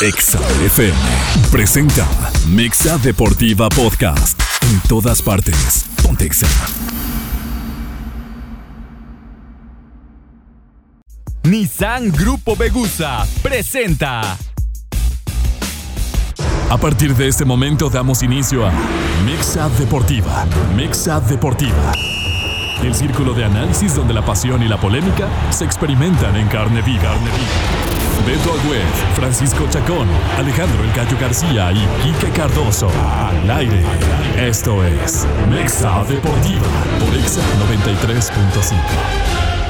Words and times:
Exa 0.00 0.38
FM 0.64 0.96
presenta 1.50 2.06
Mexa 2.46 2.98
Deportiva 2.98 3.68
Podcast. 3.68 4.40
En 4.70 4.80
todas 4.88 5.20
partes. 5.20 5.86
Pontexa. 6.04 6.46
Nissan 11.42 12.12
Grupo 12.12 12.54
Begusa 12.54 13.26
presenta. 13.42 14.38
A 16.70 16.76
partir 16.76 17.16
de 17.16 17.26
este 17.26 17.44
momento 17.44 17.90
damos 17.90 18.22
inicio 18.22 18.68
a 18.68 18.72
Mexa 19.24 19.68
Deportiva. 19.70 20.46
Mexa 20.76 21.18
Deportiva. 21.18 21.92
El 22.84 22.94
círculo 22.94 23.34
de 23.34 23.44
análisis 23.44 23.96
donde 23.96 24.14
la 24.14 24.24
pasión 24.24 24.62
y 24.62 24.68
la 24.68 24.80
polémica 24.80 25.26
se 25.50 25.64
experimentan 25.64 26.36
en 26.36 26.46
carne 26.46 26.82
viva. 26.82 27.02
Carne 27.02 27.30
viva. 27.32 27.87
Beto 28.28 28.52
Agüed, 28.52 28.84
Francisco 29.14 29.66
Chacón, 29.70 30.06
Alejandro 30.36 30.84
El 30.84 30.92
Gallo 30.92 31.16
García 31.18 31.72
y 31.72 31.78
Quique 32.02 32.30
Cardoso. 32.30 32.90
Al 33.10 33.50
aire. 33.50 33.82
Esto 34.36 34.84
es 34.84 35.26
Mexa 35.48 36.04
Deportiva 36.04 36.68
por 37.00 37.14
Exa 37.16 37.40
93.5. 37.72 39.67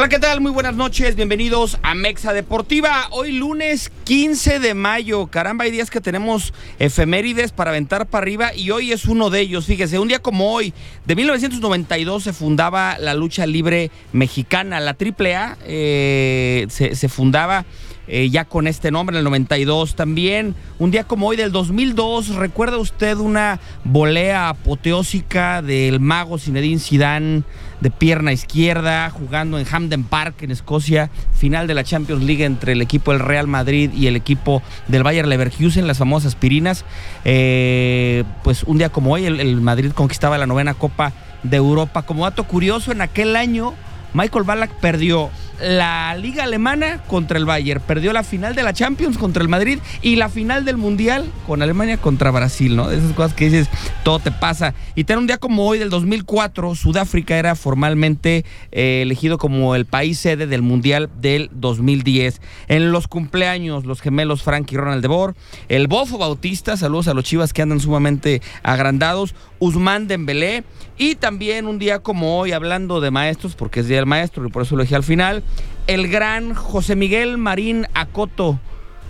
Hola, 0.00 0.08
¿qué 0.08 0.18
tal? 0.18 0.40
Muy 0.40 0.50
buenas 0.50 0.74
noches, 0.76 1.14
bienvenidos 1.14 1.76
a 1.82 1.94
Mexa 1.94 2.32
Deportiva. 2.32 3.08
Hoy 3.10 3.32
lunes 3.32 3.92
15 4.04 4.58
de 4.58 4.72
mayo, 4.72 5.26
caramba, 5.26 5.64
hay 5.64 5.70
días 5.70 5.90
que 5.90 6.00
tenemos 6.00 6.54
efemérides 6.78 7.52
para 7.52 7.72
aventar 7.72 8.06
para 8.06 8.22
arriba 8.22 8.54
y 8.54 8.70
hoy 8.70 8.92
es 8.92 9.04
uno 9.04 9.28
de 9.28 9.40
ellos. 9.40 9.66
Fíjese, 9.66 9.98
un 9.98 10.08
día 10.08 10.20
como 10.20 10.54
hoy, 10.54 10.72
de 11.04 11.16
1992 11.16 12.22
se 12.22 12.32
fundaba 12.32 12.96
la 12.98 13.12
lucha 13.12 13.44
libre 13.44 13.90
mexicana, 14.14 14.80
la 14.80 14.96
AAA, 14.98 15.58
eh, 15.66 16.66
se, 16.70 16.96
se 16.96 17.08
fundaba 17.10 17.66
eh, 18.12 18.28
ya 18.28 18.44
con 18.44 18.66
este 18.66 18.90
nombre, 18.90 19.14
en 19.14 19.18
el 19.18 19.24
92 19.24 19.94
también. 19.94 20.56
Un 20.80 20.90
día 20.90 21.04
como 21.04 21.28
hoy 21.28 21.36
del 21.36 21.52
2002, 21.52 22.34
¿recuerda 22.34 22.76
usted 22.78 23.16
una 23.18 23.60
volea 23.84 24.48
apoteósica 24.48 25.62
del 25.62 26.00
mago 26.00 26.36
Zinedine 26.36 26.80
Zidane 26.80 27.44
de 27.80 27.90
pierna 27.90 28.32
izquierda, 28.32 29.08
jugando 29.10 29.60
en 29.60 29.64
Hamden 29.64 30.02
Park, 30.02 30.42
en 30.42 30.50
Escocia, 30.50 31.08
final 31.32 31.68
de 31.68 31.74
la 31.74 31.84
Champions 31.84 32.24
League 32.24 32.44
entre 32.44 32.72
el 32.72 32.82
equipo 32.82 33.12
del 33.12 33.20
Real 33.20 33.46
Madrid 33.46 33.92
y 33.94 34.08
el 34.08 34.16
equipo 34.16 34.60
del 34.88 35.04
Bayer 35.04 35.28
Leverkusen, 35.28 35.86
las 35.86 35.98
famosas 35.98 36.34
aspirinas? 36.34 36.84
Eh, 37.24 38.24
pues 38.42 38.64
un 38.64 38.78
día 38.78 38.88
como 38.88 39.12
hoy, 39.12 39.26
el, 39.26 39.38
el 39.38 39.60
Madrid 39.60 39.92
conquistaba 39.92 40.36
la 40.36 40.48
novena 40.48 40.74
Copa 40.74 41.12
de 41.44 41.56
Europa. 41.56 42.02
Como 42.02 42.24
dato 42.24 42.42
curioso, 42.42 42.90
en 42.90 43.02
aquel 43.02 43.36
año 43.36 43.72
Michael 44.12 44.44
Ballack 44.44 44.72
perdió 44.80 45.30
la 45.62 46.16
Liga 46.16 46.44
Alemana 46.44 47.02
contra 47.06 47.38
el 47.38 47.44
Bayern, 47.44 47.82
perdió 47.86 48.12
la 48.12 48.22
final 48.22 48.54
de 48.54 48.62
la 48.62 48.72
Champions 48.72 49.18
contra 49.18 49.42
el 49.42 49.48
Madrid 49.48 49.78
y 50.02 50.16
la 50.16 50.28
final 50.28 50.64
del 50.64 50.76
Mundial 50.76 51.30
con 51.46 51.62
Alemania 51.62 51.98
contra 51.98 52.30
Brasil, 52.30 52.76
¿no? 52.76 52.90
Esas 52.90 53.12
cosas 53.12 53.34
que 53.34 53.46
dices, 53.46 53.68
todo 54.02 54.18
te 54.18 54.30
pasa. 54.30 54.74
Y 54.94 55.04
tener 55.04 55.18
un 55.18 55.26
día 55.26 55.38
como 55.38 55.66
hoy 55.66 55.78
del 55.78 55.90
2004, 55.90 56.74
Sudáfrica 56.74 57.36
era 57.36 57.54
formalmente 57.54 58.44
eh, 58.72 59.02
elegido 59.02 59.38
como 59.38 59.74
el 59.74 59.86
país 59.86 60.18
sede 60.18 60.46
del 60.46 60.62
Mundial 60.62 61.10
del 61.20 61.50
2010. 61.52 62.40
En 62.68 62.92
los 62.92 63.08
cumpleaños, 63.08 63.84
los 63.84 64.00
gemelos 64.00 64.42
Frank 64.42 64.70
y 64.72 64.76
Ronald 64.76 65.02
de 65.02 65.08
Boer, 65.08 65.34
el 65.68 65.86
Bofo 65.86 66.18
Bautista, 66.18 66.76
saludos 66.76 67.08
a 67.08 67.14
los 67.14 67.24
chivas 67.24 67.52
que 67.52 67.62
andan 67.62 67.80
sumamente 67.80 68.42
agrandados, 68.62 69.34
Usman 69.58 70.08
Dembélé 70.08 70.64
y 70.98 71.14
también 71.14 71.66
un 71.66 71.78
día 71.78 72.00
como 72.00 72.38
hoy, 72.38 72.52
hablando 72.52 73.00
de 73.00 73.10
maestros, 73.10 73.54
porque 73.54 73.80
es 73.80 73.88
Día 73.88 73.96
del 73.96 74.06
Maestro 74.06 74.46
y 74.46 74.50
por 74.50 74.62
eso 74.62 74.76
lo 74.76 74.82
dije 74.82 74.96
al 74.96 75.02
final, 75.02 75.42
el 75.86 76.08
gran 76.08 76.54
José 76.54 76.96
Miguel 76.96 77.38
Marín 77.38 77.86
Acoto, 77.94 78.58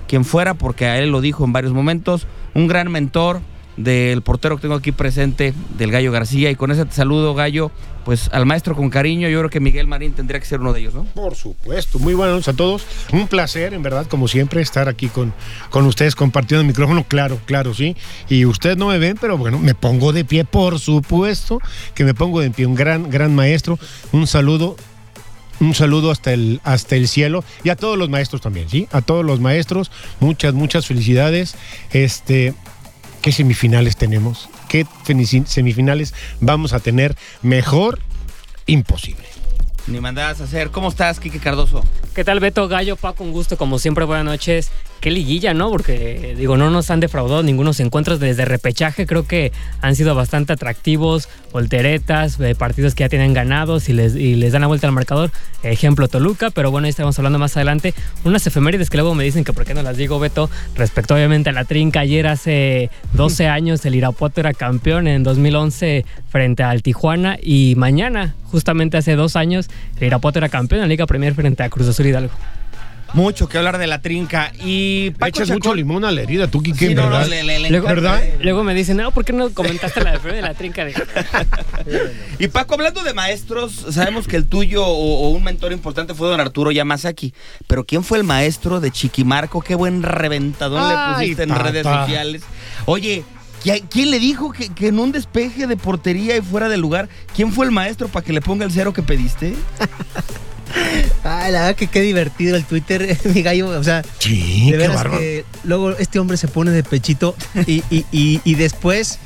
quien 0.08 0.24
fuera, 0.24 0.54
porque 0.54 0.86
a 0.86 0.98
él 0.98 1.10
lo 1.10 1.20
dijo 1.20 1.44
en 1.44 1.52
varios 1.52 1.72
momentos, 1.72 2.26
un 2.54 2.66
gran 2.68 2.90
mentor 2.90 3.40
del 3.76 4.22
portero 4.22 4.56
que 4.56 4.62
tengo 4.62 4.74
aquí 4.74 4.92
presente, 4.92 5.54
del 5.78 5.90
Gallo 5.90 6.12
García, 6.12 6.50
y 6.50 6.54
con 6.54 6.70
ese 6.70 6.84
saludo, 6.90 7.34
Gallo, 7.34 7.70
pues 8.04 8.28
al 8.32 8.44
maestro 8.44 8.74
con 8.74 8.90
cariño, 8.90 9.28
yo 9.28 9.38
creo 9.38 9.50
que 9.50 9.60
Miguel 9.60 9.86
Marín 9.86 10.12
tendría 10.12 10.40
que 10.40 10.46
ser 10.46 10.60
uno 10.60 10.72
de 10.72 10.80
ellos, 10.80 10.94
¿no? 10.94 11.04
Por 11.04 11.34
supuesto, 11.34 11.98
muy 11.98 12.14
buenas 12.14 12.34
noches 12.34 12.48
a 12.48 12.56
todos. 12.56 12.86
Un 13.12 13.28
placer, 13.28 13.72
en 13.72 13.82
verdad, 13.82 14.06
como 14.06 14.28
siempre, 14.28 14.60
estar 14.60 14.88
aquí 14.88 15.08
con, 15.08 15.32
con 15.70 15.86
ustedes 15.86 16.14
compartiendo 16.14 16.62
el 16.62 16.66
micrófono, 16.66 17.04
claro, 17.04 17.38
claro, 17.46 17.72
sí. 17.74 17.96
Y 18.28 18.44
ustedes 18.44 18.76
no 18.76 18.88
me 18.88 18.98
ven, 18.98 19.16
pero 19.20 19.38
bueno, 19.38 19.58
me 19.58 19.74
pongo 19.74 20.12
de 20.12 20.24
pie, 20.24 20.44
por 20.44 20.78
supuesto, 20.78 21.60
que 21.94 22.04
me 22.04 22.14
pongo 22.14 22.40
de 22.40 22.50
pie. 22.50 22.66
Un 22.66 22.74
gran, 22.74 23.10
gran 23.10 23.34
maestro. 23.34 23.78
Un 24.12 24.26
saludo 24.26 24.76
un 25.60 25.74
saludo 25.74 26.10
hasta 26.10 26.32
el, 26.32 26.60
hasta 26.64 26.96
el 26.96 27.06
cielo 27.06 27.44
y 27.62 27.68
a 27.68 27.76
todos 27.76 27.96
los 27.96 28.08
maestros 28.08 28.42
también, 28.42 28.68
¿sí? 28.68 28.88
A 28.92 29.02
todos 29.02 29.24
los 29.24 29.40
maestros, 29.40 29.90
muchas, 30.18 30.54
muchas 30.54 30.86
felicidades. 30.86 31.54
Este, 31.92 32.54
¿qué 33.22 33.32
semifinales 33.32 33.96
tenemos? 33.96 34.48
¿Qué 34.68 34.86
semifinales 35.46 36.14
vamos 36.40 36.72
a 36.72 36.80
tener? 36.80 37.16
Mejor, 37.42 38.00
imposible. 38.66 39.24
Ni 39.86 40.00
mandadas 40.00 40.40
a 40.40 40.44
hacer. 40.44 40.70
¿Cómo 40.70 40.88
estás, 40.88 41.20
Quique 41.20 41.38
Cardoso? 41.38 41.84
¿Qué 42.14 42.24
tal, 42.24 42.40
Beto 42.40 42.68
Gallo? 42.68 42.96
Paco, 42.96 43.24
un 43.24 43.32
gusto, 43.32 43.56
como 43.56 43.78
siempre, 43.78 44.04
buenas 44.04 44.24
noches. 44.24 44.70
Qué 45.00 45.10
liguilla, 45.10 45.54
¿no? 45.54 45.70
Porque, 45.70 46.34
digo, 46.36 46.58
no 46.58 46.68
nos 46.68 46.90
han 46.90 47.00
defraudado 47.00 47.42
ningunos 47.42 47.80
encuentros 47.80 48.20
desde 48.20 48.44
repechaje. 48.44 49.06
Creo 49.06 49.26
que 49.26 49.50
han 49.80 49.96
sido 49.96 50.14
bastante 50.14 50.52
atractivos, 50.52 51.30
volteretas, 51.52 52.38
eh, 52.38 52.54
partidos 52.54 52.94
que 52.94 53.04
ya 53.04 53.08
tienen 53.08 53.32
ganados 53.32 53.88
y 53.88 53.94
les, 53.94 54.14
y 54.14 54.34
les 54.34 54.52
dan 54.52 54.60
la 54.60 54.66
vuelta 54.66 54.86
al 54.86 54.92
marcador. 54.92 55.30
Ejemplo, 55.62 56.06
Toluca, 56.06 56.50
pero 56.50 56.70
bueno, 56.70 56.84
ahí 56.84 56.90
estamos 56.90 57.18
hablando 57.18 57.38
más 57.38 57.56
adelante. 57.56 57.94
Unas 58.24 58.46
efemérides 58.46 58.90
que 58.90 58.98
luego 58.98 59.14
me 59.14 59.24
dicen 59.24 59.42
que 59.42 59.54
por 59.54 59.64
qué 59.64 59.72
no 59.72 59.82
las 59.82 59.96
digo, 59.96 60.18
Beto, 60.18 60.50
respecto 60.74 61.14
obviamente 61.14 61.48
a 61.48 61.54
la 61.54 61.64
trinca. 61.64 62.00
Ayer 62.00 62.26
hace 62.26 62.90
12 63.14 63.48
años 63.48 63.82
el 63.86 63.94
Irapuato 63.94 64.40
era 64.40 64.52
campeón 64.52 65.08
en 65.08 65.22
2011 65.22 66.04
frente 66.28 66.62
al 66.62 66.82
Tijuana 66.82 67.38
y 67.42 67.74
mañana, 67.78 68.34
justamente 68.44 68.98
hace 68.98 69.16
dos 69.16 69.34
años, 69.34 69.70
el 69.98 70.08
Irapuato 70.08 70.38
era 70.38 70.50
campeón 70.50 70.80
en 70.80 70.82
la 70.82 70.88
Liga 70.88 71.06
Premier 71.06 71.34
frente 71.34 71.62
a 71.62 71.70
Cruz 71.70 71.88
Azul 71.88 72.06
Hidalgo. 72.06 72.34
Mucho 73.12 73.48
que 73.48 73.58
hablar 73.58 73.78
de 73.78 73.86
la 73.86 74.00
trinca. 74.00 74.52
Y 74.64 75.12
Le 75.20 75.28
echas 75.28 75.50
mucho 75.50 75.74
limón 75.74 76.04
a 76.04 76.12
la 76.12 76.22
herida, 76.22 76.46
tú, 76.46 76.62
Quique, 76.62 76.88
Sí, 76.88 76.94
no, 76.94 77.04
¿verdad? 77.04 77.22
no, 77.22 77.26
le- 77.28 77.42
le- 77.44 77.58
le 77.58 77.70
Luego, 77.70 77.88
encanta. 77.90 78.22
luego 78.40 78.62
me 78.62 78.74
dicen, 78.74 78.96
no, 78.98 79.10
¿por 79.10 79.24
qué 79.24 79.32
no 79.32 79.50
comentaste 79.50 80.00
la 80.02 80.16
de 80.18 80.42
la 80.42 80.54
trinca? 80.54 80.84
De... 80.84 80.94
Y 82.38 82.48
Paco, 82.48 82.74
hablando 82.74 83.02
de 83.02 83.12
maestros, 83.12 83.86
sabemos 83.90 84.26
que 84.28 84.36
el 84.36 84.46
tuyo 84.46 84.84
o, 84.86 85.26
o 85.26 85.30
un 85.30 85.42
mentor 85.44 85.72
importante 85.72 86.14
fue 86.14 86.28
don 86.28 86.40
Arturo 86.40 86.70
Yamazaki. 86.70 87.34
Pero 87.66 87.84
¿quién 87.84 88.02
fue 88.04 88.18
el 88.18 88.24
maestro 88.24 88.80
de 88.80 88.90
Chiquimarco? 88.90 89.60
Qué 89.60 89.74
buen 89.74 90.02
reventadón 90.02 90.88
le 90.88 91.14
pusiste 91.14 91.42
en 91.42 91.50
redes 91.54 91.82
sociales. 91.82 92.42
Oye, 92.86 93.24
¿qui- 93.64 93.84
¿quién 93.90 94.10
le 94.10 94.18
dijo 94.18 94.52
que, 94.52 94.68
que 94.72 94.88
en 94.88 94.98
un 94.98 95.12
despeje 95.12 95.66
de 95.66 95.76
portería 95.76 96.36
y 96.36 96.40
fuera 96.40 96.68
del 96.68 96.80
lugar, 96.80 97.08
quién 97.34 97.52
fue 97.52 97.66
el 97.66 97.72
maestro 97.72 98.08
para 98.08 98.24
que 98.24 98.32
le 98.32 98.40
ponga 98.40 98.64
el 98.64 98.70
cero 98.72 98.92
que 98.92 99.02
pediste? 99.02 99.54
Ay, 101.24 101.52
la 101.52 101.60
verdad 101.60 101.76
que 101.76 101.86
qué 101.88 102.00
divertido 102.00 102.56
el 102.56 102.64
Twitter, 102.64 103.16
mi 103.34 103.42
gallo. 103.42 103.68
O 103.68 103.84
sea, 103.84 104.02
Sí, 104.18 104.66
de 104.66 104.70
qué 104.72 104.76
veras 104.78 104.96
bárbaro. 104.96 105.18
que 105.20 105.44
luego 105.64 105.90
este 105.98 106.18
hombre 106.18 106.36
se 106.36 106.48
pone 106.48 106.70
de 106.70 106.82
pechito 106.82 107.34
y, 107.66 107.82
y- 107.90 108.06
y- 108.12 108.40
y 108.44 108.54
después, 108.54 109.18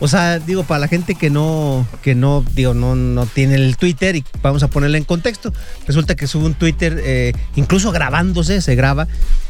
o 0.00 0.08
sea, 0.08 0.38
digo, 0.38 0.64
para 0.64 0.80
la 0.80 0.88
gente 0.88 1.14
que 1.14 1.30
no, 1.30 1.86
que 2.02 2.14
no, 2.14 2.44
digo, 2.54 2.74
no, 2.74 2.94
no 2.94 3.26
tiene 3.26 3.54
el 3.56 3.76
Twitter 3.76 4.16
y 4.16 4.24
vamos 4.42 4.62
a 4.62 4.68
ponerle 4.68 4.98
en 4.98 5.04
contexto, 5.04 5.52
resulta 5.86 6.14
que 6.14 6.26
sube 6.26 6.44
un 6.46 6.54
Twitter, 6.54 7.00
eh, 7.04 7.32
incluso 7.56 7.90
grabándose, 7.92 8.60
se 8.62 8.74
graba, 8.74 9.06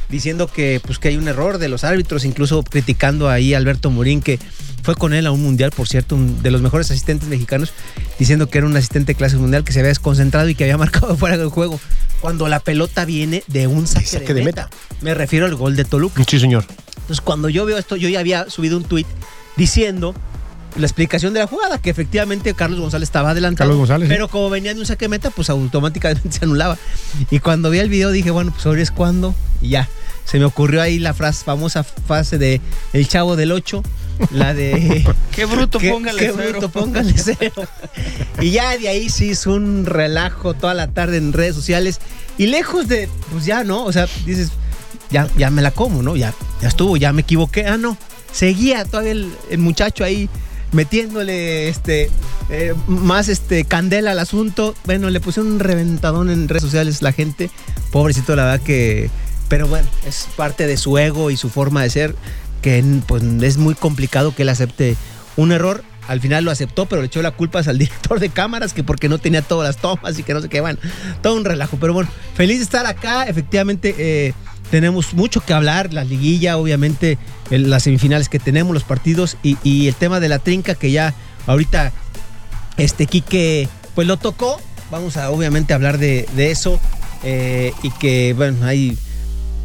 diciendo 0.09 0.47
que, 0.47 0.81
pues, 0.85 0.99
que 0.99 1.09
hay 1.09 1.17
un 1.17 1.29
error 1.29 1.59
de 1.59 1.69
los 1.69 1.85
árbitros, 1.85 2.25
incluso 2.25 2.63
criticando 2.63 3.29
ahí 3.29 3.55
a 3.55 3.59
Alberto 3.59 3.91
Morín, 3.91 4.21
que 4.21 4.39
fue 4.83 4.95
con 4.95 5.13
él 5.13 5.27
a 5.27 5.33
un 5.33 5.43
mundial, 5.43 5.71
por 5.71 5.89
cierto, 5.89 6.15
un 6.15 6.43
de 6.43 6.51
los 6.51 6.63
mejores 6.63 6.91
asistentes 6.91 7.29
mexicanos, 7.29 7.73
diciendo 8.19 8.49
que 8.49 8.59
era 8.59 8.67
un 8.67 8.77
asistente 8.77 9.13
de 9.13 9.17
clase 9.17 9.37
mundial 9.37 9.65
que 9.65 9.73
se 9.73 9.81
había 9.81 9.89
desconcentrado 9.89 10.49
y 10.49 10.55
que 10.55 10.65
había 10.65 10.79
marcado 10.79 11.17
fuera 11.17 11.37
del 11.37 11.49
juego. 11.49 11.81
Cuando 12.21 12.49
la 12.49 12.61
pelota 12.61 13.05
viene 13.05 13.45
de 13.47 13.67
un 13.67 13.87
saque, 13.87 14.07
saque 14.07 14.35
de, 14.35 14.41
de 14.41 14.45
meta. 14.47 14.71
Me 15.01 15.15
refiero 15.15 15.47
al 15.47 15.55
gol 15.55 15.77
de 15.77 15.85
Toluca. 15.85 16.25
Sí, 16.29 16.41
señor. 16.41 16.65
Entonces, 16.97 17.21
cuando 17.21 17.49
yo 17.49 17.65
veo 17.65 17.79
esto, 17.79 17.97
yo 17.97 18.09
ya 18.09 18.21
había 18.21 18.51
subido 18.51 18.77
un 18.77 18.85
tweet 18.85 19.07
diciendo 19.57 20.15
la 20.77 20.87
explicación 20.87 21.35
de 21.35 21.41
la 21.41 21.47
jugada, 21.47 21.79
que 21.79 21.91
efectivamente 21.91 22.55
Carlos 22.55 22.81
González 22.81 23.09
estaba 23.09 23.31
adelantado. 23.31 23.69
Carlos 23.69 23.79
González, 23.79 24.09
Pero 24.09 24.29
como 24.29 24.51
venía 24.51 24.75
de 24.75 24.81
un 24.81 24.87
saque 24.87 25.07
de 25.07 25.09
meta, 25.09 25.31
pues 25.31 25.51
automáticamente 25.51 26.31
se 26.39 26.45
anulaba. 26.45 26.79
Y 27.31 27.41
cuando 27.41 27.71
vi 27.71 27.79
el 27.79 27.89
video 27.89 28.11
dije, 28.11 28.31
bueno, 28.31 28.53
pues 28.53 28.65
ahora 28.67 28.83
es 28.83 28.91
cuando. 28.91 29.35
Y 29.61 29.71
ya. 29.71 29.89
Se 30.31 30.39
me 30.39 30.45
ocurrió 30.45 30.83
ahí 30.83 30.99
la 30.99 31.15
frase, 31.15 31.45
famosa 31.45 31.85
frase 31.85 32.37
de 32.39 32.61
El 32.93 33.09
Chavo 33.09 33.35
del 33.37 33.51
8, 33.53 33.83
la 34.33 34.53
de... 34.53 35.07
Qué 35.35 35.45
bruto, 35.47 35.79
Qué- 35.79 35.91
póngale 35.91 36.19
qué 36.21 36.33
cero. 36.37 36.49
bruto, 36.59 36.69
póngale 36.69 37.15
cero. 37.17 37.53
Y 38.41 38.51
ya 38.51 38.77
de 38.77 38.89
ahí 38.89 39.09
se 39.09 39.27
hizo 39.27 39.55
un 39.55 39.87
relajo 39.87 40.53
toda 40.55 40.75
la 40.75 40.89
tarde 40.89 41.17
en 41.17 41.33
redes 41.33 41.55
sociales. 41.55 42.01
Y 42.37 42.47
lejos 42.49 42.89
de, 42.89 43.09
pues 43.33 43.47
ya, 43.47 43.65
¿no? 43.65 43.85
O 43.85 43.93
sea, 43.93 44.07
dices, 44.27 44.51
ya, 45.11 45.29
ya 45.39 45.51
me 45.51 45.63
la 45.63 45.71
como, 45.71 46.03
¿no? 46.03 46.15
Ya, 46.17 46.35
ya 46.61 46.69
estuvo, 46.69 46.97
ya 46.97 47.13
me 47.13 47.23
equivoqué. 47.23 47.67
Ah, 47.67 47.77
no. 47.79 47.97
Seguía 48.33 48.85
todavía 48.85 49.13
el, 49.13 49.33
el 49.51 49.59
muchacho 49.59 50.05
ahí 50.05 50.29
metiéndole 50.73 51.69
este 51.69 52.11
eh, 52.51 52.75
más 52.87 53.29
este 53.29 53.65
candela 53.65 54.11
al 54.13 54.19
asunto. 54.19 54.75
Bueno, 54.85 55.09
le 55.11 55.21
pusieron 55.21 55.53
un 55.53 55.61
reventadón 55.61 56.29
en 56.31 56.49
redes 56.49 56.63
sociales 56.63 57.01
la 57.03 57.13
gente. 57.13 57.51
Pobrecito, 57.91 58.37
la 58.37 58.45
verdad 58.45 58.61
que. 58.65 59.11
Pero 59.49 59.67
bueno, 59.67 59.89
es 60.07 60.29
parte 60.37 60.67
de 60.67 60.77
su 60.77 60.99
ego 60.99 61.31
y 61.31 61.37
su 61.37 61.49
forma 61.49 61.83
de 61.83 61.91
ser. 61.91 62.15
Que 62.63 62.85
pues 63.07 63.23
es 63.23 63.57
muy 63.57 63.75
complicado 63.75 64.35
que 64.35 64.43
él 64.43 64.49
acepte 64.49 64.97
un 65.37 65.53
error. 65.53 65.85
Al 66.07 66.21
final 66.21 66.45
lo 66.45 66.51
aceptó, 66.51 66.87
pero 66.87 67.03
le 67.03 67.07
echó 67.07 67.23
la 67.23 67.33
culpa 67.33 67.61
al 67.61 67.79
director 67.79 68.21
de 68.21 68.31
cámaras, 68.31 68.73
que 68.73 68.83
porque 68.83 69.09
no 69.09 69.19
tenía 69.19 69.43
todas 69.43 69.69
las 69.69 69.77
tomas 69.77 70.19
y 70.19 70.23
que 70.23 70.35
no 70.35 70.41
sé 70.41 70.49
qué, 70.49 70.61
bueno, 70.61 70.79
todo 71.23 71.37
un 71.37 71.45
relajo. 71.45 71.77
Pero 71.81 71.93
bueno, 71.93 72.11
feliz 72.35 72.59
de 72.59 72.65
estar 72.65 72.87
acá. 72.87 73.25
Efectivamente, 73.25 73.95
eh, 73.99 74.35
tenemos 74.71 75.15
mucho 75.15 75.41
que 75.41 75.55
hablar, 75.55 75.93
la 75.93 76.05
liguilla, 76.05 76.59
obviamente, 76.59 77.19
las 77.51 77.85
semifinales 77.85 78.29
que 78.29 78.39
tenemos, 78.39 78.75
los 78.75 78.85
partidos 78.85 79.37
y, 79.43 79.89
el 79.89 79.95
tema 79.95 80.21
de 80.21 80.29
la 80.29 80.39
trinca 80.39 80.75
que 80.75 80.91
ya 80.91 81.15
ahorita 81.47 81.93
este 82.77 83.07
Quique 83.07 83.69
pues 83.95 84.07
lo 84.07 84.17
tocó. 84.17 84.61
Vamos 84.91 85.17
a 85.17 85.31
obviamente 85.31 85.75
hablar 85.75 85.99
de, 85.99 86.27
eso 86.37 86.81
eh, 87.23 87.73
y 87.83 87.91
que 87.93 88.35
bueno, 88.35 88.65
ahí 88.67 88.97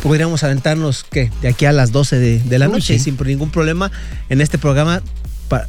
podríamos 0.03 0.43
aventarnos 0.43 1.05
que 1.05 1.31
de 1.41 1.47
aquí 1.47 1.65
a 1.65 1.71
las 1.71 1.93
12 1.93 2.19
de, 2.19 2.39
de 2.39 2.59
la 2.59 2.67
Uy, 2.67 2.73
noche 2.73 2.99
sí. 2.99 3.05
sin 3.05 3.17
ningún 3.25 3.49
problema 3.49 3.89
en 4.29 4.41
este 4.41 4.57
programa 4.57 5.01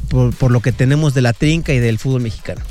por, 0.09 0.35
por 0.35 0.51
lo 0.51 0.59
que 0.59 0.71
tenemos 0.71 1.13
de 1.13 1.21
la 1.21 1.31
trinca 1.31 1.73
y 1.73 1.79
del 1.79 1.99
fútbol 1.99 2.21
mexicano. 2.21 2.61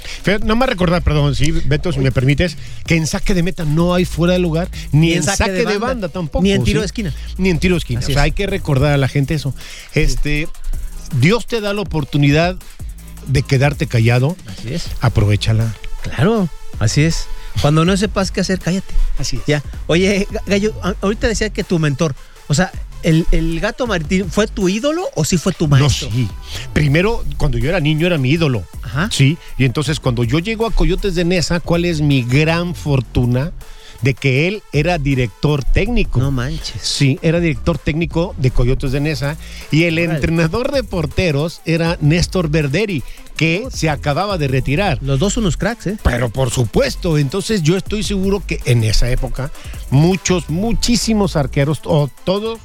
No 0.45 0.57
me 0.57 0.67
recordar, 0.67 1.03
perdón, 1.03 1.35
sí, 1.35 1.53
Beto, 1.53 1.91
si 1.93 2.01
me 2.01 2.13
permites, 2.13 2.59
que 2.87 2.97
en 2.97 3.07
saque 3.07 3.33
de 3.33 3.43
meta 3.43 3.65
no 3.65 3.95
hay 3.95 4.05
fuera 4.05 4.35
de 4.35 4.41
lugar, 4.41 4.69
ni, 4.93 5.15
en 5.15 5.23
saque, 5.23 5.53
de, 5.53 5.79
banda, 5.79 6.09
tampoco. 6.09 6.43
Ni 6.43 6.53
en 6.53 6.65
tiro 6.65 6.81
¿sí? 6.81 6.83
de 6.83 6.87
esquina. 6.87 7.15
Ni 7.39 7.51
en 7.51 7.59
tiro 7.59 7.77
de 7.77 7.79
esquina. 7.79 8.01
Así 8.01 8.13
o 8.13 8.15
sea, 8.15 8.23
es. 8.23 8.25
hay 8.25 8.33
que 8.33 8.47
recordar 8.47 8.93
a 8.93 8.99
la 8.99 9.09
gente 9.09 9.35
eso. 9.35 9.55
Este, 9.95 10.49
Dios 11.19 11.47
te 11.47 11.61
da 11.61 11.73
la 11.73 11.81
oportunidad 11.81 12.57
de 13.27 13.43
quedarte 13.43 13.87
callado, 13.87 14.37
Así 14.47 14.75
es. 14.75 14.87
aprovechala. 15.01 15.73
Claro, 16.03 16.49
así 16.79 17.03
es. 17.03 17.27
Cuando 17.63 17.85
no 17.85 17.97
sepas 17.97 18.31
qué 18.31 18.41
hacer, 18.41 18.59
cállate. 18.59 18.95
Así 19.19 19.37
es. 19.37 19.43
Ya. 19.47 19.63
Oye, 19.87 20.27
Ga- 20.31 20.43
Gallo, 20.47 20.75
ahorita 21.01 21.29
decía 21.29 21.51
que 21.51 21.65
tu 21.65 21.79
mentor, 21.79 22.15
o 22.49 22.55
sea, 22.55 22.71
¿el, 23.03 23.27
el 23.31 23.61
gato 23.61 23.87
Martín 23.87 24.31
fue 24.31 24.47
tu 24.47 24.69
ídolo 24.69 25.05
o 25.15 25.25
sí 25.25 25.39
fue 25.39 25.53
tu 25.53 25.65
No, 25.69 25.77
maestro? 25.79 26.11
sí. 26.11 26.29
Primero, 26.73 27.25
cuando 27.39 27.59
yo 27.59 27.69
era 27.69 27.81
niño, 27.81 28.07
era 28.07 28.19
mi 28.19 28.31
ídolo. 28.31 28.65
Ajá. 28.83 29.09
Sí. 29.11 29.39
Y 29.57 29.65
entonces, 29.65 30.01
cuando 30.01 30.25
yo 30.25 30.39
llego 30.41 30.67
a 30.67 30.71
Coyotes 30.71 31.15
de 31.15 31.25
Nesa, 31.25 31.61
¿cuál 31.61 31.85
es 31.85 32.01
mi 32.01 32.23
gran 32.23 32.75
fortuna? 32.75 33.53
De 34.05 34.13
que 34.13 34.47
él 34.49 34.63
era 34.73 34.99
director 34.99 35.65
técnico. 35.65 36.21
No 36.21 36.31
manches. 36.31 36.83
Sí, 36.83 37.19
era 37.23 37.41
director 37.41 37.79
técnico 37.79 38.35
de 38.37 38.51
Coyotes 38.51 38.93
de 38.93 39.01
Nesa 39.01 39.37
y 39.71 39.85
el 39.85 39.95
Órale. 39.99 40.15
entrenador 40.17 40.73
de 40.73 40.85
porteros 40.85 41.63
era 41.65 41.97
Néstor 42.03 42.51
Verderi, 42.51 43.03
que 43.35 43.67
se 43.73 43.89
acababa 43.89 44.37
de 44.37 44.47
retirar. 44.49 44.99
Los 45.01 45.19
dos 45.19 45.39
unos 45.39 45.57
cracks, 45.57 45.87
¿eh? 45.87 45.97
Pero 46.03 46.29
por 46.29 46.51
supuesto, 46.51 47.17
entonces 47.17 47.63
yo 47.63 47.77
estoy 47.79 48.03
seguro 48.03 48.43
que 48.47 48.61
en 48.67 48.85
esa 48.85 49.11
época 49.11 49.51
muchos, 49.91 50.51
muchísimos 50.51 51.35
arqueros, 51.35 51.81
o 51.85 52.11
todos, 52.25 52.59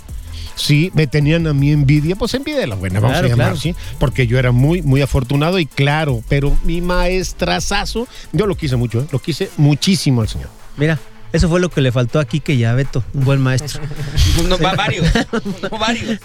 sí, 0.55 0.91
me 0.93 1.07
tenían 1.07 1.47
a 1.47 1.53
mí 1.53 1.71
envidia, 1.71 2.17
pues 2.17 2.33
envidia 2.33 2.59
de 2.59 2.67
la 2.67 2.75
buena, 2.75 2.99
vamos 2.99 3.13
Claro, 3.13 3.27
a 3.27 3.29
llamar, 3.29 3.45
claro. 3.53 3.59
¿sí? 3.61 3.75
Porque 3.97 4.27
yo 4.27 4.37
era 4.37 4.51
muy, 4.51 4.81
muy 4.81 5.01
afortunado 5.01 5.57
y 5.57 5.65
claro, 5.65 6.21
pero 6.27 6.55
mi 6.65 6.81
maestrazazo, 6.81 8.07
yo 8.33 8.45
lo 8.45 8.55
quise 8.55 8.75
mucho, 8.75 8.99
¿eh? 9.01 9.05
lo 9.11 9.19
quise 9.19 9.49
muchísimo 9.57 10.21
al 10.21 10.27
señor. 10.27 10.49
Mira, 10.77 10.99
eso 11.33 11.47
fue 11.49 11.59
lo 11.59 11.69
que 11.69 11.81
le 11.81 11.91
faltó 11.91 12.19
aquí 12.19 12.39
que 12.39 12.57
ya 12.57 12.73
Beto, 12.73 13.03
un 13.13 13.23
buen 13.25 13.41
maestro. 13.41 13.81
No, 14.47 14.57
varios, 14.57 15.05
no, 15.71 15.77
varios, 15.77 16.19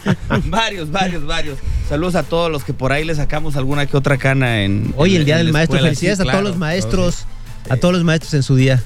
varios, 0.46 0.90
varios, 0.90 1.26
varios. 1.26 1.58
Saludos 1.88 2.14
a 2.14 2.22
todos 2.22 2.50
los 2.50 2.64
que 2.64 2.72
por 2.72 2.92
ahí 2.92 3.04
le 3.04 3.14
sacamos 3.14 3.56
alguna 3.56 3.86
que 3.86 3.96
otra 3.96 4.16
cana 4.18 4.62
en. 4.62 4.94
Hoy 4.96 5.10
en- 5.14 5.20
el 5.20 5.24
Día 5.26 5.38
en 5.40 5.46
del 5.46 5.52
Maestro. 5.52 5.76
escuela. 5.76 5.88
Felicidades 5.94 6.18
Sí, 6.20 6.28
a 6.28 6.30
todos 6.30 6.44
los 6.44 6.56
maestros, 6.56 7.26
a 7.70 7.76
todos 7.76 7.94
los 7.94 8.04
maestros 8.04 8.34
en 8.34 8.42
su 8.42 8.54
día. 8.56 8.82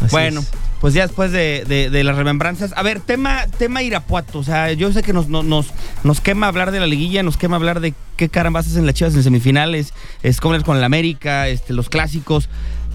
Así 0.00 0.10
Bueno, 0.10 0.40
es. 0.40 0.48
pues 0.80 0.94
ya 0.94 1.06
después 1.06 1.30
de, 1.32 1.64
de- 1.68 1.88
de 1.90 2.04
las 2.04 2.16
remembranzas. 2.16 2.72
A 2.76 2.82
ver, 2.82 3.00
tema, 3.00 3.46
tema 3.58 3.82
Irapuato. 3.82 4.38
O 4.40 4.44
sea, 4.44 4.72
yo 4.72 4.92
sé 4.92 5.02
que 5.02 5.12
nos, 5.12 5.28
no- 5.28 5.42
nos, 5.42 5.68
nos 6.04 6.20
quema 6.20 6.48
hablar 6.48 6.70
de 6.72 6.80
la 6.80 6.86
liguilla, 6.86 7.22
nos 7.22 7.36
quema 7.36 7.56
hablar 7.56 7.80
de 7.80 7.94
qué 8.16 8.28
carambas 8.28 8.66
hacen 8.66 8.86
las 8.86 8.94
chivas 8.94 9.14
en 9.14 9.22
semifinales, 9.22 9.92
es 10.22 10.40
con 10.40 10.54
el 10.76 10.84
América, 10.84 11.48
este, 11.48 11.72
los 11.72 11.88
clásicos. 11.88 12.48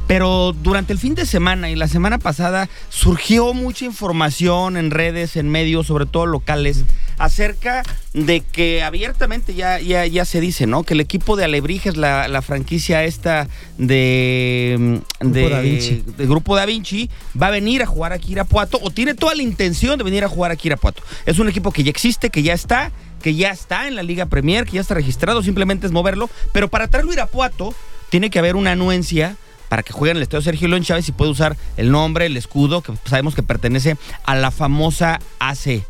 Pero 0.07 0.53
durante 0.53 0.93
el 0.93 0.99
fin 0.99 1.15
de 1.15 1.25
semana 1.25 1.69
y 1.69 1.75
la 1.75 1.87
semana 1.87 2.17
pasada 2.17 2.69
surgió 2.89 3.53
mucha 3.53 3.85
información 3.85 4.75
en 4.77 4.91
redes, 4.91 5.37
en 5.37 5.49
medios, 5.49 5.87
sobre 5.87 6.05
todo 6.05 6.25
locales, 6.25 6.83
acerca 7.17 7.83
de 8.13 8.41
que 8.41 8.83
abiertamente 8.83 9.53
ya, 9.55 9.79
ya, 9.79 10.05
ya 10.05 10.25
se 10.25 10.41
dice, 10.41 10.67
¿no? 10.67 10.83
Que 10.83 10.93
el 10.93 10.99
equipo 10.99 11.35
de 11.35 11.45
Alebrijes, 11.45 11.95
la, 11.95 12.27
la 12.27 12.41
franquicia 12.41 13.03
esta 13.03 13.47
de, 13.77 15.01
Grupo 15.19 15.33
de, 15.33 15.49
Da 15.49 15.59
Vinci. 15.61 16.03
de 16.17 16.25
Grupo 16.25 16.55
Da 16.55 16.65
Vinci, 16.65 17.09
va 17.41 17.47
a 17.47 17.51
venir 17.51 17.81
a 17.81 17.85
jugar 17.85 18.13
aquí 18.13 18.29
a 18.29 18.31
Irapuato 18.33 18.79
o 18.81 18.91
tiene 18.91 19.13
toda 19.13 19.35
la 19.35 19.43
intención 19.43 19.97
de 19.97 20.03
venir 20.03 20.23
a 20.25 20.29
jugar 20.29 20.51
aquí 20.51 20.67
a 20.67 20.69
Irapuato. 20.69 21.01
Es 21.25 21.39
un 21.39 21.47
equipo 21.47 21.71
que 21.71 21.83
ya 21.83 21.89
existe, 21.89 22.29
que 22.29 22.43
ya 22.43 22.53
está, 22.53 22.91
que 23.21 23.35
ya 23.35 23.51
está 23.51 23.87
en 23.87 23.95
la 23.95 24.03
Liga 24.03 24.25
Premier, 24.25 24.65
que 24.65 24.73
ya 24.73 24.81
está 24.81 24.95
registrado, 24.95 25.41
simplemente 25.43 25.87
es 25.87 25.93
moverlo. 25.93 26.29
Pero 26.51 26.67
para 26.67 26.87
traerlo 26.87 27.11
a 27.11 27.15
Irapuato, 27.15 27.73
tiene 28.09 28.29
que 28.29 28.39
haber 28.39 28.55
una 28.55 28.71
anuencia 28.71 29.37
para 29.73 29.81
que 29.81 29.91
juegue 29.91 30.11
en 30.11 30.17
el 30.17 30.21
estadio 30.21 30.43
Sergio 30.43 30.67
León 30.67 30.83
Chávez 30.83 31.09
y 31.09 31.13
puede 31.13 31.31
usar 31.31 31.57
el 31.77 31.89
nombre, 31.89 32.27
el 32.27 32.37
escudo, 32.37 32.83
que 32.83 32.93
sabemos 33.05 33.33
que 33.33 33.41
pertenece 33.41 33.97
a 34.23 34.35
la 34.35 34.51
famosa 34.51 35.19
AC. 35.39 35.65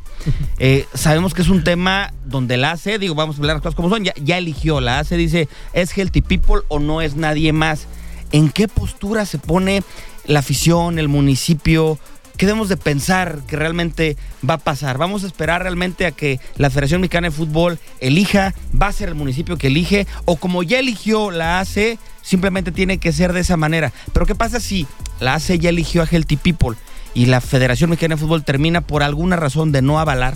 Eh, 0.60 0.86
sabemos 0.94 1.34
que 1.34 1.42
es 1.42 1.50
un 1.50 1.66
tema 1.66 2.14
donde 2.24 2.56
la 2.56 2.72
AC, 2.72 2.98
digo, 2.98 3.14
vamos 3.14 3.36
a 3.36 3.40
hablar 3.40 3.58
las 3.58 3.62
cosas 3.62 3.76
como 3.76 3.90
son, 3.90 4.06
ya, 4.06 4.14
ya 4.24 4.38
eligió. 4.38 4.80
La 4.80 5.00
AC 5.00 5.10
dice, 5.18 5.50
¿es 5.74 5.92
Healthy 5.92 6.22
People 6.22 6.62
o 6.70 6.80
no 6.80 7.02
es 7.02 7.18
nadie 7.18 7.52
más? 7.52 7.88
¿En 8.32 8.50
qué 8.50 8.70
postura 8.70 9.26
se 9.26 9.38
pone 9.38 9.84
la 10.26 10.40
afición, 10.40 10.98
el 10.98 11.10
municipio? 11.10 12.00
¿Qué 12.38 12.46
debemos 12.46 12.70
de 12.70 12.78
pensar 12.78 13.40
que 13.48 13.58
realmente 13.58 14.16
va 14.48 14.54
a 14.54 14.60
pasar? 14.60 14.98
¿Vamos 14.98 15.26
a 15.26 15.28
esperar 15.28 15.62
realmente 15.62 16.06
a 16.06 16.12
que 16.12 16.40
la 16.56 16.70
Federación 16.70 17.02
Mexicana 17.02 17.28
de 17.28 17.32
Fútbol 17.32 17.78
elija? 18.00 18.54
¿Va 18.82 18.88
a 18.88 18.94
ser 18.94 19.10
el 19.10 19.16
municipio 19.16 19.58
que 19.58 19.68
elige? 19.68 20.08
¿O 20.24 20.38
como 20.38 20.64
ya 20.64 20.80
eligió 20.80 21.32
la 21.32 21.60
AC, 21.60 22.00
simplemente 22.24 22.72
tiene 22.72 22.98
que 22.98 23.12
ser 23.12 23.34
de 23.34 23.42
esa 23.42 23.58
manera? 23.58 23.94
Pero 24.12 24.26
¿qué 24.26 24.34
pasa 24.34 24.60
si 24.60 24.88
la 25.20 25.36
AC 25.36 25.60
ya 25.60 25.70
eligió 25.70 26.02
a 26.02 26.08
Healthy 26.08 26.38
People 26.38 26.76
y 27.14 27.28
la 27.28 27.42
Federación 27.42 27.92
Mexicana 27.92 28.16
de 28.16 28.22
Fútbol 28.22 28.44
termina 28.44 28.82
por 28.82 29.04
alguna 29.04 29.36
razón 29.36 29.72
de 29.72 29.84
no 29.84 30.00
avalar? 30.00 30.36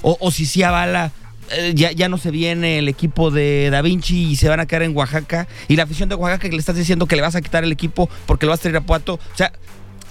O, 0.00 0.16
o 0.20 0.30
si 0.30 0.46
sí 0.46 0.62
avala, 0.62 1.12
eh, 1.50 1.72
ya, 1.74 1.92
ya 1.92 2.08
no 2.08 2.16
se 2.16 2.30
viene 2.30 2.78
el 2.78 2.88
equipo 2.88 3.30
de 3.30 3.68
Da 3.70 3.82
Vinci 3.82 4.30
y 4.30 4.36
se 4.36 4.48
van 4.48 4.60
a 4.60 4.66
quedar 4.66 4.82
en 4.82 4.96
Oaxaca. 4.96 5.46
Y 5.68 5.76
la 5.76 5.82
afición 5.82 6.08
de 6.08 6.14
Oaxaca 6.14 6.48
que 6.48 6.54
le 6.54 6.60
estás 6.60 6.76
diciendo 6.76 7.06
que 7.06 7.16
le 7.16 7.22
vas 7.22 7.34
a 7.34 7.42
quitar 7.42 7.64
el 7.64 7.72
equipo 7.72 8.08
porque 8.26 8.46
lo 8.46 8.50
vas 8.50 8.60
a 8.60 8.62
traer 8.62 8.76
a 8.76 8.80
Puato. 8.80 9.14
O 9.14 9.36
sea, 9.36 9.52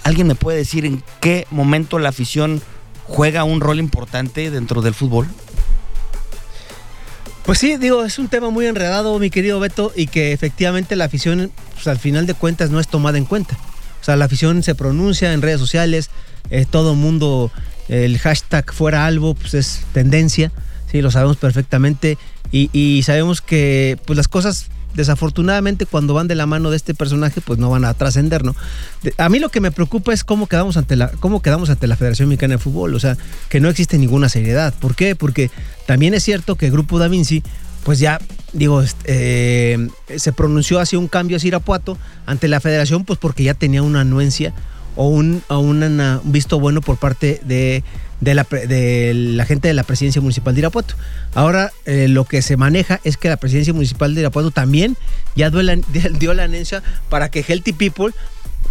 ¿alguien 0.04 0.26
me 0.26 0.34
puede 0.34 0.58
decir 0.58 0.84
en 0.84 1.02
qué 1.20 1.46
momento 1.50 1.98
la 1.98 2.10
afición 2.10 2.62
juega 3.04 3.44
un 3.44 3.60
rol 3.60 3.78
importante 3.78 4.50
dentro 4.50 4.82
del 4.82 4.94
fútbol? 4.94 5.28
Pues 7.44 7.58
sí, 7.58 7.76
digo, 7.76 8.04
es 8.04 8.18
un 8.18 8.28
tema 8.28 8.48
muy 8.48 8.64
enredado, 8.64 9.18
mi 9.18 9.28
querido 9.28 9.60
Beto, 9.60 9.92
y 9.94 10.06
que 10.06 10.32
efectivamente 10.32 10.96
la 10.96 11.04
afición, 11.04 11.52
pues, 11.74 11.86
al 11.88 11.98
final 11.98 12.26
de 12.26 12.32
cuentas, 12.32 12.70
no 12.70 12.80
es 12.80 12.88
tomada 12.88 13.18
en 13.18 13.26
cuenta. 13.26 13.54
O 14.00 14.04
sea, 14.04 14.16
la 14.16 14.24
afición 14.24 14.62
se 14.62 14.74
pronuncia 14.74 15.30
en 15.34 15.42
redes 15.42 15.60
sociales, 15.60 16.08
eh, 16.48 16.64
todo 16.64 16.94
mundo, 16.94 17.52
el 17.88 18.18
hashtag 18.18 18.72
fuera 18.72 19.04
algo, 19.04 19.34
pues 19.34 19.52
es 19.52 19.82
tendencia, 19.92 20.52
sí, 20.90 21.02
lo 21.02 21.10
sabemos 21.10 21.36
perfectamente, 21.36 22.16
y, 22.50 22.70
y 22.72 23.02
sabemos 23.02 23.42
que 23.42 23.98
pues 24.06 24.16
las 24.16 24.28
cosas, 24.28 24.68
desafortunadamente, 24.94 25.86
cuando 25.86 26.14
van 26.14 26.28
de 26.28 26.34
la 26.34 26.46
mano 26.46 26.70
de 26.70 26.76
este 26.76 26.94
personaje, 26.94 27.40
pues 27.40 27.58
no 27.58 27.70
van 27.70 27.84
a 27.84 27.94
trascender, 27.94 28.44
¿no? 28.44 28.54
A 29.18 29.28
mí 29.28 29.38
lo 29.38 29.48
que 29.48 29.60
me 29.60 29.70
preocupa 29.70 30.12
es 30.12 30.24
cómo 30.24 30.46
quedamos 30.46 30.76
ante 30.76 30.96
la, 30.96 31.08
cómo 31.20 31.42
quedamos 31.42 31.70
ante 31.70 31.86
la 31.86 31.96
Federación 31.96 32.28
Mexicana 32.28 32.54
de 32.54 32.58
Fútbol, 32.58 32.94
o 32.94 33.00
sea, 33.00 33.16
que 33.48 33.60
no 33.60 33.68
existe 33.68 33.98
ninguna 33.98 34.28
seriedad. 34.28 34.74
¿Por 34.78 34.94
qué? 34.94 35.16
Porque 35.16 35.50
también 35.86 36.14
es 36.14 36.22
cierto 36.22 36.56
que 36.56 36.66
el 36.66 36.72
Grupo 36.72 36.98
Da 36.98 37.08
Vinci, 37.08 37.42
pues 37.84 37.98
ya, 37.98 38.18
digo, 38.52 38.82
eh, 39.04 39.88
se 40.16 40.32
pronunció 40.32 40.80
hacia 40.80 40.98
un 40.98 41.08
cambio 41.08 41.36
hacia 41.36 41.48
Irapuato 41.48 41.98
ante 42.26 42.48
la 42.48 42.60
Federación, 42.60 43.04
pues 43.04 43.18
porque 43.18 43.44
ya 43.44 43.54
tenía 43.54 43.82
una 43.82 44.00
anuencia 44.00 44.54
o 44.96 45.08
un, 45.08 45.42
un 45.48 46.20
visto 46.24 46.60
bueno 46.60 46.80
por 46.80 46.96
parte 46.96 47.40
de, 47.44 47.82
de 48.24 48.34
la, 48.34 48.44
de 48.44 49.12
la 49.14 49.44
gente 49.44 49.68
de 49.68 49.74
la 49.74 49.84
presidencia 49.84 50.20
municipal 50.20 50.54
de 50.54 50.60
Irapuato. 50.60 50.94
Ahora 51.34 51.72
eh, 51.84 52.08
lo 52.08 52.24
que 52.24 52.42
se 52.42 52.56
maneja 52.56 53.00
es 53.04 53.16
que 53.16 53.28
la 53.28 53.36
presidencia 53.36 53.72
municipal 53.72 54.14
de 54.14 54.22
Irapuato 54.22 54.50
también 54.50 54.96
ya 55.36 55.50
dio 55.50 55.62
la, 55.62 55.76
dio 56.18 56.30
anencia 56.32 56.82
para 57.08 57.28
que 57.30 57.44
Healthy 57.46 57.74
People 57.74 58.12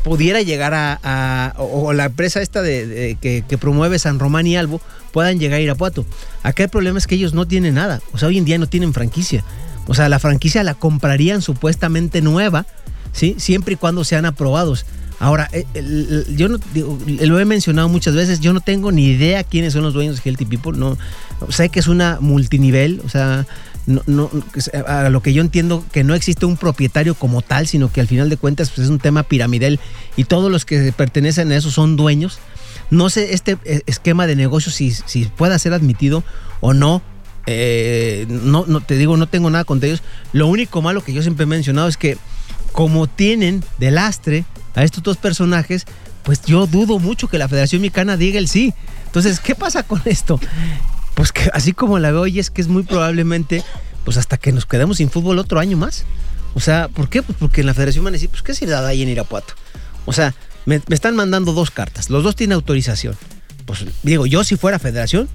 pudiera 0.04 0.42
llegar 0.42 0.74
a, 0.76 1.54
o, 1.58 1.94
la 1.94 2.06
empresa 2.06 2.42
esta 2.42 2.62
de, 2.62 3.18
que 3.22 3.58
promueve 3.58 4.00
San 4.00 4.20
Román 4.20 4.48
y 4.48 4.58
Albo 4.58 4.82
puedan 5.14 5.40
llegar 5.40 5.60
a 5.60 5.62
Irapuato. 5.62 6.06
Acá 6.42 6.64
el 6.64 6.70
problema 6.70 6.98
es 6.98 7.08
que 7.08 7.16
ellos 7.16 7.34
no 7.34 7.48
tienen 7.48 7.76
nada, 7.76 8.02
o 8.12 8.18
sea, 8.18 8.28
hoy 8.28 8.38
en 8.38 8.44
día 8.44 8.58
no 8.58 8.68
tienen 8.68 8.94
franquicia. 8.94 9.46
O 9.88 9.94
sea, 9.94 10.10
la 10.10 10.20
franquicia 10.20 10.64
la 10.64 10.74
comprarían 10.74 11.42
supuestamente 11.42 12.22
nueva, 12.22 12.66
¿sí? 13.12 13.36
Siempre 13.38 13.74
y 13.74 13.78
cuando 13.78 14.04
sean 14.04 14.26
aprobados. 14.26 14.86
Ahora, 15.24 15.48
eh, 15.54 15.66
el- 15.74 16.26
el- 16.28 16.36
yo 16.36 16.50
no 16.50 16.60
digo, 16.74 17.00
lo 17.08 17.40
he 17.40 17.46
mencionado 17.46 17.88
muchas 17.88 18.14
veces, 18.14 18.42
yo 18.42 18.52
no 18.52 18.60
tengo 18.60 18.92
ni 18.92 19.06
idea 19.06 19.46
quiénes 19.46 19.72
son 19.72 19.84
los 19.84 19.94
dueños 19.94 20.18
de 20.18 20.22
Healthy 20.30 20.46
People, 20.46 20.78
no 20.78 20.98
sé 21.50 21.70
que 21.70 21.80
es 21.80 21.88
una 21.88 22.18
multinivel, 22.20 23.02
o 23.06 23.10
sea, 23.10 23.46
no, 23.86 24.02
no, 24.06 24.30
a 24.86 25.10
lo 25.10 25.22
que 25.22 25.32
yo 25.34 25.42
entiendo 25.42 25.86
que 25.94 26.04
no 26.04 26.14
existe 26.14 26.46
un 26.46 26.58
propietario 26.58 27.16
como 27.16 27.42
tal, 27.42 27.68
sino 27.68 27.90
que 27.90 28.02
al 28.02 28.08
final 28.08 28.30
de 28.30 28.36
cuentas 28.36 28.70
pues, 28.70 28.86
es 28.86 28.90
un 28.90 29.00
tema 29.00 29.24
piramidal 29.24 29.80
y 30.18 30.26
todos 30.26 30.52
los 30.52 30.66
que 30.66 30.92
pertenecen 30.92 31.54
a 31.54 31.56
eso 31.56 31.72
son 31.72 31.96
dueños. 31.96 32.40
No 32.92 33.10
sé 33.10 33.34
este 33.34 33.58
eh, 33.64 33.82
esquema 33.86 34.28
de 34.28 34.36
negocio 34.36 34.74
si, 34.74 34.92
si 34.92 35.24
pueda 35.26 35.58
ser 35.58 35.74
admitido 35.74 36.24
o 36.60 36.74
no. 36.74 37.02
Eh, 37.46 38.26
no, 38.30 38.66
no 38.68 38.82
te 38.82 38.98
digo, 38.98 39.16
no 39.18 39.28
tengo 39.28 39.50
nada 39.50 39.64
contra 39.64 39.88
ellos. 39.88 40.02
Lo 40.34 40.48
único 40.48 40.82
malo 40.82 41.04
que 41.04 41.12
yo 41.14 41.22
siempre 41.22 41.44
he 41.44 41.48
mencionado 41.48 41.88
es 41.88 41.98
que 41.98 42.18
como 42.74 43.08
tienen 43.08 43.64
de 43.78 43.92
lastre 43.92 44.46
a 44.76 44.84
estos 44.84 45.04
dos 45.04 45.18
personajes, 45.18 45.86
pues 46.24 46.42
yo 46.42 46.68
dudo 46.68 47.00
mucho 47.00 47.28
que 47.28 47.38
la 47.38 47.48
Federación 47.48 47.82
Mexicana 47.82 48.18
diga 48.18 48.40
el 48.40 48.50
sí. 48.50 48.74
Entonces, 49.06 49.40
¿qué 49.40 49.56
pasa 49.56 49.84
con 49.84 50.02
esto? 50.06 50.40
Pues 51.16 51.32
que 51.32 51.50
así 51.54 51.74
como 51.74 52.00
la 52.00 52.12
veo 52.12 52.22
hoy 52.22 52.40
es 52.40 52.50
que 52.50 52.62
es 52.62 52.68
muy 52.68 52.84
probablemente, 52.84 53.64
pues 54.04 54.18
hasta 54.18 54.38
que 54.38 54.52
nos 54.52 54.66
quedemos 54.66 54.98
sin 54.98 55.10
fútbol 55.10 55.40
otro 55.40 55.60
año 55.60 55.78
más. 55.78 56.04
O 56.56 56.60
sea, 56.60 56.88
¿por 56.88 57.10
qué? 57.10 57.22
Pues 57.22 57.38
porque 57.40 57.62
en 57.62 57.68
la 57.68 57.74
Federación 57.74 58.04
van 58.04 58.14
a 58.14 58.16
decir, 58.16 58.30
pues 58.30 58.42
qué 58.42 58.54
ciudad 58.54 58.86
hay 58.86 59.02
en 59.02 59.10
Irapuato. 59.10 59.54
O 60.06 60.14
sea, 60.14 60.34
me, 60.66 60.82
me 60.88 60.96
están 60.96 61.16
mandando 61.16 61.54
dos 61.54 61.72
cartas, 61.72 62.10
los 62.10 62.24
dos 62.24 62.36
tienen 62.36 62.56
autorización. 62.56 63.16
Pues 63.66 63.86
digo, 64.02 64.26
yo 64.26 64.44
si 64.44 64.58
fuera 64.58 64.80
Federación, 64.80 65.30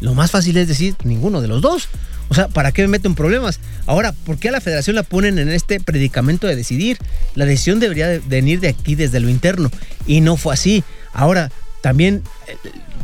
lo 0.00 0.14
más 0.14 0.30
fácil 0.30 0.56
es 0.56 0.68
decir 0.68 0.94
ninguno 1.04 1.40
de 1.40 1.48
los 1.48 1.60
dos. 1.62 1.88
O 2.28 2.34
sea, 2.34 2.48
¿para 2.48 2.72
qué 2.72 2.82
me 2.82 2.88
meto 2.88 3.08
en 3.08 3.14
problemas? 3.14 3.60
Ahora, 3.86 4.12
¿por 4.12 4.36
qué 4.38 4.48
a 4.48 4.52
la 4.52 4.60
federación 4.60 4.96
la 4.96 5.02
ponen 5.04 5.38
en 5.38 5.48
este 5.50 5.78
predicamento 5.80 6.46
de 6.46 6.56
decidir? 6.56 6.98
La 7.34 7.44
decisión 7.46 7.78
debería 7.80 8.08
de 8.08 8.18
venir 8.18 8.60
de 8.60 8.68
aquí, 8.68 8.94
desde 8.96 9.20
lo 9.20 9.28
interno. 9.28 9.70
Y 10.06 10.20
no 10.20 10.36
fue 10.36 10.54
así. 10.54 10.82
Ahora, 11.12 11.52
también... 11.82 12.22
eh, 12.48 12.56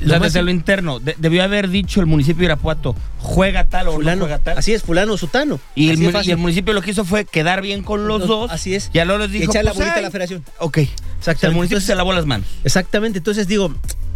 O 0.05 0.09
sea, 0.09 0.19
desde 0.19 0.43
lo 0.43 0.51
interno, 0.51 0.99
de- 0.99 1.15
debió 1.19 1.45
haber 1.45 1.69
dicho 1.69 2.01
el 2.01 2.07
municipio 2.07 2.41
de 2.41 2.47
Irapuato, 2.47 2.97
juega 3.19 3.65
tal 3.69 3.87
o 3.89 3.93
fulano, 3.93 4.17
no 4.21 4.25
juega 4.25 4.39
tal. 4.41 4.59
así 4.59 4.73
es, 4.75 4.83
fulano 4.83 5.13
o 5.13 5.17
sutano. 5.17 5.61
y, 5.77 5.91
el, 5.91 6.03
y 6.03 6.35
municipio 6.37 6.73
lo 6.73 6.83
que 6.83 6.91
hizo 6.91 7.05
fue 7.05 7.25
quedar 7.25 7.63
bien 7.63 7.85
con 7.85 8.09
los 8.09 8.27
dos. 8.27 8.51
así 8.51 8.75
es. 8.75 8.91
Y 8.93 8.99
a 8.99 9.05
les 9.05 9.31
dijo, 9.31 9.53
echar 9.53 9.65
la 9.65 9.71
pues, 9.71 9.79
bolita 9.87 9.99
a 10.01 10.03
la 10.03 10.11
federación. 10.11 10.45
Ok. 10.59 10.79
O 10.79 10.81
sea, 10.81 10.83
el 10.83 10.91
Exactamente. 11.21 11.55
municipio 11.55 11.77
Entonces- 11.77 11.87
se 11.87 11.95
lavó 11.95 12.13
las 12.13 12.27
manos. 12.27 12.49
Exactamente, 12.65 13.19
entonces 13.19 13.47
digo, 13.47 13.73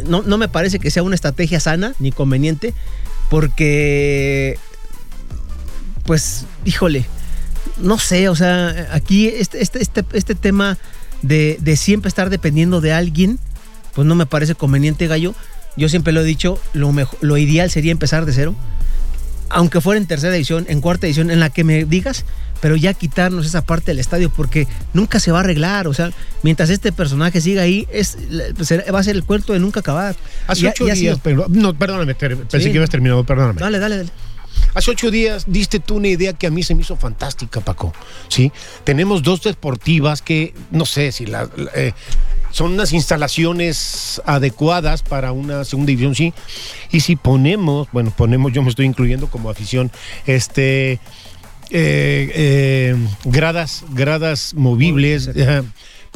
no, 0.08 0.22
no 0.22 0.36
me 0.36 0.48
parece 0.48 0.80
que 0.80 0.90
sea 0.90 1.04
una 1.04 1.14
estrategia 1.14 1.60
sana 1.60 1.94
ni 2.00 2.10
conveniente, 2.10 2.74
porque, 3.30 4.58
pues, 6.06 6.44
híjole, 6.64 7.04
no 7.78 7.98
sé, 7.98 8.28
o 8.28 8.34
sea, 8.36 8.88
aquí 8.92 9.28
este, 9.28 9.62
este, 9.62 9.82
este, 9.82 10.04
este 10.12 10.34
tema 10.34 10.78
de, 11.22 11.58
de 11.60 11.76
siempre 11.76 12.08
estar 12.08 12.30
dependiendo 12.30 12.80
de 12.80 12.92
alguien, 12.92 13.38
pues 13.94 14.06
no 14.06 14.14
me 14.14 14.26
parece 14.26 14.54
conveniente, 14.54 15.06
Gallo. 15.06 15.34
Yo 15.76 15.88
siempre 15.90 16.12
lo 16.12 16.20
he 16.22 16.24
dicho, 16.24 16.58
lo, 16.72 16.90
mejor, 16.92 17.18
lo 17.20 17.36
ideal 17.36 17.70
sería 17.70 17.92
empezar 17.92 18.24
de 18.24 18.32
cero, 18.32 18.54
aunque 19.50 19.80
fuera 19.80 20.00
en 20.00 20.06
tercera 20.06 20.34
edición, 20.34 20.64
en 20.68 20.80
cuarta 20.80 21.06
edición, 21.06 21.30
en 21.30 21.38
la 21.38 21.50
que 21.50 21.64
me 21.64 21.84
digas, 21.84 22.24
pero 22.60 22.76
ya 22.76 22.94
quitarnos 22.94 23.44
esa 23.46 23.64
parte 23.64 23.90
del 23.90 23.98
estadio 23.98 24.30
porque 24.30 24.66
nunca 24.94 25.20
se 25.20 25.30
va 25.32 25.38
a 25.38 25.40
arreglar. 25.42 25.86
O 25.86 25.92
sea, 25.94 26.10
mientras 26.42 26.70
este 26.70 26.92
personaje 26.92 27.40
siga 27.42 27.62
ahí, 27.62 27.86
es, 27.92 28.16
será- 28.62 28.90
va 28.90 29.00
a 29.00 29.02
ser 29.04 29.16
el 29.16 29.24
cuento 29.24 29.52
de 29.52 29.58
nunca 29.60 29.80
acabar. 29.80 30.16
Hace 30.46 30.68
ocho 30.68 30.86
días, 30.86 31.18
pero, 31.22 31.46
no, 31.50 31.74
perdóname, 31.74 32.14
pensé 32.14 32.60
Sí. 32.60 32.70
que 32.70 32.76
ibas 32.76 32.88
terminado, 32.90 33.24
perdóname. 33.24 33.60
Dale, 33.60 33.78
dale, 33.78 33.98
dale. 33.98 34.10
Hace 34.74 34.90
ocho 34.90 35.10
días 35.10 35.44
diste 35.46 35.80
tú 35.80 35.96
una 35.96 36.08
idea 36.08 36.32
que 36.32 36.46
a 36.46 36.50
mí 36.50 36.62
se 36.62 36.74
me 36.74 36.82
hizo 36.82 36.96
fantástica, 36.96 37.60
Paco. 37.60 37.92
¿sí? 38.28 38.52
Tenemos 38.84 39.22
dos 39.22 39.42
deportivas 39.42 40.22
que, 40.22 40.52
no 40.70 40.84
sé 40.86 41.12
si 41.12 41.26
la, 41.26 41.48
la- 41.56 41.70
eh, 41.74 41.92
son 42.50 42.72
unas 42.72 42.92
instalaciones 42.92 44.22
adecuadas 44.24 45.02
para 45.02 45.32
una 45.32 45.64
segunda 45.64 45.88
división, 45.90 46.14
sí. 46.14 46.32
Y 46.90 47.00
si 47.00 47.16
ponemos, 47.16 47.88
bueno, 47.92 48.12
ponemos, 48.16 48.52
yo 48.52 48.62
me 48.62 48.70
estoy 48.70 48.86
incluyendo 48.86 49.28
como 49.28 49.50
afición, 49.50 49.90
este. 50.26 50.92
eh, 50.92 51.00
eh, 51.70 52.96
gradas, 53.24 53.84
gradas 53.90 54.54
movibles, 54.54 55.28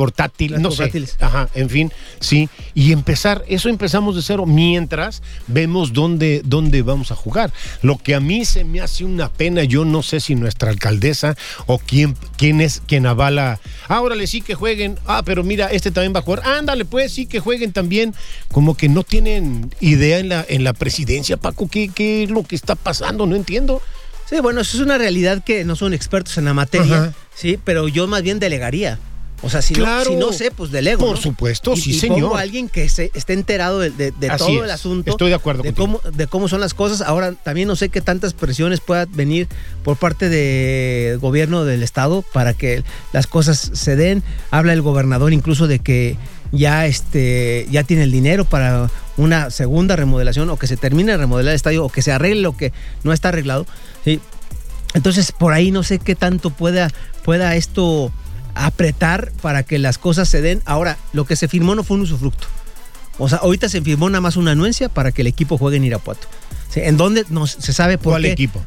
Las 0.00 0.60
no 0.60 0.70
sé. 0.70 0.76
portátiles. 0.78 1.16
Ajá, 1.20 1.48
en 1.54 1.68
fin, 1.68 1.92
sí. 2.20 2.48
Y 2.74 2.92
empezar, 2.92 3.44
eso 3.48 3.68
empezamos 3.68 4.16
de 4.16 4.22
cero 4.22 4.46
mientras 4.46 5.22
vemos 5.46 5.92
dónde, 5.92 6.42
dónde 6.44 6.82
vamos 6.82 7.10
a 7.10 7.14
jugar. 7.14 7.52
Lo 7.82 7.98
que 7.98 8.14
a 8.14 8.20
mí 8.20 8.44
se 8.44 8.64
me 8.64 8.80
hace 8.80 9.04
una 9.04 9.30
pena, 9.30 9.64
yo 9.64 9.84
no 9.84 10.02
sé 10.02 10.20
si 10.20 10.34
nuestra 10.34 10.70
alcaldesa 10.70 11.36
o 11.66 11.78
quién, 11.78 12.16
quién 12.36 12.60
es 12.60 12.82
quien 12.86 13.06
avala. 13.06 13.60
Ah, 13.88 14.00
órale, 14.00 14.26
sí 14.26 14.40
que 14.40 14.54
jueguen. 14.54 14.98
Ah, 15.06 15.22
pero 15.24 15.44
mira, 15.44 15.66
este 15.66 15.90
también 15.90 16.14
va 16.14 16.20
a 16.20 16.22
jugar. 16.22 16.42
Ándale, 16.46 16.84
pues 16.84 17.12
sí 17.12 17.26
que 17.26 17.40
jueguen 17.40 17.72
también. 17.72 18.14
Como 18.50 18.76
que 18.76 18.88
no 18.88 19.04
tienen 19.04 19.70
idea 19.80 20.18
en 20.18 20.28
la, 20.28 20.44
en 20.48 20.64
la 20.64 20.72
presidencia, 20.72 21.36
Paco, 21.36 21.68
qué, 21.68 21.90
qué 21.94 22.24
es 22.24 22.30
lo 22.30 22.42
que 22.42 22.56
está 22.56 22.74
pasando, 22.74 23.26
no 23.26 23.36
entiendo. 23.36 23.82
Sí, 24.28 24.38
bueno, 24.40 24.60
eso 24.60 24.76
es 24.76 24.82
una 24.84 24.96
realidad 24.96 25.42
que 25.44 25.64
no 25.64 25.74
son 25.74 25.92
expertos 25.92 26.38
en 26.38 26.44
la 26.44 26.54
materia, 26.54 26.96
Ajá. 26.96 27.14
sí, 27.34 27.58
pero 27.64 27.88
yo 27.88 28.06
más 28.06 28.22
bien 28.22 28.38
delegaría. 28.38 28.98
O 29.42 29.48
sea, 29.48 29.62
si, 29.62 29.72
Claro. 29.74 30.10
no, 30.10 30.10
si 30.10 30.16
no 30.16 30.32
sé, 30.32 30.50
pues 30.50 30.70
delego. 30.70 31.00
Por 31.06 31.16
¿no? 31.16 31.22
supuesto, 31.22 31.72
Y- 31.72 31.80
sí, 31.80 31.90
y 31.92 31.98
señor. 32.00 32.20
Pongo 32.20 32.36
a 32.36 32.40
alguien 32.40 32.68
que 32.68 32.88
se, 32.88 33.10
esté 33.14 33.32
enterado 33.32 33.78
de, 33.78 33.88
de- 33.90 34.10
de 34.12 34.28
Así 34.30 34.44
todo 34.44 34.58
es. 34.58 34.64
el 34.64 34.70
asunto. 34.70 35.10
Estoy 35.10 35.30
de 35.30 35.34
acuerdo 35.36 35.62
de 35.62 35.72
contigo. 35.72 36.00
cómo, 36.02 36.16
de 36.16 36.26
cómo 36.26 36.48
son 36.48 36.60
las 36.60 36.74
cosas. 36.74 37.00
Ahora, 37.00 37.32
también 37.32 37.66
no 37.68 37.74
sé 37.76 37.88
qué 37.88 38.00
tantas 38.02 38.34
presiones 38.34 38.80
puedan 38.80 39.08
venir 39.14 39.48
por 39.82 39.96
parte 39.96 40.28
del 40.28 41.18
gobierno 41.18 41.64
del 41.64 41.82
estado 41.82 42.22
para 42.32 42.52
que 42.54 42.84
las 43.12 43.26
cosas 43.26 43.70
se 43.72 43.96
den. 43.96 44.22
Habla 44.50 44.72
el 44.74 44.82
gobernador 44.82 45.32
incluso 45.32 45.66
de 45.66 45.78
que 45.78 46.16
ya 46.52 46.84
este 46.86 47.66
ya 47.70 47.84
tiene 47.84 48.02
el 48.02 48.10
dinero 48.10 48.44
para 48.44 48.90
una 49.16 49.50
segunda 49.50 49.94
remodelación 49.96 50.50
o 50.50 50.56
que 50.56 50.66
se 50.66 50.76
termine 50.76 51.12
de 51.12 51.18
remodelar 51.18 51.52
el 51.52 51.56
estadio 51.56 51.84
o 51.84 51.88
que 51.88 52.02
se 52.02 52.10
arregle 52.12 52.42
lo 52.42 52.56
que 52.56 52.72
no 53.04 53.12
está 53.12 53.28
arreglado. 53.28 53.66
¿sí? 54.04 54.20
Entonces, 54.94 55.30
por 55.32 55.52
ahí 55.52 55.70
no 55.70 55.82
sé 55.84 55.98
qué 55.98 56.14
tanto 56.16 56.50
pueda, 56.50 56.90
pueda 57.24 57.54
esto 57.54 58.10
apretar 58.54 59.32
para 59.42 59.62
que 59.62 59.78
las 59.78 59.98
cosas 59.98 60.28
se 60.28 60.40
den. 60.42 60.62
Ahora, 60.64 60.96
lo 61.12 61.24
que 61.24 61.36
se 61.36 61.48
firmó 61.48 61.74
no 61.74 61.84
fue 61.84 61.96
un 61.96 62.02
usufructo. 62.02 62.46
O 63.18 63.28
sea, 63.28 63.38
ahorita 63.38 63.68
se 63.68 63.82
firmó 63.82 64.08
nada 64.08 64.20
más 64.20 64.36
una 64.36 64.52
anuencia 64.52 64.88
para 64.88 65.12
que 65.12 65.22
el 65.22 65.26
equipo 65.28 65.58
juegue 65.58 65.76
en 65.76 65.84
Irapuato. 65.84 66.26
¿En 66.74 66.96
dónde? 66.96 67.24
No 67.28 67.46
se 67.46 67.72
sabe 67.72 67.98
por 67.98 68.12
¿Cuál 68.12 68.22
qué. 68.22 68.32
equipo? 68.32 68.62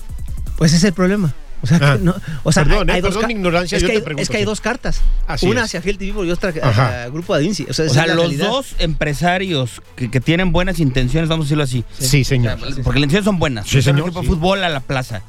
Pues 0.58 0.72
ese 0.72 0.78
es 0.78 0.84
el 0.86 0.94
problema. 0.94 1.34
O 1.62 1.66
sea, 1.66 1.80
Ah. 1.82 1.94
que 1.98 2.04
no- 2.04 2.14
o 2.44 2.52
sea, 2.52 2.66
Perdón, 2.66 2.90
eh, 2.90 2.96
dos 3.00 3.12
perdón 3.12 3.22
ca- 3.22 3.28
mi 3.28 3.34
ignorancia, 3.36 3.78
es 3.78 3.82
yo 3.82 3.88
que 3.88 3.94
te 3.94 3.98
hay, 4.00 4.04
pregunto, 4.04 4.22
es 4.22 4.30
que 4.30 4.36
hay 4.36 4.44
dos 4.44 4.60
cartas. 4.60 5.00
Así 5.28 5.48
una 5.48 5.62
es. 5.62 5.68
hacia 5.68 5.82
Fiel 5.82 5.98
TV 5.98 6.26
y 6.28 6.32
otra 6.32 6.50
Ajá. 6.62 6.88
hacia 6.88 7.10
Grupo 7.10 7.34
de 7.38 7.42
Vinci. 7.42 7.66
O 7.70 7.74
sea, 7.74 7.86
O 7.86 7.90
sea, 7.90 8.06
los 8.08 8.18
realidad. 8.18 8.48
dos 8.50 8.76
empresarios 8.80 9.82
que, 9.96 10.12
que 10.12 10.20
tienen 10.20 10.52
buenas 10.52 10.80
intenciones, 10.80 11.30
vamos 11.30 11.46
a 11.46 11.48
decirlo 11.48 11.64
así. 11.64 11.86
Sí, 11.98 12.26
señor. 12.26 12.56
O 12.62 12.66
sea, 12.72 12.84
porque 12.84 13.00
las 13.00 13.06
intenciones 13.06 13.24
son 13.24 13.40
buenas. 13.40 13.66
Sí, 13.66 13.82
señor, 13.82 14.02
equipo 14.08 14.20
de 14.20 14.28
sí. 14.28 14.34
fútbol 14.34 14.62
a 14.66 14.68
la 14.70 14.82
plaza. 14.82 15.22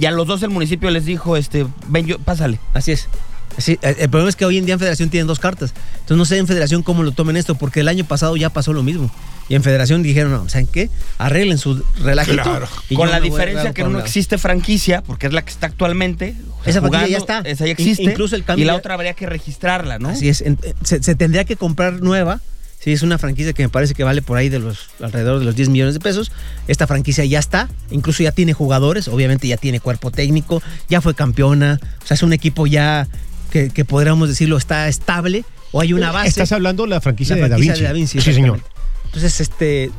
Y 0.00 0.06
a 0.06 0.10
los 0.12 0.26
dos 0.26 0.42
el 0.42 0.48
municipio 0.48 0.90
les 0.90 1.04
dijo, 1.04 1.36
este, 1.36 1.66
ven 1.88 2.06
yo, 2.06 2.18
pásale. 2.18 2.58
Así 2.72 2.92
es. 2.92 3.06
Así- 3.56 3.78
el 3.82 4.08
problema 4.08 4.28
es 4.28 4.36
que 4.36 4.44
hoy 4.44 4.58
en 4.58 4.64
día 4.64 4.74
en 4.74 4.78
Federación 4.80 5.10
tienen 5.10 5.26
dos 5.26 5.38
cartas. 5.38 5.72
Entonces 5.94 6.16
no 6.16 6.24
sé 6.24 6.38
en 6.38 6.46
Federación 6.46 6.82
cómo 6.82 7.02
lo 7.02 7.12
tomen 7.12 7.36
esto, 7.36 7.54
porque 7.54 7.80
el 7.80 7.88
año 7.88 8.04
pasado 8.04 8.36
ya 8.36 8.50
pasó 8.50 8.72
lo 8.72 8.82
mismo. 8.82 9.10
Y 9.48 9.54
en 9.56 9.62
Federación 9.62 10.02
dijeron, 10.02 10.32
no, 10.32 10.48
¿saben 10.48 10.66
qué? 10.68 10.88
Arreglen 11.18 11.58
su 11.58 11.84
relajito. 12.02 12.42
Claro. 12.42 12.68
y 12.88 12.94
Con 12.94 13.10
la 13.10 13.20
diferencia 13.20 13.72
que 13.74 13.82
no 13.82 13.90
lado". 13.90 14.04
existe 14.04 14.38
franquicia, 14.38 15.02
porque 15.02 15.26
es 15.26 15.32
la 15.32 15.42
que 15.44 15.50
está 15.50 15.66
actualmente. 15.66 16.34
o 16.60 16.62
sea, 16.62 16.70
Esa 16.70 16.80
franquicia 16.80 17.08
ya 17.08 17.18
jugando, 17.20 17.40
está. 17.48 17.50
Esa 17.50 17.64
ya 17.66 17.70
In- 17.72 17.76
existe. 17.78 18.02
incluso 18.04 18.36
el 18.36 18.44
cambio 18.44 18.62
Y 18.62 18.66
la 18.66 18.72
ya- 18.74 18.78
otra 18.78 18.94
habría 18.94 19.12
que 19.14 19.26
registrarla, 19.26 19.98
¿no? 19.98 20.08
Así 20.10 20.28
es. 20.28 20.40
eh, 20.40 20.56
se, 20.84 21.02
se 21.02 21.14
tendría 21.14 21.44
que 21.44 21.56
comprar 21.56 22.00
nueva. 22.02 22.40
Sí, 22.78 22.90
es 22.92 23.02
una 23.02 23.16
franquicia 23.18 23.52
que 23.52 23.62
me 23.62 23.68
parece 23.68 23.94
que 23.94 24.02
vale 24.02 24.22
por 24.22 24.36
ahí 24.38 24.48
de 24.48 24.58
los 24.58 24.88
alrededor 25.00 25.38
de 25.38 25.44
los 25.44 25.54
10 25.54 25.68
millones 25.68 25.94
de 25.94 26.00
pesos. 26.00 26.32
Esta 26.66 26.86
franquicia 26.88 27.24
ya 27.24 27.38
está, 27.38 27.68
incluso 27.92 28.24
ya 28.24 28.32
tiene 28.32 28.54
jugadores, 28.54 29.06
obviamente 29.06 29.46
ya 29.46 29.56
tiene 29.56 29.78
cuerpo 29.78 30.10
técnico, 30.10 30.60
ya 30.88 31.00
fue 31.00 31.14
campeona, 31.14 31.78
o 32.02 32.06
sea, 32.06 32.14
es 32.16 32.22
un 32.24 32.32
equipo 32.32 32.66
ya 32.66 33.06
que, 33.52 33.68
que 33.70 33.84
podríamos 33.84 34.28
decirlo 34.28 34.56
está 34.56 34.88
estable 34.88 35.44
o 35.70 35.80
hay 35.80 35.92
una 35.92 36.10
base. 36.10 36.28
Estás 36.30 36.50
hablando 36.52 36.82
de 36.84 36.88
la 36.88 37.00
franquicia, 37.00 37.36
La 37.36 37.42
de, 37.44 37.48
da 37.50 37.56
de 37.74 37.82
Da 37.82 37.92
Vinci. 37.92 38.20
Sí, 38.20 38.32
señor. 38.32 38.60
Entonces, 39.04 39.40
este, 39.40 39.90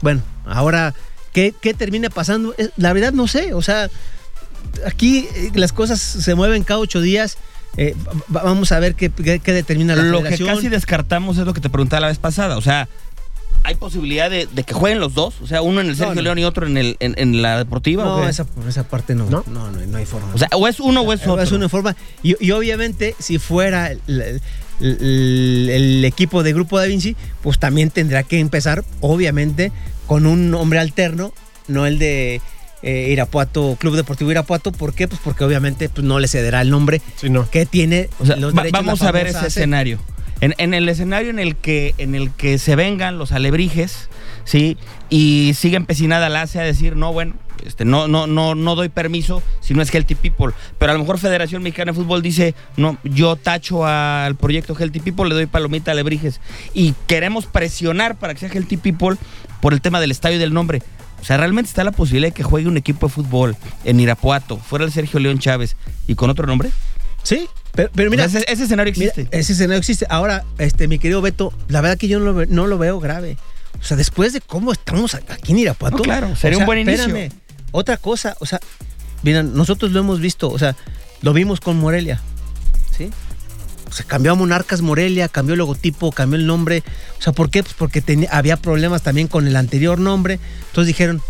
bueno, 0.00 0.22
ahora, 0.46 0.94
¿qué, 1.32 1.54
qué 1.60 1.74
termina 1.74 2.08
pasando? 2.10 2.54
Es- 2.58 2.70
La 2.76 2.92
verdad 2.92 3.12
no 3.12 3.28
sé, 3.28 3.52
o 3.54 3.60
sea, 3.62 3.90
aquí 4.86 5.28
eh, 5.36 5.50
las 5.54 5.72
cosas 5.72 6.00
se 6.00 6.34
mueven 6.34 6.64
cada 6.64 6.80
ocho 6.80 7.00
días. 7.00 7.36
eh, 7.76 7.94
va- 8.34 8.42
vamos 8.42 8.70
a 8.72 8.78
ver 8.80 8.94
qué, 8.94 9.10
qué- 9.10 9.38
qué 9.40 9.52
determina 9.52 9.94
la 9.96 10.02
Lo 10.02 10.18
que 10.18 10.24
federación. 10.30 10.56
casi 10.56 10.68
descartamos 10.68 11.38
es 11.38 11.46
lo 11.46 11.54
que 11.54 11.60
te 11.60 11.70
preguntaba 11.70 12.00
la 12.00 12.08
vez 12.08 12.18
pasada. 12.18 12.56
O 12.58 12.62
sea, 12.62 12.86
¿hay 13.64 13.74
posibilidad 13.76 14.28
de, 14.30 14.46
de 14.46 14.64
que 14.64 14.74
jueguen 14.74 15.00
los 15.00 15.14
dos? 15.14 15.34
O 15.42 15.46
sea, 15.46 15.62
uno 15.62 15.80
en 15.80 15.88
el 15.88 15.96
Sergio 15.96 16.14
no. 16.16 16.22
León 16.22 16.38
y 16.38 16.44
otro 16.44 16.66
en, 16.66 16.76
el, 16.76 16.96
en, 17.00 17.14
en 17.16 17.42
la 17.42 17.58
deportiva. 17.58 18.04
¿o 18.04 18.18
No, 18.18 18.24
qué? 18.24 18.30
esa, 18.30 18.44
por 18.44 18.66
esa 18.68 18.84
parte 18.84 19.14
no. 19.14 19.28
¿No? 19.30 19.44
No, 19.46 19.70
no, 19.70 19.80
no, 19.86 19.96
hay 19.98 20.06
forma. 20.06 20.28
O 20.34 20.38
sea, 20.38 20.48
o 20.52 20.66
es 20.68 20.80
uno 20.80 21.02
o 21.02 21.12
es 21.12 21.20
otro. 21.26 21.42
Es 21.42 21.52
una 21.52 21.68
forma. 21.68 21.96
Y, 22.22 22.34
y 22.44 22.50
obviamente, 22.52 23.14
si 23.18 23.38
fuera 23.38 23.90
el, 23.92 24.00
el- 24.06 24.40
el- 24.80 25.68
el 25.70 26.04
equipo 26.04 26.42
de 26.42 26.52
Grupo 26.52 26.78
Da 26.78 26.86
Vinci, 26.86 27.14
pues 27.42 27.58
también 27.58 27.90
tendrá 27.90 28.22
que 28.24 28.40
empezar, 28.40 28.84
obviamente, 29.00 29.70
con 30.06 30.26
un 30.26 30.50
nombre 30.50 30.78
alterno, 30.80 31.32
no 31.68 31.86
el 31.86 31.98
de 32.00 32.40
eh, 32.82 33.08
Irapuato, 33.12 33.76
Club 33.78 33.94
Deportivo 33.94 34.30
Irapuato. 34.32 34.72
¿Por 34.72 34.92
qué? 34.92 35.06
Pues 35.06 35.20
porque 35.22 35.44
obviamente 35.44 35.88
pues, 35.88 36.04
no 36.04 36.18
le 36.18 36.26
cederá 36.26 36.60
el 36.62 36.70
nombre 36.70 37.00
Sí, 37.16 37.30
no. 37.30 37.48
que 37.48 37.64
tiene 37.64 38.08
O 38.18 38.26
sea, 38.26 38.34
los 38.36 38.52
va- 38.52 38.62
derechos. 38.64 38.84
vamos 38.84 39.02
a 39.02 39.12
ver 39.12 39.28
ese 39.28 39.46
escenario. 39.46 40.00
En, 40.42 40.54
en 40.58 40.74
el 40.74 40.88
escenario 40.88 41.30
en 41.30 41.38
el 41.38 41.56
que 41.56 41.94
en 41.96 42.14
el 42.14 42.30
que 42.32 42.58
se 42.58 42.76
vengan 42.76 43.16
los 43.16 43.32
alebrijes, 43.32 44.10
¿sí? 44.44 44.76
Y 45.08 45.52
sigue 45.54 45.76
empecinada 45.76 46.28
la 46.28 46.42
ACE 46.42 46.60
a 46.60 46.64
decir, 46.64 46.96
no, 46.96 47.12
bueno, 47.12 47.34
este, 47.64 47.84
no, 47.84 48.08
no, 48.08 48.26
no, 48.26 48.54
no 48.54 48.74
doy 48.74 48.88
permiso 48.88 49.42
si 49.60 49.74
no 49.74 49.82
es 49.82 49.94
Healthy 49.94 50.16
People. 50.16 50.52
Pero 50.78 50.92
a 50.92 50.94
lo 50.94 51.00
mejor 51.00 51.18
Federación 51.18 51.62
Mexicana 51.62 51.92
de 51.92 51.96
Fútbol 51.96 52.22
dice, 52.22 52.54
no, 52.76 52.98
yo 53.04 53.36
tacho 53.36 53.86
al 53.86 54.36
proyecto 54.36 54.76
Healthy 54.78 55.00
People, 55.00 55.28
le 55.28 55.34
doy 55.34 55.46
palomita 55.46 55.90
a 55.90 55.92
Alebrijes. 55.92 56.40
Y 56.74 56.94
queremos 57.06 57.46
presionar 57.46 58.18
para 58.18 58.34
que 58.34 58.40
sea 58.40 58.48
Healthy 58.48 58.76
People 58.78 59.16
por 59.60 59.72
el 59.72 59.80
tema 59.80 60.00
del 60.00 60.10
estadio 60.10 60.36
y 60.36 60.40
del 60.40 60.52
nombre. 60.52 60.82
O 61.20 61.24
sea, 61.24 61.36
realmente 61.36 61.68
está 61.68 61.84
la 61.84 61.92
posibilidad 61.92 62.28
de 62.28 62.34
que 62.34 62.42
juegue 62.42 62.66
un 62.66 62.76
equipo 62.76 63.06
de 63.06 63.12
fútbol 63.12 63.56
en 63.84 64.00
Irapuato, 64.00 64.56
fuera 64.56 64.84
el 64.84 64.90
Sergio 64.90 65.20
León 65.20 65.38
Chávez 65.38 65.76
y 66.08 66.16
con 66.16 66.30
otro 66.30 66.46
nombre. 66.46 66.70
Sí, 67.22 67.46
pero, 67.74 67.90
pero 67.94 68.10
mira, 68.10 68.26
O 68.26 68.28
sea, 68.28 68.40
ese, 68.40 68.52
ese 68.52 68.64
escenario 68.64 68.92
Mira, 68.96 69.10
existe. 69.12 69.38
ese 69.38 69.52
escenario 69.54 69.78
existe. 69.78 70.06
Ahora, 70.08 70.44
este, 70.58 70.88
mi 70.88 70.98
querido 70.98 71.22
Beto, 71.22 71.52
la 71.68 71.80
verdad 71.80 71.96
que 71.98 72.08
yo 72.08 72.18
no 72.20 72.32
lo, 72.32 72.46
no 72.46 72.66
lo 72.66 72.78
veo 72.78 73.00
grave. 73.00 73.36
O 73.80 73.84
sea, 73.84 73.96
después 73.96 74.32
de 74.32 74.40
cómo 74.40 74.72
estamos 74.72 75.14
aquí 75.14 75.52
en 75.52 75.58
Irapuato. 75.58 75.96
No, 75.98 76.02
claro, 76.02 76.30
o 76.30 76.36
sería 76.36 76.58
un 76.58 76.66
buen 76.66 76.78
inicio. 76.80 77.06
espérame, 77.06 77.32
otra 77.72 77.96
cosa, 77.96 78.36
o 78.40 78.46
sea, 78.46 78.60
mira, 79.22 79.42
nosotros 79.42 79.92
lo 79.92 80.00
hemos 80.00 80.20
visto, 80.20 80.50
o 80.50 80.58
sea, 80.58 80.76
lo 81.22 81.32
vimos 81.32 81.60
con 81.60 81.78
Morelia, 81.78 82.20
¿sí? 82.96 83.10
O 83.88 83.92
sea, 83.94 84.06
cambió 84.06 84.32
a 84.32 84.34
Monarcas 84.34 84.80
Morelia, 84.82 85.28
cambió 85.28 85.54
el 85.54 85.58
logotipo, 85.58 86.12
cambió 86.12 86.38
el 86.38 86.46
nombre. 86.46 86.82
O 87.18 87.22
sea, 87.22 87.32
¿por 87.32 87.50
qué? 87.50 87.62
Pues 87.62 87.74
porque 87.76 88.00
tenía- 88.00 88.28
había 88.32 88.56
problemas 88.56 89.02
también 89.02 89.28
con 89.28 89.46
el 89.46 89.54
anterior 89.56 89.98
nombre. 89.98 90.38
Entonces 90.68 90.86
dijeron, 90.86 91.20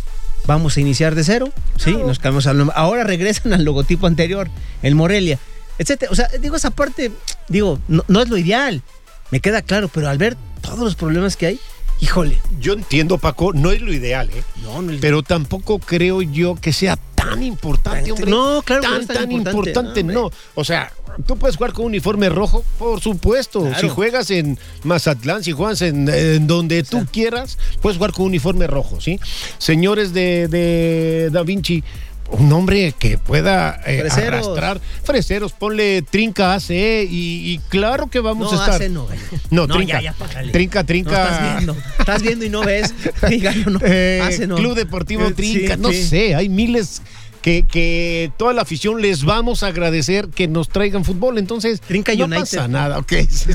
vamos 0.47 0.77
a 0.77 0.81
iniciar 0.81 1.15
de 1.17 1.25
cero, 1.25 1.53
¿sí? 1.77 1.93
Nos 1.93 2.19
cambiamos 2.19 2.47
al 2.47 2.59
nombre. 2.59 2.75
Ahora 2.77 3.03
regresan 3.05 3.53
al 3.53 3.65
logotipo 3.65 4.07
anterior, 4.07 4.49
el 4.83 4.95
Morelia, 4.95 5.39
etcétera. 5.83 6.11
O 6.13 6.15
sea, 6.15 6.29
digo, 6.41 6.57
esa 6.57 6.71
parte, 6.71 7.13
digo, 7.49 7.79
no, 7.89 8.05
no 8.09 8.23
es 8.23 8.29
lo 8.29 8.37
ideal, 8.37 8.83
me 9.31 9.41
queda 9.41 9.63
claro, 9.63 9.89
pero 9.89 10.09
al 10.09 10.19
ver 10.19 10.37
todos 10.61 10.81
los 10.81 10.95
problemas 10.95 11.37
que 11.37 11.47
hay, 11.47 11.61
híjole. 12.01 12.39
Yo 12.61 12.75
entiendo, 12.75 13.19
Paco, 13.19 13.53
no 13.53 13.71
es 13.71 13.81
lo 13.81 13.93
ideal, 13.93 14.31
¿eh? 14.31 14.43
No, 14.63 14.83
no, 14.83 14.93
Pero 15.01 15.23
tampoco 15.23 15.79
creo 15.79 16.23
yo 16.23 16.55
que 16.55 16.73
sea 16.73 16.97
tan 17.15 17.43
importante, 17.43 18.13
hombre. 18.13 18.31
No, 18.31 18.63
claro 18.63 18.83
que 18.83 18.89
no 18.89 18.93
tan, 18.95 19.01
es 19.03 19.07
tan 19.07 19.17
tan 19.17 19.33
importante, 19.33 20.01
importante, 20.01 20.05
no. 20.05 20.31
O 20.55 20.65
sea, 20.65 20.93
tú 21.27 21.37
puedes 21.37 21.57
jugar 21.57 21.73
con 21.73 21.87
uniforme 21.87 22.29
rojo, 22.29 22.65
por 22.79 23.01
supuesto. 23.01 23.61
Claro. 23.61 23.81
Si 23.81 23.89
juegas 23.89 24.31
en 24.31 24.59
Mazatlán, 24.83 25.45
si 25.45 25.53
juegas 25.53 25.83
en, 25.83 26.09
en 26.09 26.47
donde 26.47 26.83
tú 26.83 27.07
quieras, 27.13 27.59
puedes 27.81 27.97
jugar 27.99 28.13
con 28.13 28.27
uniforme 28.27 28.67
rojo, 28.67 29.01
¿sí? 29.01 29.21
Señores 29.59 30.13
de, 30.13 30.49
de 30.49 31.31
Da 31.31 31.43
Vinci, 31.43 31.85
un 32.33 32.53
hombre 32.53 32.93
que 32.99 33.19
pueda 33.19 33.81
eh, 33.87 34.01
Freseros. 34.01 34.47
arrastrar. 34.47 34.81
Freseros, 35.05 35.53
ponle 35.53 36.03
Trinca 36.03 36.55
ACE 36.55 37.07
y, 37.09 37.53
y 37.53 37.59
claro 37.69 38.09
que 38.09 38.21
vamos 38.21 38.51
no, 38.53 38.59
a 38.59 38.65
estar. 38.65 38.75
hace 38.77 38.89
no. 38.89 39.07
No, 39.51 39.67
No, 39.67 39.75
trinca. 39.77 40.01
ya, 40.01 40.11
ya, 40.11 40.13
págale. 40.15 40.53
trinca, 40.53 40.81
No, 40.81 40.87
trinca. 40.87 41.23
estás 41.25 41.57
viendo, 41.57 41.77
estás 41.99 42.23
viendo 42.23 42.45
y 42.45 42.51
no 42.51 42.63
ves. 42.63 42.95
Gallo, 43.41 43.71
no. 43.71 43.79
Eh, 43.85 44.21
Hace 44.23 44.47
no. 44.47 44.57
Club 44.57 44.75
Deportivo 44.75 45.27
Eh, 45.29 45.33
Trinca, 45.35 45.75
sí, 45.77 45.81
no 45.81 45.91
sí. 45.91 46.03
sé, 46.05 46.35
hay 46.35 46.49
miles 46.49 47.03
que, 47.43 47.65
que 47.67 48.31
toda 48.39 48.53
la 48.53 48.63
afición 48.63 49.03
les 49.03 49.25
vamos 49.25 49.63
a 49.63 49.67
agradecer 49.67 50.29
que 50.29 50.47
nos 50.49 50.69
traigan 50.69 51.05
fútbol, 51.05 51.39
entonces 51.39 51.81
Trinca 51.81 52.15
no 52.15 52.25
United. 52.27 52.41
pasa 52.41 52.69
nada, 52.69 52.99
ok. 52.99 53.13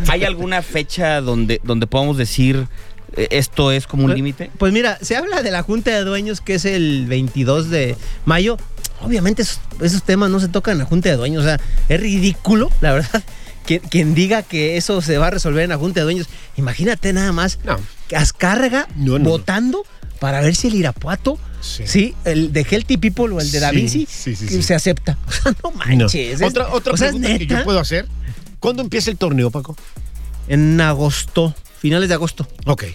¿Hay 0.09 0.23
alguna 0.25 0.61
fecha 0.61 1.21
donde, 1.21 1.61
donde 1.63 1.87
podamos 1.87 2.17
decir 2.17 2.67
esto 3.15 3.71
es 3.71 3.87
como 3.87 4.03
un 4.03 4.09
Pues- 4.09 4.15
límite? 4.17 4.51
Pues 4.57 4.73
mira, 4.73 4.97
se 5.01 5.15
habla 5.15 5.41
de 5.41 5.51
la 5.51 5.63
Junta 5.63 5.91
de 5.91 6.03
Dueños 6.03 6.41
que 6.41 6.55
es 6.55 6.65
el 6.65 7.05
22 7.07 7.69
de 7.69 7.95
mayo. 8.25 8.57
Obviamente 9.01 9.43
esos, 9.43 9.59
esos 9.81 10.03
temas 10.03 10.29
no 10.29 10.39
se 10.39 10.47
tocan 10.47 10.73
en 10.73 10.79
la 10.79 10.85
Junta 10.85 11.09
de 11.09 11.15
Dueños. 11.17 11.43
O 11.43 11.45
sea, 11.45 11.59
es 11.89 11.99
ridículo, 11.99 12.69
la 12.81 12.93
verdad. 12.93 13.23
Quien, 13.67 13.81
quien 13.81 14.15
diga 14.15 14.43
que 14.43 14.77
eso 14.77 15.01
se 15.01 15.17
va 15.17 15.27
a 15.27 15.29
resolver 15.29 15.61
en 15.65 15.69
la 15.71 15.77
Junta 15.77 15.99
de 15.99 16.05
Dueños, 16.05 16.27
imagínate 16.55 17.11
nada 17.11 17.33
más. 17.33 17.59
No. 17.65 17.77
Ascárraga 18.15 18.87
No, 18.95 19.13
no, 19.13 19.19
no. 19.19 19.29
votando 19.31 19.83
para 20.19 20.39
ver 20.39 20.55
si 20.55 20.69
el 20.69 20.75
Irapuato, 20.75 21.37
sí. 21.59 21.83
Sí. 21.85 22.15
el 22.23 22.53
de 22.53 22.61
Healthy 22.63 22.95
People 22.95 23.33
o 23.35 23.41
el 23.41 23.51
de 23.51 23.59
Da 23.59 23.71
Vinci, 23.71 24.07
sí, 24.09 24.35
sí, 24.37 24.45
que 24.47 24.53
sí. 24.53 24.63
se 24.63 24.73
acepta. 24.73 25.17
O 25.27 25.31
sea, 25.31 25.53
no 25.63 25.71
manches. 25.71 26.39
es- 26.39 26.47
Otra, 26.47 26.69
otra 26.73 26.93
o 26.93 26.97
sea, 26.97 27.07
es 27.07 27.11
pregunta 27.15 27.37
que 27.37 27.45
neta. 27.45 27.57
yo 27.59 27.63
puedo 27.65 27.79
hacer. 27.79 28.07
¿Cuándo 28.61 28.81
empieza 28.83 29.11
el 29.11 29.17
torneo, 29.17 29.51
Paco? 29.51 29.75
En 30.47 30.79
agosto, 30.79 31.53
finales 31.79 32.09
de 32.09 32.15
agosto. 32.15 32.47
Ok. 32.65 32.85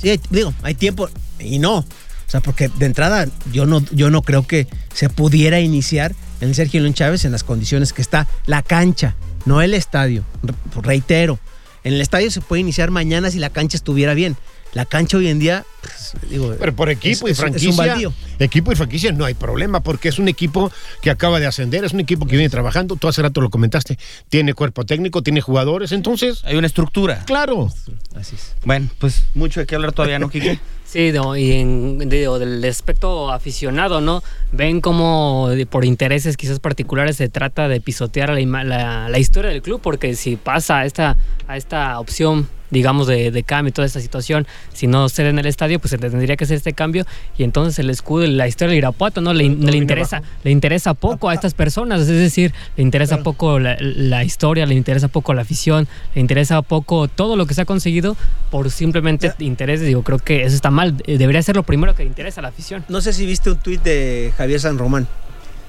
Sí, 0.00 0.10
hay- 0.10 0.20
digo, 0.30 0.54
hay 0.62 0.74
tiempo 0.74 1.08
y 1.38 1.58
no. 1.58 1.78
O 1.78 1.84
sea, 2.30 2.40
porque 2.40 2.68
de 2.68 2.86
entrada 2.86 3.26
yo 3.52 3.66
no, 3.66 3.84
yo 3.90 4.10
no 4.10 4.22
creo 4.22 4.46
que 4.46 4.68
se 4.94 5.08
pudiera 5.08 5.60
iniciar 5.60 6.14
en 6.40 6.54
Sergio 6.54 6.80
León 6.80 6.94
Chávez 6.94 7.24
en 7.24 7.32
las 7.32 7.42
condiciones 7.44 7.92
que 7.92 8.02
está 8.02 8.28
la 8.46 8.62
cancha, 8.62 9.16
no 9.46 9.60
el 9.62 9.74
estadio. 9.74 10.24
Re- 10.42 10.54
Reitero, 10.80 11.38
en 11.82 11.94
el 11.94 12.00
estadio 12.00 12.30
se 12.30 12.40
puede 12.40 12.60
iniciar 12.60 12.90
mañana 12.90 13.30
si 13.30 13.38
la 13.40 13.50
cancha 13.50 13.76
estuviera 13.76 14.14
bien. 14.14 14.36
La 14.72 14.84
cancha 14.84 15.16
hoy 15.16 15.26
en 15.28 15.38
día, 15.40 15.64
pues, 15.82 16.12
digo, 16.30 16.54
Pero 16.58 16.74
por 16.76 16.90
equipo 16.90 17.26
es- 17.26 17.30
y 17.30 17.32
es- 17.32 17.38
es 17.38 17.38
un 17.38 17.50
franquicia. 17.50 17.86
baldío. 17.86 18.12
equipo 18.38 18.72
y 18.72 18.76
franquicia 18.76 19.12
no 19.12 19.24
hay 19.24 19.34
problema 19.34 19.80
porque 19.80 20.08
es 20.08 20.18
un 20.18 20.28
equipo 20.28 20.70
que 21.02 21.10
acaba 21.10 21.40
de 21.40 21.46
ascender, 21.46 21.84
es 21.84 21.92
un 21.92 22.00
equipo 22.00 22.26
que 22.26 22.36
viene 22.36 22.48
trabajando. 22.48 22.96
Tú 22.96 23.08
hace 23.08 23.20
rato 23.20 23.40
lo 23.40 23.50
comentaste. 23.50 23.98
Tiene 24.28 24.54
cuerpo 24.54 24.84
técnico, 24.86 25.22
tiene 25.22 25.40
jugadores, 25.40 25.92
entonces, 25.92 26.42
Hay 26.44 26.56
una 26.56 26.66
estructura. 26.68 27.24
claro. 27.26 27.68
así 28.16 28.36
es. 28.36 28.54
Bueno, 28.64 28.88
pues 28.98 29.22
mucho 29.34 29.60
de 29.60 29.66
qué 29.66 29.74
hablar 29.74 29.92
todavía, 29.92 30.18
¿no, 30.18 30.28
Quique? 30.30 30.58
Sí, 30.90 31.12
no, 31.12 31.36
y 31.36 31.52
en, 31.52 32.08
digo, 32.08 32.40
del 32.40 32.64
aspecto 32.64 33.30
aficionado, 33.30 34.00
¿no? 34.00 34.24
Ven 34.50 34.80
cómo 34.80 35.48
por 35.70 35.84
intereses 35.84 36.36
quizás 36.36 36.58
particulares 36.58 37.14
se 37.16 37.28
trata 37.28 37.68
de 37.68 37.80
pisotear 37.80 38.30
la, 38.30 38.64
la, 38.64 39.08
la 39.08 39.18
historia 39.20 39.50
del 39.52 39.62
club, 39.62 39.80
porque 39.80 40.16
si 40.16 40.34
pasa 40.34 40.78
a 40.80 40.86
esta, 40.86 41.16
a 41.46 41.56
esta 41.56 42.00
opción, 42.00 42.48
digamos, 42.70 43.06
de, 43.06 43.30
de 43.30 43.42
cambio 43.42 43.70
y 43.70 43.72
toda 43.72 43.86
esta 43.86 44.00
situación, 44.00 44.46
si 44.72 44.86
no 44.86 45.08
se 45.08 45.28
en 45.28 45.38
el 45.38 45.46
estadio, 45.46 45.78
pues 45.78 45.90
se 45.90 45.98
tendría 45.98 46.36
que 46.36 46.44
hacer 46.44 46.56
este 46.56 46.72
cambio 46.72 47.04
y 47.36 47.42
entonces 47.44 47.78
el 47.78 47.90
escudo 47.90 48.24
y 48.24 48.28
la 48.32 48.48
historia 48.48 48.70
del 48.70 48.78
Irapuato, 48.78 49.20
¿no? 49.20 49.34
Le, 49.34 49.48
le 49.48 49.76
interesa, 49.76 50.18
abajo. 50.18 50.32
le 50.44 50.50
interesa 50.50 50.94
poco 50.94 51.28
a 51.28 51.34
estas 51.34 51.52
personas, 51.54 52.00
es 52.00 52.08
decir, 52.08 52.52
le 52.76 52.82
interesa 52.82 53.16
Claro. 53.16 53.24
poco 53.24 53.58
la, 53.58 53.76
la 53.80 54.24
historia, 54.24 54.66
le 54.66 54.74
interesa 54.74 55.08
poco 55.08 55.34
la 55.34 55.42
afición, 55.42 55.88
le 56.14 56.20
interesa 56.20 56.62
poco 56.62 57.08
todo 57.08 57.36
lo 57.36 57.46
que 57.46 57.54
se 57.54 57.62
ha 57.62 57.64
conseguido 57.64 58.16
por 58.50 58.70
simplemente 58.70 59.32
intereses. 59.40 59.86
Digo, 59.86 60.02
creo 60.02 60.18
que 60.18 60.42
eso 60.44 60.54
está 60.54 60.70
mal. 60.70 60.94
Eh, 61.06 61.18
Debería 61.18 61.42
ser 61.42 61.56
lo 61.56 61.62
primero 61.64 61.94
que 61.94 62.04
le 62.04 62.08
interesa 62.08 62.40
a 62.40 62.42
la 62.42 62.48
afición. 62.48 62.84
No 62.88 63.00
sé 63.00 63.12
si 63.12 63.26
viste 63.26 63.50
un 63.50 63.58
tuit 63.58 63.82
de 63.82 64.32
Javier 64.36 64.60
San 64.60 64.78
Román, 64.78 65.06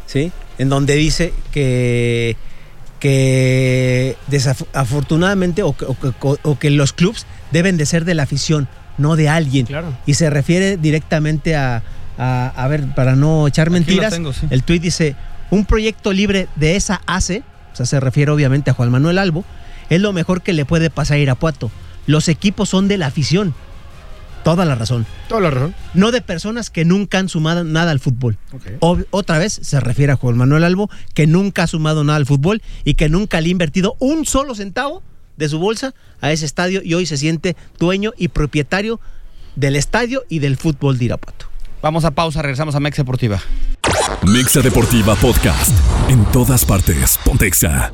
¿sí? 0.05 0.31
En 0.57 0.69
donde 0.69 0.95
dice 0.95 1.33
que, 1.51 2.37
que 3.01 4.15
desafortunadamente 4.27 5.63
o, 5.63 5.75
que- 5.75 5.85
o 5.85 5.95
que- 5.99 6.13
o 6.43 6.57
que 6.59 6.69
los 6.69 6.93
clubs 6.93 7.25
deben 7.51 7.75
de 7.77 7.85
ser 7.85 8.05
de 8.05 8.13
la 8.15 8.23
afición, 8.23 8.67
no 8.97 9.15
de 9.15 9.27
alguien. 9.29 9.65
Claro. 9.65 9.93
Y 10.05 10.13
se 10.13 10.29
refiere 10.29 10.77
directamente 10.77 11.55
a, 11.55 11.83
a, 12.17 12.53
a 12.55 12.67
ver, 12.67 12.93
para 12.95 13.15
no 13.15 13.47
echar 13.47 13.67
Aquí 13.67 13.73
mentiras, 13.73 14.13
tengo, 14.13 14.31
sí. 14.33 14.47
el 14.49 14.63
tuit 14.63 14.81
dice, 14.81 15.15
un 15.49 15.65
proyecto 15.65 16.13
libre 16.13 16.47
de 16.55 16.75
esa 16.75 17.01
ACE, 17.05 17.43
o 17.73 17.75
sea, 17.75 17.85
se 17.85 17.99
refiere 17.99 18.31
obviamente 18.31 18.71
a 18.71 18.73
Juan 18.73 18.89
Manuel 18.91 19.17
Albo, 19.17 19.43
es 19.89 19.99
lo 19.99 20.13
mejor 20.13 20.41
que 20.41 20.53
le 20.53 20.63
puede 20.65 20.89
pasar 20.89 21.17
a 21.17 21.19
Irapuato. 21.19 21.69
Los 22.07 22.27
equipos 22.29 22.69
son 22.69 22.87
de 22.87 22.97
la 22.97 23.07
afición. 23.07 23.53
Toda 24.43 24.65
la 24.65 24.75
razón 24.75 25.05
Toda 25.27 25.41
la 25.41 25.51
razón. 25.51 25.75
no 25.93 26.11
de 26.11 26.21
personas 26.21 26.69
que 26.69 26.85
nunca 26.85 27.19
han 27.19 27.29
sumado 27.29 27.63
nada 27.63 27.91
al 27.91 27.99
fútbol. 27.99 28.37
Otra 29.11 29.37
vez 29.37 29.59
se 29.61 29.79
refiere 29.79 30.11
a 30.13 30.15
Juan 30.15 30.37
Manuel 30.37 30.63
Albo, 30.63 30.89
que 31.13 31.27
nunca 31.27 31.63
ha 31.63 31.67
sumado 31.67 32.03
nada 32.03 32.17
al 32.17 32.25
fútbol 32.25 32.61
y 32.83 32.95
que 32.95 33.09
nunca 33.09 33.39
le 33.41 33.47
ha 33.47 33.51
invertido 33.51 33.95
un 33.99 34.25
solo 34.25 34.55
centavo 34.55 35.03
de 35.37 35.49
su 35.49 35.59
bolsa 35.59 35.93
a 36.21 36.31
ese 36.31 36.45
estadio 36.45 36.81
y 36.83 36.93
hoy 36.93 37.05
se 37.05 37.17
siente 37.17 37.55
dueño 37.79 38.11
y 38.17 38.29
propietario 38.29 38.99
del 39.55 39.75
estadio 39.75 40.23
y 40.29 40.39
del 40.39 40.57
fútbol 40.57 40.97
de 40.97 41.05
Irapuato. 41.05 41.47
Vamos 41.81 42.05
a 42.05 42.11
pausa, 42.11 42.41
regresamos 42.41 42.75
a 42.75 42.79
Mex 42.79 42.97
Deportiva. 42.97 43.41
Mexa 44.23 44.61
Deportiva 44.61 45.15
Podcast. 45.15 45.71
En 46.09 46.23
todas 46.25 46.63
partes. 46.63 47.19
Pontexa. 47.25 47.91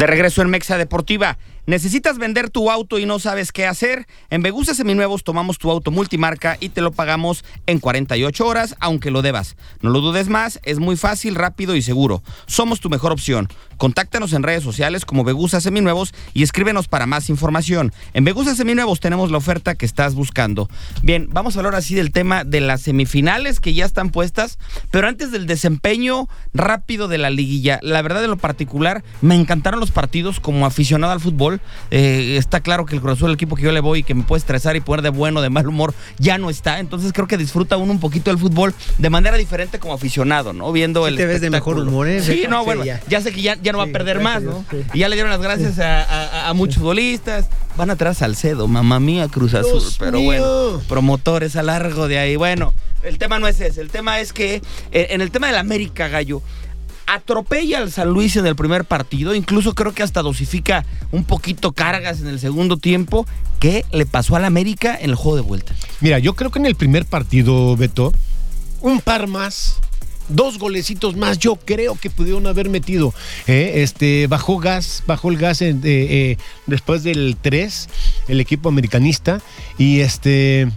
De 0.00 0.06
regreso 0.06 0.40
en 0.40 0.48
Mexa 0.48 0.78
Deportiva. 0.78 1.36
¿Necesitas 1.66 2.16
vender 2.16 2.48
tu 2.48 2.70
auto 2.70 2.98
y 2.98 3.04
no 3.04 3.18
sabes 3.18 3.52
qué 3.52 3.66
hacer? 3.66 4.06
En 4.30 4.40
Begusa 4.40 4.74
Seminuevos 4.74 5.24
tomamos 5.24 5.58
tu 5.58 5.70
auto 5.70 5.90
multimarca 5.90 6.56
y 6.58 6.70
te 6.70 6.80
lo 6.80 6.90
pagamos 6.90 7.44
en 7.66 7.80
48 7.80 8.46
horas, 8.46 8.76
aunque 8.80 9.10
lo 9.10 9.20
debas. 9.20 9.56
No 9.82 9.90
lo 9.90 10.00
dudes 10.00 10.30
más, 10.30 10.58
es 10.62 10.78
muy 10.78 10.96
fácil, 10.96 11.34
rápido 11.34 11.76
y 11.76 11.82
seguro. 11.82 12.22
Somos 12.46 12.80
tu 12.80 12.88
mejor 12.88 13.12
opción. 13.12 13.48
Contáctanos 13.80 14.34
en 14.34 14.42
redes 14.42 14.62
sociales 14.62 15.06
como 15.06 15.24
Begusa 15.24 15.58
Seminuevos 15.58 16.12
y 16.34 16.42
escríbenos 16.42 16.86
para 16.86 17.06
más 17.06 17.30
información. 17.30 17.94
En 18.12 18.26
Begusa 18.26 18.54
Seminuevos 18.54 19.00
tenemos 19.00 19.30
la 19.30 19.38
oferta 19.38 19.74
que 19.74 19.86
estás 19.86 20.14
buscando. 20.14 20.68
Bien, 21.02 21.30
vamos 21.32 21.56
a 21.56 21.60
hablar 21.60 21.74
así 21.74 21.94
del 21.94 22.12
tema 22.12 22.44
de 22.44 22.60
las 22.60 22.82
semifinales 22.82 23.58
que 23.58 23.72
ya 23.72 23.86
están 23.86 24.10
puestas, 24.10 24.58
pero 24.90 25.08
antes 25.08 25.32
del 25.32 25.46
desempeño 25.46 26.28
rápido 26.52 27.08
de 27.08 27.16
la 27.16 27.30
liguilla. 27.30 27.78
La 27.80 28.02
verdad, 28.02 28.22
en 28.22 28.28
lo 28.28 28.36
particular, 28.36 29.02
me 29.22 29.34
encantaron 29.34 29.80
los 29.80 29.92
partidos 29.92 30.40
como 30.40 30.66
aficionado 30.66 31.14
al 31.14 31.20
fútbol. 31.20 31.62
Eh, 31.90 32.36
está 32.36 32.60
claro 32.60 32.84
que 32.84 32.96
el 32.96 33.00
Cruz 33.00 33.14
Azul, 33.14 33.30
el 33.30 33.36
equipo 33.36 33.56
que 33.56 33.62
yo 33.62 33.72
le 33.72 33.80
voy 33.80 34.00
y 34.00 34.02
que 34.02 34.12
me 34.14 34.24
puede 34.24 34.40
estresar 34.40 34.76
y 34.76 34.82
poner 34.82 35.00
de 35.00 35.08
bueno, 35.08 35.40
de 35.40 35.48
mal 35.48 35.66
humor, 35.66 35.94
ya 36.18 36.36
no 36.36 36.50
está. 36.50 36.80
Entonces 36.80 37.14
creo 37.14 37.26
que 37.26 37.38
disfruta 37.38 37.78
uno 37.78 37.92
un 37.92 38.00
poquito 38.00 38.30
del 38.30 38.38
fútbol 38.38 38.74
de 38.98 39.08
manera 39.08 39.38
diferente 39.38 39.78
como 39.78 39.94
aficionado, 39.94 40.52
¿no? 40.52 40.70
Viendo 40.70 41.06
Sí 41.06 41.12
el 41.12 41.16
te 41.16 41.24
ves 41.24 41.40
de 41.40 41.48
mejor 41.48 41.78
humor, 41.78 42.08
¿eh? 42.08 42.20
Sí, 42.20 42.44
no, 42.46 42.62
bueno, 42.62 42.84
ya. 42.84 43.00
ya. 43.08 43.22
sé 43.22 43.32
que 43.32 43.40
ya, 43.40 43.56
ya 43.62 43.69
no 43.72 43.78
va 43.78 43.84
a 43.84 43.88
perder 43.88 44.20
más, 44.20 44.42
¿no? 44.42 44.64
sí. 44.70 44.78
Y 44.94 44.98
ya 45.00 45.08
le 45.08 45.16
dieron 45.16 45.30
las 45.30 45.40
gracias 45.40 45.78
a, 45.78 46.02
a- 46.02 46.48
a 46.48 46.54
muchos 46.54 46.76
futbolistas. 46.78 47.46
Van 47.76 47.90
atrás 47.90 48.18
Salcedo, 48.18 48.68
mamá 48.68 49.00
mía, 49.00 49.28
Cruz 49.28 49.54
Azul. 49.54 49.80
Dios 49.80 49.96
pero 49.98 50.18
mío. 50.18 50.24
bueno, 50.26 50.82
promotores 50.88 51.56
a 51.56 51.62
largo 51.62 52.08
de 52.08 52.18
ahí. 52.18 52.36
Bueno, 52.36 52.74
el 53.02 53.18
tema 53.18 53.38
no 53.38 53.46
es 53.48 53.60
ese. 53.60 53.80
El 53.80 53.90
tema 53.90 54.20
es 54.20 54.32
que 54.32 54.56
eh, 54.92 55.06
en 55.10 55.20
el 55.20 55.30
tema 55.30 55.46
del 55.46 55.56
América, 55.56 56.08
Gallo, 56.08 56.42
atropella 57.06 57.78
al 57.78 57.90
San 57.90 58.08
Luis 58.10 58.36
en 58.36 58.46
el 58.46 58.54
primer 58.56 58.84
partido. 58.84 59.34
Incluso 59.34 59.74
creo 59.74 59.92
que 59.92 60.02
hasta 60.02 60.22
dosifica 60.22 60.84
un 61.10 61.24
poquito 61.24 61.72
cargas 61.72 62.20
en 62.20 62.28
el 62.28 62.38
segundo 62.38 62.76
tiempo. 62.76 63.26
¿Qué 63.58 63.84
le 63.92 64.06
pasó 64.06 64.36
al 64.36 64.44
América 64.44 64.96
en 65.00 65.10
el 65.10 65.16
juego 65.16 65.36
de 65.36 65.42
vuelta? 65.42 65.74
Mira, 66.00 66.18
yo 66.18 66.34
creo 66.34 66.50
que 66.50 66.58
en 66.60 66.66
el 66.66 66.74
primer 66.76 67.04
partido, 67.04 67.76
Beto, 67.76 68.12
un 68.80 69.00
par 69.00 69.26
más, 69.26 69.76
dos 70.30 70.58
golecitos 70.58 71.16
más, 71.16 71.38
yo 71.38 71.56
creo 71.56 71.96
que 71.96 72.10
pudieron 72.10 72.46
haber 72.46 72.68
metido. 72.68 73.12
¿eh? 73.46 73.74
Este, 73.76 74.26
bajó 74.26 74.58
gas, 74.58 75.02
bajó 75.06 75.30
el 75.30 75.36
gas 75.36 75.62
eh, 75.62 75.76
eh, 75.84 76.36
después 76.66 77.02
del 77.02 77.36
3, 77.40 77.88
el 78.28 78.40
equipo 78.40 78.68
americanista. 78.68 79.40
Y 79.78 80.00
este. 80.00 80.68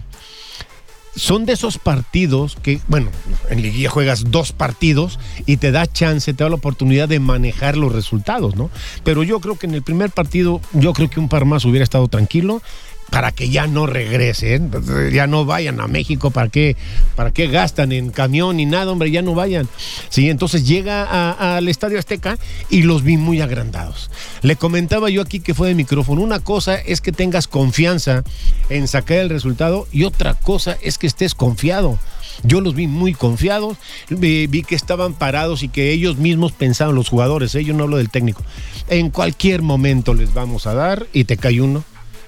Son 1.16 1.46
de 1.46 1.52
esos 1.52 1.78
partidos 1.78 2.56
que, 2.60 2.80
bueno, 2.88 3.08
en 3.48 3.62
liguilla 3.62 3.88
juegas 3.88 4.32
dos 4.32 4.50
partidos 4.50 5.20
y 5.46 5.58
te 5.58 5.70
da 5.70 5.86
chance, 5.86 6.34
te 6.34 6.42
da 6.42 6.50
la 6.50 6.56
oportunidad 6.56 7.08
de 7.08 7.20
manejar 7.20 7.76
los 7.76 7.92
resultados, 7.92 8.56
¿no? 8.56 8.68
Pero 9.04 9.22
yo 9.22 9.38
creo 9.38 9.56
que 9.56 9.68
en 9.68 9.74
el 9.74 9.82
primer 9.82 10.10
partido, 10.10 10.60
yo 10.72 10.92
creo 10.92 11.08
que 11.08 11.20
un 11.20 11.28
par 11.28 11.44
más 11.44 11.64
hubiera 11.66 11.84
estado 11.84 12.08
tranquilo 12.08 12.62
para 13.10 13.32
que 13.32 13.48
ya 13.48 13.66
no 13.66 13.86
regresen, 13.86 14.70
ya 15.12 15.26
no 15.26 15.44
vayan 15.44 15.80
a 15.80 15.86
México, 15.86 16.30
¿para 16.30 16.48
qué, 16.48 16.76
para 17.14 17.30
gastan 17.30 17.92
en 17.92 18.10
camión 18.10 18.56
ni 18.56 18.66
nada, 18.66 18.90
hombre? 18.90 19.10
Ya 19.10 19.22
no 19.22 19.34
vayan. 19.34 19.68
Sí, 20.08 20.30
entonces 20.30 20.66
llega 20.66 21.32
al 21.56 21.68
Estadio 21.68 21.98
Azteca 21.98 22.38
y 22.70 22.82
los 22.82 23.02
vi 23.02 23.16
muy 23.16 23.40
agrandados. 23.40 24.10
Le 24.42 24.56
comentaba 24.56 25.10
yo 25.10 25.22
aquí 25.22 25.40
que 25.40 25.54
fue 25.54 25.68
de 25.68 25.74
micrófono, 25.74 26.22
una 26.22 26.40
cosa 26.40 26.74
es 26.74 27.00
que 27.00 27.12
tengas 27.12 27.46
confianza 27.46 28.24
en 28.68 28.88
sacar 28.88 29.18
el 29.18 29.30
resultado 29.30 29.86
y 29.92 30.04
otra 30.04 30.34
cosa 30.34 30.76
es 30.82 30.98
que 30.98 31.06
estés 31.06 31.34
confiado. 31.34 31.98
Yo 32.42 32.60
los 32.60 32.74
vi 32.74 32.88
muy 32.88 33.14
confiados, 33.14 33.76
vi, 34.10 34.48
vi 34.48 34.62
que 34.62 34.74
estaban 34.74 35.14
parados 35.14 35.62
y 35.62 35.68
que 35.68 35.92
ellos 35.92 36.16
mismos 36.16 36.50
pensaban, 36.50 36.96
los 36.96 37.08
jugadores, 37.08 37.54
¿eh? 37.54 37.64
yo 37.64 37.74
no 37.74 37.84
hablo 37.84 37.98
del 37.98 38.10
técnico, 38.10 38.42
en 38.88 39.10
cualquier 39.10 39.62
momento 39.62 40.14
les 40.14 40.34
vamos 40.34 40.66
a 40.66 40.74
dar 40.74 41.06
y 41.12 41.24
te 41.24 41.36
cae 41.36 41.60
uno 41.60 41.84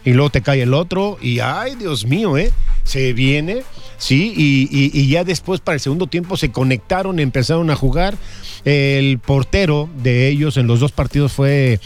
y 0.07 0.12
luego 0.14 0.31
te 0.31 0.40
cae 0.40 0.62
el 0.62 0.73
otro 0.73 1.19
y 1.21 1.40
ay 1.40 1.75
Dios 1.75 2.07
mío, 2.07 2.38
¿eh? 2.38 2.51
Se 2.85 3.12
viene, 3.12 3.62
sí, 3.99 4.33
y, 4.37 4.69
y- 4.71 5.09
ya 5.09 5.25
después 5.25 5.61
para 5.61 5.75
el 5.75 5.81
segundo 5.81 6.07
tiempo 6.07 6.37
se 6.38 6.51
conectaron, 6.53 7.19
empezaron 7.19 7.69
a 7.71 7.77
jugar. 7.77 8.16
El 8.64 9.19
portero 9.19 9.90
de 10.03 10.29
ellos 10.29 10.57
en 10.57 10.66
los 10.69 10.81
dos 10.81 10.92
partidos 10.92 11.33
fue, 11.33 11.81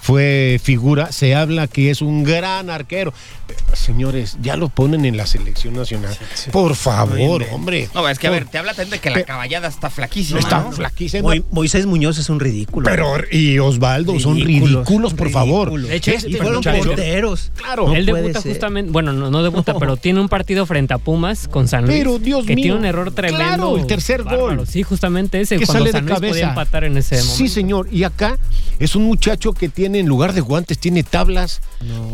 fue 0.00 0.58
figura, 0.62 1.12
se 1.12 1.34
habla 1.34 1.66
que 1.68 1.90
es 1.90 2.00
un 2.02 2.24
gran 2.24 2.70
arquero. 2.70 3.12
Señores, 3.74 4.38
ya 4.42 4.56
lo 4.56 4.68
ponen 4.68 5.04
en 5.04 5.16
la 5.16 5.26
selección 5.26 5.74
nacional. 5.74 6.16
Por 6.50 6.74
favor, 6.74 7.44
hombre. 7.52 7.88
No, 7.94 8.08
es 8.08 8.18
que 8.18 8.26
a 8.26 8.30
ver, 8.30 8.46
te 8.46 8.58
habla 8.58 8.72
también 8.74 8.90
de 8.90 8.98
que 9.00 9.10
la 9.10 9.22
caballada 9.24 9.68
está 9.68 9.90
flaquísima. 9.90 10.40
Está 10.40 10.62
¿no? 10.62 10.72
flaquísimo. 10.72 11.28
Mo- 11.28 11.44
Moisés 11.50 11.86
Muñoz 11.86 12.18
es 12.18 12.28
un 12.30 12.40
ridículo. 12.40 12.88
Pero, 12.88 13.14
y 13.30 13.58
Osvaldo, 13.58 14.18
son 14.18 14.36
ridículos, 14.40 15.14
por 15.14 15.30
favor. 15.30 15.80
De 15.80 15.94
hecho, 15.96 16.10
Este 16.10 16.30
y 16.30 16.34
fueron 16.34 16.62
porteros. 16.62 17.52
Claro. 17.56 17.88
No 17.88 17.94
Él 17.94 18.06
debuta 18.06 18.40
ser. 18.40 18.52
justamente, 18.52 18.90
bueno, 18.90 19.12
no, 19.12 19.30
no 19.30 19.42
debuta, 19.42 19.74
No. 19.74 19.78
pero 19.78 19.96
tiene 19.96 20.20
un 20.20 20.28
partido 20.28 20.64
frente 20.66 20.94
a 20.94 20.98
Pumas 20.98 21.48
con 21.48 21.68
San 21.68 21.86
Luis. 21.86 21.98
Pero, 21.98 22.18
Dios 22.18 22.46
que 22.46 22.54
mío. 22.54 22.62
tiene 22.64 22.78
un 22.78 22.84
error 22.84 23.12
tremendo. 23.12 23.36
Claro, 23.46 23.76
el 23.76 23.86
tercer 23.86 24.22
bárbaro. 24.24 24.56
gol. 24.58 24.66
Sí, 24.66 24.82
justamente 24.82 25.40
ese. 25.40 25.58
que 25.58 25.66
cuando 25.66 25.84
sale 25.84 25.92
San 25.92 26.04
de 26.04 26.10
Luis 26.10 26.16
cabeza. 26.20 26.32
podía 26.32 26.48
empatar 26.48 26.84
en 26.84 26.96
ese 26.96 27.16
momento. 27.16 27.34
Sí, 27.36 27.48
señor. 27.48 27.88
Y 27.92 28.04
acá 28.04 28.38
es 28.78 28.96
un 28.96 29.04
muchacho 29.04 29.52
que 29.52 29.68
tiene, 29.68 29.98
en 30.00 30.06
lugar 30.06 30.32
de 30.32 30.40
guantes, 30.40 30.78
tiene 30.78 31.02
tablas. 31.02 31.60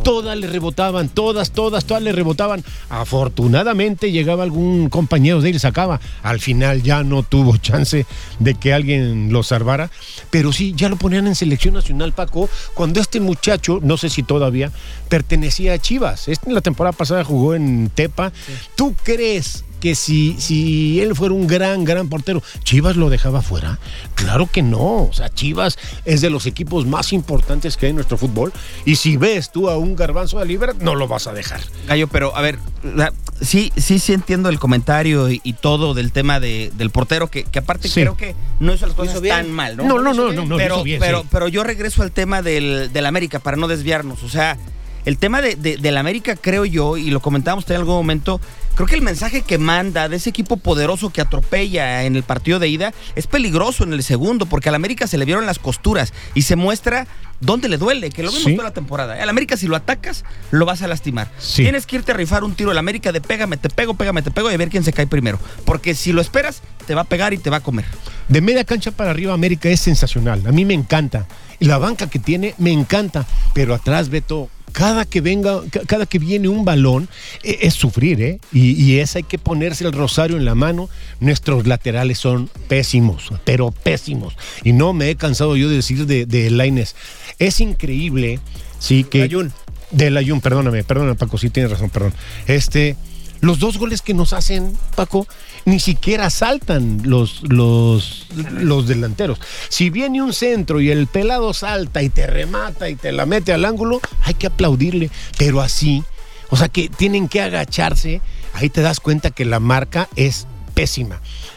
Todas 0.02 0.36
le 0.36 0.46
rebotaban, 0.48 1.08
todas, 1.08 1.21
todas, 1.52 1.84
todas 1.84 2.02
le 2.02 2.12
rebotaban. 2.12 2.64
Afortunadamente 2.88 4.10
llegaba 4.10 4.42
algún 4.42 4.88
compañero 4.88 5.40
de 5.40 5.50
él 5.50 5.56
y 5.56 5.58
sacaba. 5.58 6.00
Al 6.22 6.40
final 6.40 6.82
ya 6.82 7.02
no 7.02 7.22
tuvo 7.22 7.56
chance 7.58 8.06
de 8.38 8.54
que 8.54 8.72
alguien 8.72 9.32
lo 9.32 9.42
salvara. 9.42 9.90
Pero 10.30 10.52
sí, 10.52 10.74
ya 10.76 10.88
lo 10.88 10.96
ponían 10.96 11.26
en 11.26 11.34
selección 11.34 11.74
nacional, 11.74 12.12
Paco. 12.12 12.48
Cuando 12.74 13.00
este 13.00 13.20
muchacho, 13.20 13.80
no 13.82 13.96
sé 13.96 14.08
si 14.10 14.22
todavía, 14.22 14.72
pertenecía 15.08 15.74
a 15.74 15.78
Chivas. 15.78 16.28
Este 16.28 16.48
en 16.48 16.54
la 16.54 16.60
temporada 16.60 16.92
pasada 16.92 17.24
jugó 17.24 17.54
en 17.54 17.90
Tepa. 17.94 18.32
¿Tú 18.76 18.94
crees 19.02 19.64
que 19.80 19.96
si, 19.96 20.36
si 20.38 21.00
él 21.00 21.16
fuera 21.16 21.34
un 21.34 21.48
gran, 21.48 21.84
gran 21.84 22.08
portero, 22.08 22.40
Chivas 22.62 22.96
lo 22.96 23.10
dejaba 23.10 23.42
fuera? 23.42 23.80
Claro 24.14 24.48
que 24.50 24.62
no. 24.62 25.04
O 25.04 25.12
sea, 25.12 25.28
Chivas 25.28 25.76
es 26.04 26.20
de 26.20 26.30
los 26.30 26.46
equipos 26.46 26.86
más 26.86 27.12
importantes 27.12 27.76
que 27.76 27.86
hay 27.86 27.90
en 27.90 27.96
nuestro 27.96 28.16
fútbol. 28.16 28.52
Y 28.84 28.96
si 28.96 29.16
ves 29.16 29.50
tú 29.50 29.68
a 29.68 29.76
un 29.76 29.96
garbanzo 29.96 30.38
de 30.38 30.46
libra, 30.46 30.72
no 30.80 30.94
lo 30.94 31.08
vas 31.12 31.26
a 31.26 31.32
dejar. 31.32 31.60
Gallo, 31.86 32.08
pero 32.08 32.36
a 32.36 32.40
ver, 32.42 32.58
la- 32.82 33.12
sí, 33.40 33.72
sí, 33.76 33.98
sí 33.98 34.12
entiendo 34.12 34.48
el 34.48 34.58
comentario 34.58 35.30
y, 35.30 35.40
y 35.44 35.52
todo 35.54 35.94
del 35.94 36.12
tema 36.12 36.40
de- 36.40 36.72
del 36.76 36.90
portero, 36.90 37.28
que, 37.28 37.44
que 37.44 37.58
aparte 37.60 37.88
Sí. 37.88 38.00
creo 38.00 38.16
que 38.16 38.34
no 38.60 38.74
hizo 38.74 38.86
las 38.86 38.94
cosas 38.96 39.12
hizo 39.14 39.20
bien. 39.22 39.36
tan 39.36 39.52
mal, 39.52 39.76
¿no? 39.76 39.84
No, 39.84 39.98
no, 40.00 40.12
no, 40.14 40.32
no, 40.32 40.44
no, 40.44 40.56
pero, 40.56 40.74
hizo 40.76 40.84
bien, 40.84 41.00
pero, 41.00 41.22
sí. 41.22 41.28
pero 41.30 41.48
yo 41.48 41.62
regreso 41.64 42.02
al 42.02 42.12
tema 42.12 42.42
del, 42.42 42.92
del 42.92 43.06
América 43.06 43.38
para 43.38 43.56
no 43.56 43.68
desviarnos. 43.68 44.22
O 44.22 44.28
sea, 44.28 44.58
el 45.04 45.18
tema 45.18 45.42
de, 45.42 45.56
de- 45.56 45.76
del 45.78 45.96
América, 45.96 46.36
creo 46.36 46.64
yo, 46.64 46.96
y 46.96 47.10
lo 47.10 47.20
comentábamos 47.20 47.68
en 47.70 47.76
algún 47.76 47.94
momento, 47.94 48.40
creo 48.74 48.86
que 48.86 48.94
el 48.94 49.02
mensaje 49.02 49.42
que 49.42 49.58
manda 49.58 50.08
de 50.08 50.16
ese 50.16 50.30
equipo 50.30 50.56
poderoso 50.56 51.10
que 51.10 51.20
atropella 51.20 52.04
en 52.04 52.16
el 52.16 52.22
partido 52.22 52.58
de 52.58 52.68
ida 52.68 52.92
es 53.16 53.26
peligroso 53.26 53.84
en 53.84 53.92
el 53.92 54.02
segundo, 54.02 54.46
porque 54.46 54.68
al 54.68 54.74
América 54.74 55.06
se 55.06 55.18
le 55.18 55.24
vieron 55.24 55.46
las 55.46 55.58
costuras 55.58 56.12
y 56.34 56.42
se 56.42 56.56
muestra 56.56 57.06
dónde 57.40 57.68
le 57.68 57.76
duele, 57.76 58.10
que 58.10 58.22
lo 58.22 58.30
vimos 58.30 58.44
Sí. 58.44 58.54
toda 58.54 58.68
la 58.68 58.74
temporada. 58.74 59.18
¿eh? 59.18 59.22
Al 59.22 59.28
América, 59.28 59.56
si 59.56 59.66
lo 59.66 59.74
atacas, 59.74 60.24
lo 60.52 60.64
vas 60.64 60.80
a 60.82 60.86
lastimar. 60.86 61.28
Sí. 61.38 61.62
Tienes 61.62 61.86
que 61.86 61.96
irte 61.96 62.12
a 62.12 62.14
rifar 62.14 62.44
un 62.44 62.54
tiro 62.54 62.70
al 62.70 62.78
América 62.78 63.10
de 63.10 63.20
pégame, 63.20 63.56
te 63.56 63.68
pego, 63.68 63.94
pégame, 63.94 64.22
te 64.22 64.30
pego 64.30 64.50
y 64.50 64.54
a 64.54 64.56
ver 64.56 64.68
quién 64.68 64.84
se 64.84 64.92
cae 64.92 65.06
primero. 65.08 65.38
Porque 65.64 65.94
si 65.96 66.12
lo 66.12 66.20
esperas, 66.20 66.62
te 66.86 66.94
va 66.94 67.00
a 67.02 67.04
pegar 67.04 67.34
y 67.34 67.38
te 67.38 67.50
va 67.50 67.56
a 67.56 67.60
comer. 67.60 67.84
De 68.28 68.40
media 68.40 68.62
cancha 68.64 68.92
para 68.92 69.10
arriba, 69.10 69.34
América 69.34 69.68
es 69.68 69.80
sensacional. 69.80 70.46
A 70.46 70.52
mí 70.52 70.64
me 70.64 70.74
encanta. 70.74 71.26
Y 71.58 71.66
la 71.66 71.78
banca 71.78 72.08
que 72.08 72.18
tiene, 72.20 72.54
me 72.58 72.70
encanta. 72.70 73.26
Pero 73.54 73.74
atrás, 73.74 74.08
Beto, 74.08 74.48
cada 74.72 75.04
que 75.04 75.20
venga, 75.20 75.60
ca- 75.70 75.82
cada 75.86 76.06
que 76.06 76.18
viene 76.18 76.48
un 76.48 76.64
balón, 76.64 77.08
e- 77.42 77.58
es 77.62 77.74
sufrir, 77.74 78.20
¿eh? 78.20 78.40
Y, 78.52 78.72
y 78.72 78.98
es 78.98 79.14
hay 79.16 79.22
que 79.22 79.38
ponerse 79.38 79.84
el 79.84 79.92
rosario 79.92 80.36
en 80.36 80.44
la 80.44 80.54
mano. 80.54 80.88
Nuestros 81.20 81.66
laterales 81.66 82.18
son 82.18 82.48
pésimos, 82.68 83.30
pero 83.44 83.70
pésimos. 83.70 84.34
Y 84.64 84.72
no 84.72 84.92
me 84.92 85.10
he 85.10 85.16
cansado 85.16 85.56
yo 85.56 85.68
de 85.68 85.76
decir 85.76 86.06
de, 86.06 86.26
de 86.26 86.50
Lainez. 86.50 86.94
Es 87.38 87.60
increíble, 87.60 88.40
sí, 88.78 89.04
que. 89.04 89.20
Layún. 89.20 89.52
De 89.90 90.10
Layún, 90.10 90.40
perdóname, 90.40 90.84
perdóname, 90.84 91.16
Paco, 91.16 91.36
sí 91.38 91.50
tienes 91.50 91.70
razón, 91.70 91.90
perdón. 91.90 92.14
Este. 92.46 92.96
Los 93.40 93.58
dos 93.58 93.76
goles 93.76 94.02
que 94.02 94.14
nos 94.14 94.32
hacen, 94.34 94.72
Paco, 94.94 95.26
ni 95.64 95.80
siquiera 95.80 96.30
saltan 96.30 97.02
los, 97.04 97.42
los, 97.44 98.26
los 98.52 98.86
delanteros. 98.86 99.40
Si 99.68 99.90
viene 99.90 100.22
un 100.22 100.32
centro 100.32 100.80
y 100.80 100.90
el 100.90 101.06
pelado 101.06 101.54
salta 101.54 102.02
y 102.02 102.08
te 102.08 102.26
remata 102.26 102.88
y 102.88 102.96
te 102.96 103.12
la 103.12 103.26
mete 103.26 103.52
al 103.52 103.64
ángulo, 103.64 104.00
hay 104.22 104.34
que 104.34 104.48
aplaudirle. 104.48 105.10
Pero 105.38 105.60
así, 105.60 106.02
o 106.50 106.56
sea 106.56 106.68
que 106.68 106.88
tienen 106.88 107.28
que 107.28 107.40
agacharse, 107.40 108.20
ahí 108.54 108.68
te 108.68 108.82
das 108.82 109.00
cuenta 109.00 109.30
que 109.30 109.44
la 109.44 109.60
marca 109.60 110.08
es 110.16 110.46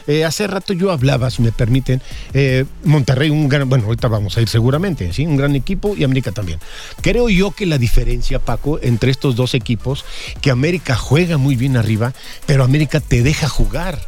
Eh, 0.08 0.24
hace 0.24 0.48
rato 0.48 0.74
yo 0.74 0.92
hablaba, 0.92 1.30
si 1.32 1.42
me 1.42 1.52
permiten, 1.52 2.02
eh, 2.34 2.66
Monterrey, 2.84 3.30
un 3.30 3.50
gran, 3.50 3.68
bueno, 3.68 3.86
ahorita 3.86 4.08
vamos 4.08 4.38
a 4.38 4.42
ir 4.42 4.50
seguramente, 4.50 5.12
¿sí? 5.14 5.26
Un 5.26 5.38
gran 5.38 5.56
equipo 5.56 5.96
y 5.96 6.04
América 6.04 6.32
también. 6.32 6.60
Creo 7.02 7.30
yo 7.30 7.52
que 7.52 7.66
la 7.66 7.78
diferencia, 7.78 8.40
Paco, 8.40 8.80
entre 8.82 9.12
estos 9.12 9.36
dos 9.36 9.54
equipos, 9.54 10.06
que 10.42 10.52
América 10.52 10.96
juega 10.96 11.38
muy 11.38 11.56
bien 11.56 11.78
arriba, 11.78 12.14
pero 12.46 12.64
América 12.64 13.00
te 13.00 13.24
deja 13.24 13.50
jugar. 13.50 14.00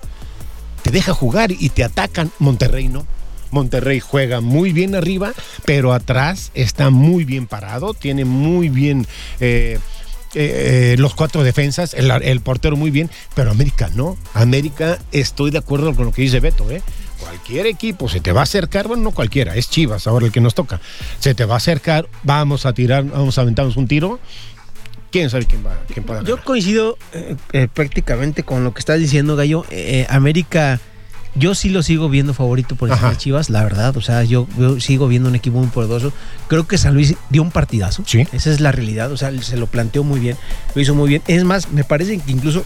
Te 0.84 0.92
deja 0.92 1.14
jugar 1.14 1.52
y 1.52 1.70
te 1.70 1.84
atacan. 1.84 2.32
Monterrey 2.40 2.88
no. 2.88 3.06
Monterrey 3.52 4.00
juega 4.00 4.42
muy 4.42 4.74
bien 4.74 4.96
arriba, 4.96 5.34
pero 5.66 5.94
atrás 5.94 6.52
está 6.54 6.90
muy 6.90 7.24
bien 7.24 7.48
parado, 7.48 7.94
tiene 7.94 8.26
muy 8.26 8.70
bien 8.70 9.08
eh, 9.40 9.80
eh, 10.34 10.96
los 10.98 11.16
cuatro 11.16 11.44
defensas, 11.44 11.94
el, 11.94 12.12
el 12.12 12.42
portero 12.42 12.76
muy 12.76 12.92
bien, 12.92 13.10
pero 13.36 13.52
América 13.52 13.90
no. 13.96 14.18
América, 14.34 15.00
estoy 15.12 15.52
de 15.52 15.58
acuerdo 15.60 15.96
con 15.96 16.06
lo 16.06 16.12
que 16.12 16.22
dice 16.22 16.40
Beto, 16.40 16.70
¿eh? 16.72 16.82
Cualquier 17.20 17.66
equipo 17.66 18.08
se 18.10 18.20
te 18.20 18.32
va 18.32 18.42
a 18.42 18.44
acercar, 18.44 18.88
bueno, 18.88 19.04
no 19.04 19.12
cualquiera, 19.12 19.56
es 19.56 19.70
Chivas 19.70 20.06
ahora 20.08 20.28
el 20.28 20.32
que 20.32 20.42
nos 20.42 20.54
toca. 20.54 20.80
Se 21.20 21.34
te 21.34 21.46
va 21.46 21.56
a 21.56 21.58
acercar, 21.58 22.08
vamos 22.24 22.66
a 22.66 22.74
tirar, 22.74 23.06
vamos 23.06 23.38
a 23.38 23.42
aventarnos 23.42 23.76
un 23.78 23.88
tiro. 23.88 24.20
¿Quién 25.12 25.30
sabe 25.30 25.46
quién 25.46 25.66
va, 25.66 25.84
quién 25.92 26.06
pueda 26.06 26.22
Yo 26.24 26.44
coincido 26.44 26.98
eh, 27.14 27.36
eh, 27.54 27.68
prácticamente 27.74 28.44
con 28.44 28.64
lo 28.64 28.74
que 28.74 28.80
estás 28.80 29.00
diciendo, 29.00 29.36
Gallo. 29.36 29.66
Eh, 29.72 30.06
América 30.10 30.80
yo 31.38 31.56
sí 31.56 31.70
lo 31.70 31.84
sigo 31.84 32.10
viendo 32.10 32.34
favorito 32.34 32.76
por 32.76 32.90
encima 32.90 33.12
de 33.12 33.18
Chivas, 33.18 33.50
la 33.50 33.64
verdad. 33.64 33.96
O 33.98 34.02
sea, 34.02 34.24
yo, 34.24 34.48
yo 34.58 34.80
sigo 34.80 35.08
viendo 35.08 35.30
un 35.30 35.36
equipo 35.36 35.58
muy 35.60 35.68
poderoso. 35.68 36.12
Creo 36.48 36.68
que 36.68 36.78
San 36.78 36.94
Luis 36.94 37.16
dio 37.30 37.42
un 37.42 37.52
partidazo. 37.52 38.04
Sí. 38.06 38.26
Esa 38.32 38.52
es 38.52 38.60
la 38.60 38.72
realidad. 38.72 39.12
O 39.12 39.18
sea, 39.18 39.32
se 39.42 39.58
lo 39.58 39.68
planteó 39.68 40.04
muy 40.04 40.20
bien. 40.20 40.38
Lo 40.76 40.82
hizo 40.82 40.96
muy 40.96 41.10
bien. 41.10 41.22
Es 41.28 41.44
más, 41.44 41.72
me 41.72 41.84
parece 41.84 42.18
que 42.20 42.32
incluso 42.32 42.64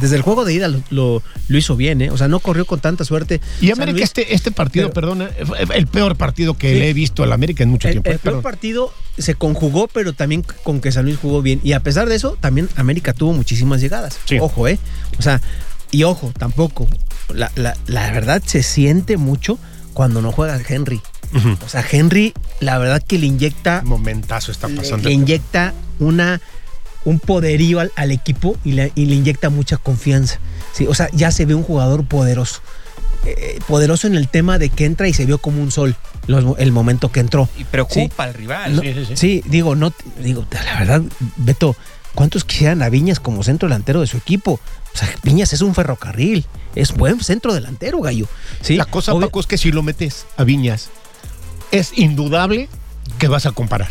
desde 0.00 0.16
el 0.16 0.22
juego 0.22 0.46
de 0.46 0.54
ida 0.54 0.68
lo, 0.68 0.80
lo- 0.88 1.22
lo 1.48 1.58
hizo 1.58 1.76
bien, 1.76 2.00
¿eh? 2.00 2.10
O 2.10 2.16
sea, 2.16 2.26
no 2.26 2.40
corrió 2.40 2.64
con 2.64 2.80
tanta 2.80 3.04
suerte. 3.04 3.42
Y 3.60 3.70
América, 3.72 3.92
Luis- 3.98 4.04
este, 4.04 4.34
este 4.34 4.50
partido, 4.50 4.90
pero- 4.90 5.14
perdona, 5.14 5.30
fue 5.44 5.58
el 5.76 5.86
peor 5.86 6.16
partido 6.16 6.54
que 6.54 6.72
Sí. 6.72 6.78
le 6.78 6.88
he 6.88 6.92
visto 6.94 7.22
al 7.22 7.30
América 7.32 7.62
en 7.62 7.68
mucho 7.68 7.88
El, 7.88 7.94
tiempo. 7.94 8.08
el 8.08 8.16
eh, 8.16 8.20
peor 8.22 8.40
partido 8.42 8.90
se 9.18 9.34
conjugó, 9.34 9.88
pero 9.88 10.14
también 10.14 10.44
con 10.62 10.80
que 10.80 10.90
San 10.92 11.04
Luis 11.04 11.18
jugó 11.20 11.42
bien. 11.42 11.60
Y 11.62 11.72
a 11.74 11.80
pesar 11.80 12.08
de 12.08 12.14
eso, 12.14 12.38
también 12.40 12.70
América 12.76 13.12
tuvo 13.12 13.34
muchísimas 13.34 13.82
llegadas. 13.82 14.18
Sí. 14.24 14.38
Ojo, 14.40 14.66
¿eh? 14.66 14.78
O 15.18 15.22
sea, 15.22 15.42
y 15.92 16.02
ojo, 16.02 16.32
tampoco. 16.36 16.88
La, 17.32 17.52
la- 17.54 17.76
la 17.86 18.10
verdad 18.10 18.42
se 18.44 18.62
siente 18.64 19.16
mucho 19.16 19.58
cuando 19.94 20.20
no 20.20 20.32
juega 20.32 20.60
Henry. 20.68 21.00
O 21.64 21.68
sea, 21.68 21.82
Henry, 21.90 22.34
la 22.60 22.76
verdad 22.78 23.00
que 23.06 23.18
le 23.18 23.26
inyecta, 23.26 23.80
Momentazo 23.84 24.52
está 24.52 24.68
pasando. 24.68 25.08
le 25.08 25.14
inyecta 25.14 25.72
una, 25.98 26.40
un 27.06 27.18
poderío 27.20 27.80
al, 27.80 27.90
al 27.96 28.10
equipo 28.10 28.56
y 28.64 28.72
le, 28.72 28.92
y 28.94 29.06
le 29.06 29.14
inyecta 29.14 29.48
mucha 29.48 29.76
confianza. 29.78 30.40
Sí, 30.74 30.86
o 30.86 30.94
sea, 30.94 31.08
ya 31.12 31.30
se 31.30 31.46
ve 31.46 31.54
un 31.54 31.62
jugador 31.62 32.04
poderoso. 32.04 32.60
Eh, 33.24 33.60
poderoso 33.68 34.08
en 34.08 34.16
el 34.16 34.28
tema 34.28 34.58
de 34.58 34.68
que 34.68 34.84
entra 34.84 35.06
y 35.08 35.14
se 35.14 35.24
vio 35.24 35.38
como 35.38 35.62
un 35.62 35.70
sol 35.70 35.96
los- 36.26 36.58
el 36.58 36.72
momento 36.72 37.10
que 37.12 37.20
entró. 37.20 37.48
Y 37.56 37.64
preocupa 37.64 38.24
al 38.24 38.34
rival. 38.34 38.76
No, 38.76 38.82
sí, 38.82 38.92
sí, 38.92 39.04
sí. 39.06 39.16
sí, 39.16 39.42
digo, 39.46 39.74
no, 39.74 39.92
digo, 40.18 40.44
la 40.50 40.78
verdad, 40.80 41.02
Beto, 41.36 41.76
¿cuántos 42.14 42.44
quisieran 42.44 42.82
a 42.82 42.88
Viñas 42.88 43.20
como 43.20 43.42
centro 43.42 43.68
delantero 43.68 44.00
de 44.00 44.06
su 44.06 44.16
equipo? 44.16 44.60
O 44.94 44.96
sea, 44.98 45.08
Viñas 45.22 45.52
es 45.52 45.60
un 45.62 45.74
ferrocarril, 45.74 46.44
es 46.74 46.92
buen 46.92 47.20
centro 47.22 47.54
delantero, 47.54 48.00
gallo. 48.00 48.26
¿sí? 48.60 48.76
La 48.76 48.84
cosa, 48.84 49.12
Obvio- 49.14 49.26
Paco, 49.28 49.40
es 49.40 49.46
que 49.46 49.58
si 49.58 49.72
lo 49.72 49.82
metes 49.82 50.26
a 50.36 50.44
Viñas, 50.44 50.90
es 51.70 51.96
indudable 51.98 52.68
que 53.18 53.28
vas 53.28 53.46
a 53.46 53.52
comparar. 53.52 53.88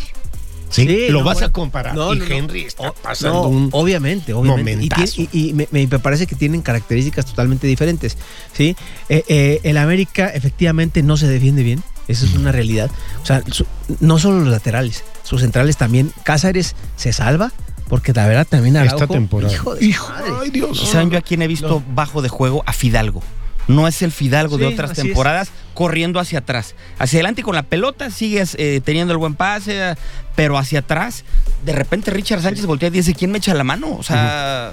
Sí, 0.70 0.86
Sí, 0.86 1.08
lo 1.10 1.18
no, 1.18 1.24
vas 1.26 1.34
bueno. 1.34 1.48
a 1.48 1.52
comparar. 1.52 1.94
No, 1.94 2.14
y 2.14 2.18
no. 2.20 2.24
Henry 2.24 2.62
está 2.62 2.92
pasando 2.92 3.42
un 3.46 3.68
obviamente, 3.72 4.32
obviamente. 4.32 4.86
Y, 5.16 5.28
y- 5.30 5.48
y 5.48 5.52
me, 5.52 5.68
me 5.70 5.86
parece 5.98 6.26
que 6.26 6.34
tienen 6.34 6.62
características 6.62 7.26
totalmente 7.26 7.66
diferentes. 7.66 8.16
¿sí? 8.54 8.74
Eh, 9.10 9.22
eh, 9.28 9.60
el 9.64 9.76
América 9.76 10.28
efectivamente 10.28 11.02
no 11.02 11.18
se 11.18 11.28
defiende 11.28 11.62
bien. 11.62 11.82
Esa 12.08 12.24
es 12.24 12.32
una 12.34 12.52
realidad. 12.52 12.90
O 13.22 13.26
sea, 13.26 13.42
su- 13.50 13.66
no 14.00 14.18
solo 14.18 14.40
los 14.40 14.48
laterales, 14.48 15.04
sus 15.24 15.42
centrales 15.42 15.76
también. 15.76 16.10
Cázares 16.24 16.74
se 16.96 17.12
salva, 17.12 17.52
porque 17.92 18.14
la 18.14 18.26
verdad 18.26 18.46
también 18.48 18.74
esta 18.76 18.94
Araujo, 18.94 19.12
temporada. 19.12 19.52
Hijo 19.52 19.74
de 19.74 19.84
Hijo, 19.84 20.08
madre. 20.08 20.32
ay 20.40 20.48
Dios. 20.50 20.80
¿Y 20.82 20.86
saben 20.86 21.10
yo 21.10 21.18
a 21.18 21.20
quién 21.20 21.42
he 21.42 21.46
visto 21.46 21.82
bajo 21.90 22.22
de 22.22 22.30
juego? 22.30 22.62
A 22.64 22.72
Fidalgo. 22.72 23.22
No 23.68 23.86
es 23.86 24.00
el 24.00 24.12
Fidalgo 24.12 24.56
de 24.56 24.64
otras 24.64 24.92
es. 24.92 24.96
temporadas 24.96 25.50
corriendo 25.74 26.18
hacia 26.18 26.38
atrás. 26.38 26.74
Hacia 26.98 27.18
adelante 27.18 27.42
con 27.42 27.54
la 27.54 27.64
pelota 27.64 28.10
sigues 28.10 28.56
eh, 28.58 28.80
teniendo 28.82 29.12
el 29.12 29.18
buen 29.18 29.34
pase, 29.34 29.94
pero 30.34 30.56
hacia 30.56 30.78
atrás, 30.78 31.26
de 31.66 31.72
repente 31.74 32.10
Richard 32.10 32.40
Sánchez 32.40 32.64
voltea 32.64 32.88
y 32.88 32.92
dice, 32.92 33.12
¿quién 33.12 33.30
me 33.30 33.36
echa 33.36 33.52
la 33.52 33.62
mano? 33.62 33.94
O 33.94 34.02
sea, 34.02 34.72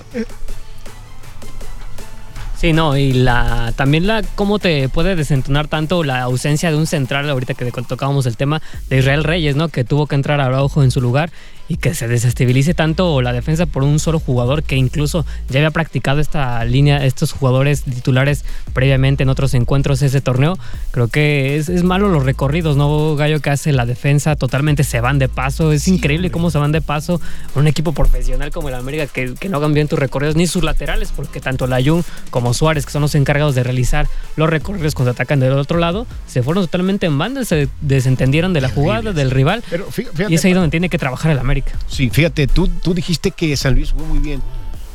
Sí, 2.60 2.74
no, 2.74 2.98
y 2.98 3.13
la 3.13 3.72
también 3.78 4.06
la 4.06 4.22
cómo 4.36 4.60
te 4.60 4.89
puede 4.89 5.15
desentonar 5.15 5.69
tanto 5.69 6.04
la 6.04 6.24
ausencia 6.24 6.69
de 6.69 6.76
un 6.76 6.88
central 6.88 7.30
ahorita 7.30 7.54
que 7.54 7.72
tocábamos 7.72 8.26
el 8.26 8.36
tema 8.36 8.62
de 8.89 8.98
Israel 8.98 9.24
Reyes, 9.24 9.56
¿no? 9.56 9.69
Que 9.69 9.86
tuvo 9.86 10.08
que 10.08 10.15
entrar 10.15 10.41
Araujo 10.41 10.84
en 10.84 10.91
su 10.91 11.00
lugar 11.00 11.32
y 11.69 11.78
que 11.78 11.93
se 11.93 12.08
desestabilice 12.08 12.74
tanto 12.74 13.22
la 13.22 13.32
defensa 13.32 13.67
por 13.67 13.84
un 13.84 14.00
solo 14.00 14.19
jugador 14.19 14.63
que 14.63 14.76
incluso 14.76 15.26
ya 15.50 15.60
había 15.60 15.69
practicado 15.69 16.19
esta 16.19 16.65
línea, 16.65 17.06
estos 17.06 17.32
jugadores 17.32 17.84
titulares 17.84 18.43
previamente 18.74 19.22
en 19.24 19.30
otros 19.30 19.54
encuentros 19.54 20.00
de 20.00 20.08
ese 20.08 20.19
torneo. 20.19 20.58
Creo 20.91 21.08
que 21.08 21.58
es, 21.58 21.69
es 21.69 21.84
malo 21.84 22.10
los 22.10 22.26
recorridos, 22.26 22.76
¿no? 22.76 23.15
Gallo 23.15 23.39
que 23.39 23.52
hace 23.52 23.72
la 23.72 23.86
defensa 23.86 24.36
totalmente 24.36 24.84
se 24.84 25.00
van 25.00 25.19
de 25.19 25.30
paso. 25.30 25.72
Es 25.72 25.88
increíble 25.88 26.32
cómo 26.32 26.50
se 26.50 26.58
van 26.58 26.72
de 26.72 26.82
paso 26.82 27.22
un 27.56 27.67
equipo 27.67 27.93
profesional 27.93 28.52
como 28.52 28.69
el 28.69 28.76
América 28.76 29.06
que, 29.06 29.36
que 29.36 29.48
no 29.48 29.58
hagan 29.58 29.76
bien 29.76 29.88
tus 29.88 30.00
recorridos 30.00 30.36
ni 30.36 30.48
sus 30.48 30.63
laterales, 30.63 31.13
porque 31.15 31.39
tanto 31.39 31.67
la 31.67 31.82
Jun 31.82 32.04
como 32.32 32.48
Suárez, 32.53 32.85
que 32.85 32.91
son 32.91 33.01
los 33.01 33.15
encargados 33.15 33.55
de 33.55 33.63
realizar 33.63 34.07
los 34.35 34.49
recorridos 34.49 34.95
cuando 34.95 35.12
atacan 35.12 35.39
del 35.39 35.53
otro 35.53 35.77
lado, 35.79 36.05
se 36.27 36.43
fueron 36.43 36.63
totalmente 36.65 37.05
en 37.05 37.17
banda, 37.17 37.43
se 37.45 37.67
desentendieron 37.81 38.53
de 38.53 38.62
la 38.62 38.69
jugada, 38.69 39.13
del 39.13 39.31
rival. 39.31 39.63
Pero 39.69 39.88
fí- 39.88 40.07
fíjate, 40.13 40.31
Y 40.31 40.35
es 40.35 40.45
ahí 40.45 40.53
donde 40.53 40.69
tiene 40.69 40.89
que 40.89 40.97
trabajar 40.97 41.31
el 41.31 41.39
América. 41.39 41.71
Sí, 41.88 42.09
fíjate, 42.09 42.47
tú, 42.47 42.67
tú 42.67 42.93
dijiste 42.93 43.31
que 43.31 43.55
San 43.57 43.75
Luis 43.75 43.91
jugó 43.91 44.05
muy 44.05 44.19
bien. 44.19 44.41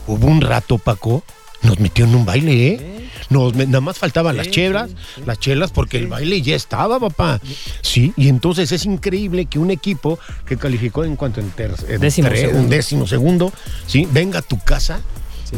Hubo 0.06 0.26
un 0.26 0.40
rato, 0.40 0.78
Paco, 0.78 1.24
nos 1.62 1.78
metió 1.80 2.04
en 2.04 2.14
un 2.14 2.26
baile, 2.26 2.66
¿eh? 2.68 2.90
Nos, 3.30 3.54
nada 3.54 3.80
más 3.80 3.96
faltaban 3.96 4.36
las 4.36 4.50
chelas, 4.50 4.90
las 5.24 5.38
chelas, 5.38 5.70
porque 5.70 5.96
el 5.96 6.08
baile 6.08 6.42
ya 6.42 6.54
estaba, 6.54 7.00
papá. 7.00 7.40
Sí, 7.80 8.12
y 8.18 8.28
entonces 8.28 8.70
es 8.70 8.84
increíble 8.84 9.46
que 9.46 9.58
un 9.58 9.70
equipo 9.70 10.18
que 10.46 10.58
calificó 10.58 11.04
en 11.04 11.16
cuanto 11.16 11.40
en, 11.40 11.48
ter- 11.50 11.74
en 11.88 12.00
Décimo 12.02 12.28
tre- 12.28 12.36
segundo. 12.40 12.60
un 12.60 12.68
décimo 12.68 13.06
segundo, 13.06 13.52
sí, 13.86 14.06
venga 14.12 14.40
a 14.40 14.42
tu 14.42 14.58
casa, 14.58 15.00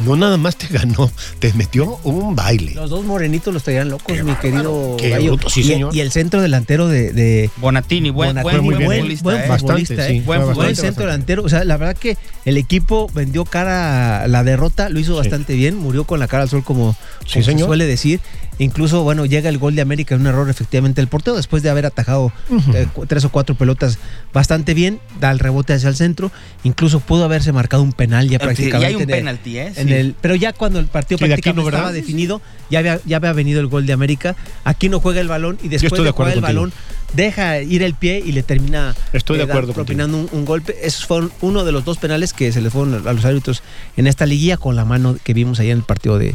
no 0.05 0.17
nada 0.17 0.37
más 0.37 0.57
te 0.57 0.67
ganó, 0.69 1.11
te 1.39 1.53
metió 1.55 1.99
un 2.05 2.35
baile. 2.37 2.75
Los 2.75 2.91
dos 2.91 3.05
morenitos 3.05 3.53
los 3.55 3.63
traían 3.63 3.89
locos, 3.89 4.07
Qué 4.07 4.23
mi 4.23 4.33
bárbaro, 4.33 4.41
querido 4.41 4.97
qué 4.99 5.11
Gallo. 5.11 5.33
bruto, 5.33 5.51
sí, 5.51 5.61
y, 5.61 5.65
señor. 5.65 5.95
y 5.95 6.01
el 6.01 6.11
centro 6.13 6.41
delantero 6.43 6.89
de, 6.89 7.13
de 7.13 7.51
Bonatini, 7.57 8.11
buen, 8.11 8.31
Bonatini, 8.35 8.61
buen, 8.61 8.77
buen 8.85 8.99
futbolista. 8.99 9.23
buen 9.25 9.37
¿eh? 9.37 9.49
Bastante, 9.49 9.59
futbolista, 9.67 10.07
sí, 10.07 10.13
¿eh? 10.17 10.23
Buen 10.25 10.41
fue 10.41 10.47
Buen 10.55 10.57
bastante, 10.69 10.75
centro 10.75 10.87
bastante. 10.87 11.03
delantero. 11.07 11.43
O 11.45 11.49
sea, 11.49 11.65
la 11.65 11.77
verdad 11.77 11.97
que 11.97 12.17
el 12.45 12.57
equipo 12.57 13.09
vendió 13.15 13.45
cara 13.45 14.23
a 14.23 14.29
la 14.29 14.45
derrota, 14.45 14.89
lo 14.89 14.99
hizo 14.99 15.17
bastante 15.17 15.55
bien, 15.55 15.77
murió 15.77 16.05
con 16.05 16.19
la 16.21 16.29
cara 16.29 16.43
al 16.45 16.49
sol, 16.49 16.63
como, 16.65 16.97
Sí, 17.27 17.35
como 17.35 17.45
se 17.45 17.51
señor. 17.51 17.67
suele 17.69 17.87
decir. 17.87 18.21
Incluso, 18.59 19.03
bueno, 19.03 19.27
llega 19.27 19.51
el 19.51 19.59
gol 19.59 19.75
de 19.75 19.83
América 19.83 20.15
en 20.15 20.23
un 20.23 20.29
error 20.29 20.49
efectivamente 20.49 21.03
el 21.03 21.09
portero, 21.09 21.37
después 21.37 21.63
de 21.63 21.69
haber 21.69 21.85
atajado 21.85 22.33
eh, 22.73 22.87
tres 23.07 23.23
o 23.27 23.29
cuatro 23.29 23.55
pelotas 23.55 23.99
bastante 24.33 24.73
bien, 24.73 24.99
da 25.21 25.31
el 25.31 25.39
rebote 25.41 25.75
hacia 25.75 25.91
el 25.91 25.97
centro. 25.97 26.33
Incluso 26.65 27.01
pudo 27.01 27.25
haberse 27.25 27.53
marcado 27.53 27.83
un 27.83 27.93
penal 27.93 28.31
ya 28.31 28.39
Sí, 28.39 28.45
prácticamente. 28.45 28.83
y 28.83 28.89
hay 28.89 28.95
un 28.95 29.03
en 29.03 29.11
el- 29.11 29.17
penalti, 29.17 29.59
¿eh? 29.59 29.73
en 29.77 29.89
Sí. 29.89 29.93
el, 29.93 30.15
pero 30.23 30.37
ya 30.37 30.55
cuando 30.55 30.79
el 30.79 30.87
partido 30.87 31.19
Sí, 31.19 31.27
prácticamente 31.27 31.61
no, 31.63 31.69
estaba 31.69 31.93
definido, 31.93 32.41
ya 32.71 32.79
había, 32.79 32.99
ya 33.05 33.19
había 33.19 33.35
venido 33.35 33.61
el 33.61 33.67
gol 33.67 33.85
de 33.85 33.93
América. 33.93 34.37
Aquí 34.65 34.89
no 34.89 35.01
juega 35.01 35.21
el 35.21 35.29
balón 35.29 35.59
y 35.63 35.69
después 35.69 35.93
de 36.01 36.05
de 36.07 36.11
jugar 36.13 36.33
el 36.33 36.41
balón 36.41 36.73
deja 37.13 37.61
ir 37.61 37.83
el 37.83 37.93
pie 37.95 38.23
y 38.25 38.33
le 38.33 38.43
termina 38.43 38.95
Estoy 39.13 39.37
de 39.37 39.45
acuerdo 39.45 39.75
propinando 39.75 40.17
un, 40.17 40.29
un 40.33 40.45
golpe. 40.47 40.75
Esos 40.83 41.05
fueron 41.05 41.31
uno 41.43 41.63
de 41.65 41.73
los 41.73 41.85
dos 41.85 41.99
penales 41.99 42.33
que 42.33 42.51
se 42.53 42.63
le 42.63 42.71
fueron 42.71 43.07
a 43.07 43.13
los 43.13 43.25
árbitros 43.27 43.63
en 43.99 44.07
esta 44.07 44.25
liguilla 44.25 44.57
con 44.57 44.77
la 44.77 44.87
mano 44.87 45.17
que 45.23 45.35
vimos 45.35 45.61
allá 45.61 45.73
en 45.73 45.79
el 45.79 45.85
partido 45.85 46.19
de, 46.19 46.35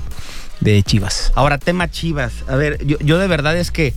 de 0.61 0.81
Chivas. 0.83 1.31
Ahora, 1.35 1.57
tema 1.57 1.89
Chivas. 1.91 2.31
A 2.47 2.55
ver, 2.55 2.85
yo, 2.85 2.97
yo 2.99 3.17
de 3.19 3.27
verdad 3.27 3.57
es 3.57 3.71
que. 3.71 3.93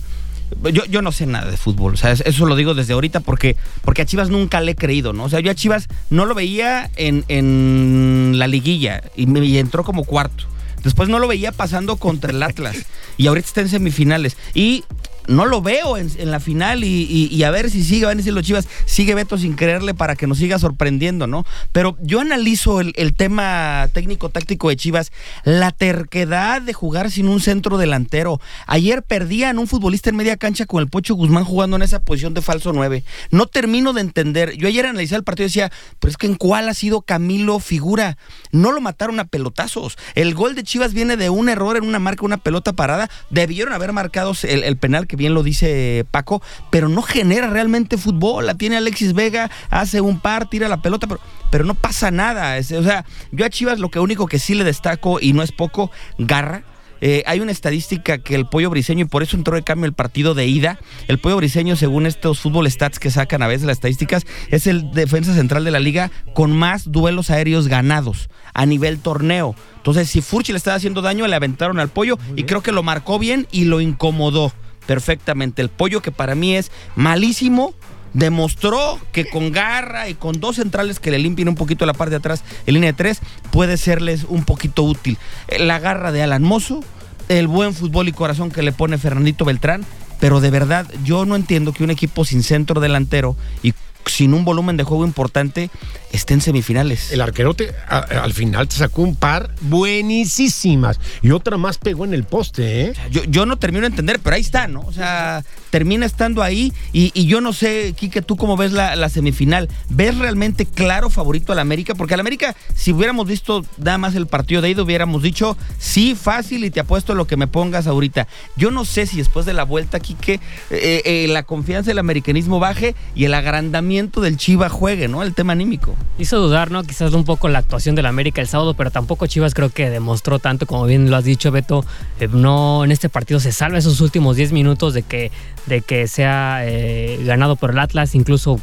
Yo, 0.71 0.85
yo 0.85 1.01
no 1.01 1.11
sé 1.11 1.25
nada 1.25 1.49
de 1.49 1.57
fútbol, 1.57 1.95
o 1.95 1.97
sea, 1.97 2.11
es- 2.11 2.21
eso 2.21 2.45
lo 2.45 2.55
digo 2.55 2.75
desde 2.75 2.93
ahorita 2.93 3.19
porque, 3.21 3.55
porque 3.83 4.03
a 4.03 4.05
Chivas 4.05 4.29
nunca 4.29 4.61
le 4.61 4.73
he 4.73 4.75
creído, 4.75 5.11
¿no? 5.11 5.23
O 5.23 5.29
sea, 5.29 5.39
yo 5.39 5.49
a 5.49 5.55
Chivas 5.55 5.87
no 6.11 6.25
lo 6.25 6.35
veía 6.35 6.91
en, 6.97 7.25
en 7.29 8.33
la 8.37 8.47
liguilla 8.47 9.01
y 9.15 9.25
me 9.25 9.43
y 9.43 9.57
entró 9.57 9.83
como 9.83 10.03
cuarto. 10.03 10.43
Después 10.83 11.09
no 11.09 11.17
lo 11.17 11.27
veía 11.27 11.51
pasando 11.51 11.95
contra 11.95 12.29
el 12.31 12.43
Atlas 12.43 12.77
y 13.17 13.25
ahorita 13.25 13.47
está 13.47 13.61
en 13.61 13.69
semifinales. 13.69 14.37
Y 14.53 14.83
no 15.27 15.45
lo 15.45 15.61
veo 15.61 15.97
en, 15.97 16.09
la 16.31 16.39
final 16.39 16.83
y, 16.83 17.43
a 17.43 17.51
ver 17.51 17.69
si 17.69 17.83
sigue, 17.83 18.05
van 18.05 18.17
a 18.17 18.17
decir 18.17 18.33
los 18.33 18.43
Chivas, 18.43 18.67
sigue 18.85 19.15
Beto 19.15 19.37
sin 19.37 19.53
creerle 19.53 19.93
para 19.93 20.15
que 20.15 20.27
nos 20.27 20.37
siga 20.37 20.59
sorprendiendo, 20.59 21.27
¿no? 21.27 21.45
Pero 21.71 21.97
yo 22.01 22.19
analizo 22.19 22.81
el, 22.81 23.13
tema 23.15 23.87
técnico-táctico 23.93 24.69
de 24.69 24.75
Chivas, 24.75 25.11
la 25.43 25.71
terquedad 25.71 26.61
de 26.61 26.73
jugar 26.73 27.11
sin 27.11 27.27
un 27.27 27.39
centro 27.39 27.77
delantero. 27.77 28.41
Ayer 28.67 29.03
perdían 29.03 29.57
un 29.59 29.67
futbolista 29.67 30.09
en 30.09 30.17
media 30.17 30.37
cancha 30.37 30.65
con 30.65 30.81
el 30.81 30.89
Pocho 30.89 31.15
Guzmán 31.15 31.45
jugando 31.45 31.75
en 31.77 31.81
esa 31.81 31.99
posición 31.99 32.33
de 32.33 32.41
falso 32.41 32.73
9. 32.73 33.03
No 33.31 33.45
termino 33.47 33.93
de 33.93 34.01
entender. 34.01 34.57
Yo 34.57 34.67
ayer 34.67 34.85
analicé 34.85 35.15
el 35.15 35.23
partido 35.23 35.45
y 35.45 35.49
decía, 35.49 35.71
pero 35.99 36.11
es 36.11 36.17
que 36.17 36.27
en 36.27 36.35
cuál 36.35 36.67
ha 36.69 36.73
sido 36.73 37.01
Camilo 37.01 37.59
figura. 37.59 38.17
No 38.51 38.71
lo 38.71 38.81
mataron 38.81 39.19
a 39.19 39.25
pelotazos. 39.25 39.97
El 40.15 40.33
gol 40.33 40.55
de 40.55 40.63
Chivas 40.63 40.93
viene 40.93 41.17
de 41.17 41.29
un 41.29 41.49
error 41.49 41.77
en 41.77 41.85
una 41.85 41.99
marca, 41.99 42.25
una 42.25 42.37
pelota 42.37 42.73
parada. 42.73 43.09
Debieron 43.29 43.73
haber 43.73 43.93
marcado 43.93 44.33
el, 44.43 44.63
el 44.63 44.77
penal, 44.77 45.07
que 45.07 45.14
bien 45.15 45.33
lo 45.33 45.43
dice 45.43 46.05
Paco, 46.11 46.41
pero 46.69 46.89
no 46.89 47.01
genera 47.01 47.49
realmente 47.49 47.97
fútbol. 47.97 48.45
La 48.45 48.55
tiene 48.55 48.77
Alexis 48.77 49.13
Vega, 49.13 49.49
hace 49.69 50.01
un 50.01 50.19
par, 50.19 50.49
tira 50.49 50.67
la 50.67 50.81
pelota, 50.81 51.07
pero, 51.07 51.19
pero 51.51 51.63
no 51.65 51.75
pasa 51.75 52.11
nada. 52.11 52.57
Es- 52.57 52.71
o 52.71 52.83
sea, 52.83 53.05
yo 53.31 53.45
a 53.45 53.49
Chivas 53.49 53.79
lo 53.79 53.89
que 53.89 53.99
único 53.99 54.27
que 54.27 54.39
sí 54.39 54.55
le 54.55 54.63
destaco, 54.63 55.19
y 55.21 55.33
no 55.33 55.43
es 55.43 55.51
poco, 55.51 55.91
garra. 56.17 56.63
Eh, 57.01 57.23
hay 57.27 57.41
una 57.41 57.51
estadística 57.51 58.19
que 58.19 58.35
el 58.35 58.47
pollo 58.47 58.69
briseño, 58.69 59.01
y 59.03 59.07
por 59.07 59.21
eso 59.21 59.35
entró 59.35 59.55
de 59.55 59.63
cambio 59.63 59.85
el 59.85 59.93
partido 59.93 60.33
de 60.33 60.47
ida. 60.47 60.79
El 61.09 61.19
pollo 61.19 61.35
briseño, 61.35 61.75
según 61.75 62.05
estos 62.05 62.39
fútbol 62.39 62.71
stats 62.71 62.99
que 62.99 63.11
sacan 63.11 63.41
a 63.43 63.47
veces 63.47 63.67
las 63.67 63.77
estadísticas, 63.77 64.25
es 64.49 64.65
el 64.65 64.91
defensa 64.91 65.33
central 65.35 65.65
de 65.65 65.71
la 65.71 65.79
liga 65.81 66.09
con 66.33 66.55
más 66.55 66.91
duelos 66.91 67.29
aéreos 67.29 67.67
ganados 67.67 68.29
a 68.53 68.65
nivel 68.65 68.99
torneo. 68.99 69.55
Entonces, 69.75 70.09
si 70.09 70.21
Furchi 70.21 70.53
le 70.53 70.57
estaba 70.57 70.77
haciendo 70.77 71.01
daño, 71.01 71.27
le 71.27 71.35
aventaron 71.35 71.79
al 71.79 71.89
pollo 71.89 72.17
y 72.37 72.43
creo 72.43 72.63
que 72.63 72.71
lo 72.71 72.81
marcó 72.81 73.19
bien 73.19 73.45
y 73.51 73.65
lo 73.65 73.81
incomodó 73.81 74.53
perfectamente. 74.85 75.61
El 75.61 75.69
pollo, 75.69 76.01
que 76.01 76.11
para 76.11 76.35
mí 76.35 76.55
es 76.55 76.71
malísimo, 76.95 77.73
demostró 78.13 78.99
que 79.11 79.25
con 79.25 79.51
garra 79.51 80.07
y 80.09 80.13
con 80.13 80.39
dos 80.39 80.55
centrales 80.55 80.99
que 80.99 81.11
le 81.11 81.19
limpien 81.19 81.49
un 81.49 81.55
poquito 81.55 81.85
la 81.85 81.93
parte 81.93 82.11
de 82.11 82.17
atrás 82.17 82.43
en 82.65 82.75
línea 82.75 82.91
de 82.91 82.97
tres, 82.97 83.19
puede 83.51 83.77
serles 83.77 84.25
un 84.27 84.45
poquito 84.45 84.83
útil. 84.83 85.17
Eh, 85.49 85.59
La 85.59 85.79
garra 85.79 86.11
de 86.11 86.23
Alan 86.23 86.41
Mozo, 86.43 86.83
el 87.27 87.47
buen 87.47 87.73
fútbol 87.73 88.07
y 88.07 88.13
corazón 88.13 88.51
que 88.51 88.63
le 88.63 88.71
pone 88.71 88.97
Fernandito 88.97 89.45
Beltrán, 89.45 89.85
pero 90.19 90.39
de 90.39 90.49
verdad 90.49 90.87
yo 91.03 91.25
no 91.25 91.35
entiendo 91.35 91.73
que 91.73 91.83
un 91.83 91.91
equipo 91.91 92.23
sin 92.23 92.41
centro 92.41 92.79
delantero 92.79 93.35
y 93.61 93.73
sin 94.07 94.33
un 94.33 94.45
volumen 94.45 94.77
de 94.77 94.83
juego 94.83 95.05
importante 95.05 95.69
esté 96.11 96.33
en 96.33 96.41
semifinales. 96.41 97.11
El 97.11 97.21
arquerote 97.21 97.73
a- 97.87 97.97
al 97.99 98.33
final 98.33 98.67
te 98.67 98.75
sacó 98.75 99.01
un 99.01 99.15
par 99.15 99.51
buenísimas 99.61 100.99
y 101.21 101.31
otra 101.31 101.57
más 101.57 101.77
pegó 101.77 102.05
en 102.05 102.13
el 102.13 102.23
poste, 102.23 102.81
¿eh? 102.85 102.93
Yo, 103.11 103.23
yo 103.25 103.45
no 103.45 103.57
termino 103.57 103.81
de 103.81 103.87
entender, 103.87 104.19
pero 104.23 104.35
ahí 104.35 104.41
está, 104.41 104.67
¿no? 104.67 104.81
O 104.81 104.91
sea, 104.93 105.43
termina 105.75 106.05
estando 106.05 106.41
ahí 106.41 106.71
y, 106.93 107.25
yo 107.25 107.41
no 107.41 107.51
sé, 107.51 107.93
Quique, 107.97 108.21
tú 108.21 108.37
cómo 108.37 108.55
ves 108.55 108.71
la, 108.71 109.09
semifinal. 109.09 109.67
¿Ves 109.89 110.17
realmente 110.17 110.65
claro 110.65 111.09
favorito 111.09 111.51
al 111.51 111.59
América? 111.59 111.95
Porque 111.95 112.13
al 112.13 112.21
América, 112.21 112.55
si 112.73 112.93
hubiéramos 112.93 113.27
visto 113.27 113.65
nada 113.77 113.97
más 113.97 114.15
el 114.15 114.25
partido 114.25 114.61
de 114.61 114.69
ida, 114.69 114.83
hubiéramos 114.83 115.21
dicho, 115.21 115.57
sí, 115.77 116.15
fácil 116.15 116.63
y 116.63 116.71
te 116.71 116.79
apuesto 116.79 117.13
lo 117.13 117.27
que 117.27 117.35
me 117.35 117.47
pongas 117.47 117.87
ahorita. 117.87 118.25
Yo 118.55 118.71
no 118.71 118.85
sé 118.85 119.05
si 119.05 119.17
después 119.17 119.45
de 119.45 119.51
la 119.51 119.65
vuelta, 119.65 119.99
Quique, 119.99 120.39
eh, 120.69 121.01
eh, 121.03 121.25
la 121.27 121.43
confianza 121.43 121.91
del 121.91 121.99
americanismo 121.99 122.57
baje 122.57 122.95
y 123.13 123.25
el 123.25 123.33
agrandamiento 123.33 124.21
del 124.21 124.37
Chiva 124.37 124.69
juegue, 124.69 125.09
¿no? 125.09 125.23
El 125.23 125.33
tema 125.33 125.51
anímico. 125.51 125.93
Hizo 126.17 126.39
dudar, 126.39 126.71
¿no? 126.71 126.83
Quizás 126.83 127.11
un 127.11 127.25
poco 127.25 127.49
la 127.49 127.59
actuación 127.59 127.95
del 127.95 128.05
América 128.05 128.39
el 128.39 128.47
sábado, 128.47 128.75
pero 128.75 128.91
tampoco 128.91 129.27
Chivas 129.27 129.53
creo 129.53 129.71
que 129.71 129.89
demostró 129.89 130.39
tanto, 130.39 130.67
como 130.67 130.85
bien 130.85 131.09
lo 131.09 131.17
has 131.17 131.25
dicho, 131.25 131.51
Beto. 131.51 131.83
eh, 132.21 132.29
no 132.31 132.85
en 132.85 132.93
este 132.93 133.09
partido 133.09 133.41
se 133.41 133.51
salva 133.51 133.77
esos 133.77 133.99
últimos 133.99 134.37
10 134.37 134.53
minutos 134.53 134.93
de 134.93 135.03
que, 135.03 135.33
de 135.67 135.81
que 135.81 136.07
sea 136.07 136.59
eh, 136.63 137.19
ganado 137.23 137.55
por 137.55 137.71
el 137.71 137.79
Atlas. 137.79 138.15
Incluso, 138.15 138.59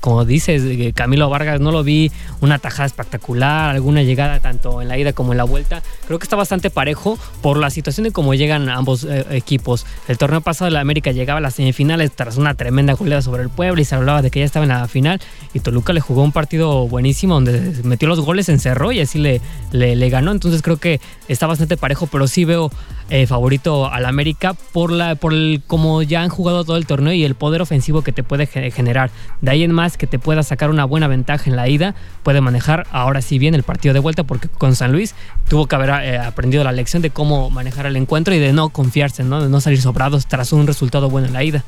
como 0.00 0.24
dices, 0.24 0.92
Camilo 0.94 1.28
Vargas, 1.28 1.60
no 1.60 1.72
lo 1.72 1.82
vi 1.82 2.10
una 2.40 2.58
tajada 2.58 2.86
espectacular, 2.86 3.70
alguna 3.70 4.02
llegada 4.02 4.40
tanto 4.40 4.80
en 4.82 4.88
la 4.88 4.98
ida 4.98 5.12
como 5.12 5.32
en 5.32 5.38
la 5.38 5.44
vuelta. 5.44 5.82
Creo 6.06 6.18
que 6.18 6.24
está 6.24 6.36
bastante 6.36 6.70
parejo 6.70 7.18
por 7.42 7.58
la 7.58 7.70
situación 7.70 8.04
de 8.04 8.12
cómo 8.12 8.34
llegan 8.34 8.68
ambos 8.68 9.04
eh, 9.04 9.26
equipos. 9.30 9.86
El 10.08 10.18
torneo 10.18 10.40
pasado 10.40 10.70
la 10.70 10.80
América 10.80 11.12
llegaba 11.12 11.38
a 11.38 11.42
las 11.42 11.54
semifinales 11.54 12.12
tras 12.12 12.36
una 12.36 12.54
tremenda 12.54 12.94
goleada 12.94 13.22
sobre 13.22 13.42
el 13.42 13.48
Puebla 13.48 13.80
y 13.80 13.84
se 13.84 13.94
hablaba 13.94 14.22
de 14.22 14.30
que 14.30 14.40
ya 14.40 14.44
estaba 14.44 14.64
en 14.64 14.70
la 14.70 14.88
final 14.88 15.20
y 15.52 15.60
Toluca 15.60 15.92
le 15.92 16.00
jugó 16.00 16.22
un 16.22 16.32
partido 16.32 16.88
buenísimo 16.88 17.34
donde 17.34 17.82
metió 17.84 18.08
los 18.08 18.20
goles, 18.20 18.48
encerró 18.48 18.92
y 18.92 19.00
así 19.00 19.18
le, 19.18 19.40
le 19.72 20.08
ganó. 20.10 20.32
Entonces 20.32 20.62
creo 20.62 20.76
que 20.76 21.00
está 21.28 21.46
bastante 21.46 21.76
parejo, 21.76 22.06
pero 22.06 22.26
sí 22.26 22.44
veo 22.44 22.70
eh, 23.10 23.26
favorito 23.26 23.86
al 23.92 24.06
América 24.06 24.54
por 24.72 24.90
la 24.90 25.14
por 25.14 25.32
el 25.34 25.62
como 25.66 26.02
ya 26.02 26.22
han 26.22 26.30
jugado 26.30 26.64
todo 26.64 26.76
el 26.76 26.86
torneo 26.86 27.12
y 27.12 27.24
el 27.24 27.34
poder 27.34 27.60
ofensivo 27.60 28.02
que 28.02 28.12
te 28.12 28.22
puede 28.22 28.46
ge- 28.46 28.70
generar. 28.70 29.10
De 29.42 29.50
ahí 29.50 29.62
en 29.62 29.72
más 29.72 29.96
que 29.96 30.06
te 30.06 30.18
pueda 30.18 30.42
sacar 30.42 30.70
una 30.70 30.84
buena 30.84 31.06
ventaja 31.06 31.50
en 31.50 31.56
la 31.56 31.68
ida, 31.68 31.94
puede 32.22 32.40
manejar 32.40 32.86
ahora 32.90 33.20
sí 33.20 33.38
bien 33.38 33.54
el 33.54 33.62
partido 33.62 33.92
de 33.92 34.00
vuelta 34.00 34.24
porque 34.24 34.48
con 34.48 34.74
San 34.74 34.92
Luis 34.92 35.14
tuvo 35.48 35.66
que 35.66 35.74
haber 35.76 35.90
eh, 36.04 36.18
aprendido 36.18 36.64
la 36.64 36.72
lección 36.72 37.02
de 37.02 37.10
cómo 37.10 37.50
manejar 37.50 37.86
el 37.86 37.96
encuentro 37.96 38.34
y 38.34 38.38
de 38.38 38.52
no 38.52 38.70
confiarse, 38.70 39.22
¿no? 39.22 39.42
de 39.42 39.48
no 39.48 39.60
salir 39.60 39.82
sobrados 39.82 40.26
tras 40.26 40.52
un 40.52 40.66
resultado 40.66 41.10
bueno 41.10 41.26
en 41.26 41.34
la 41.34 41.44
ida. 41.44 41.64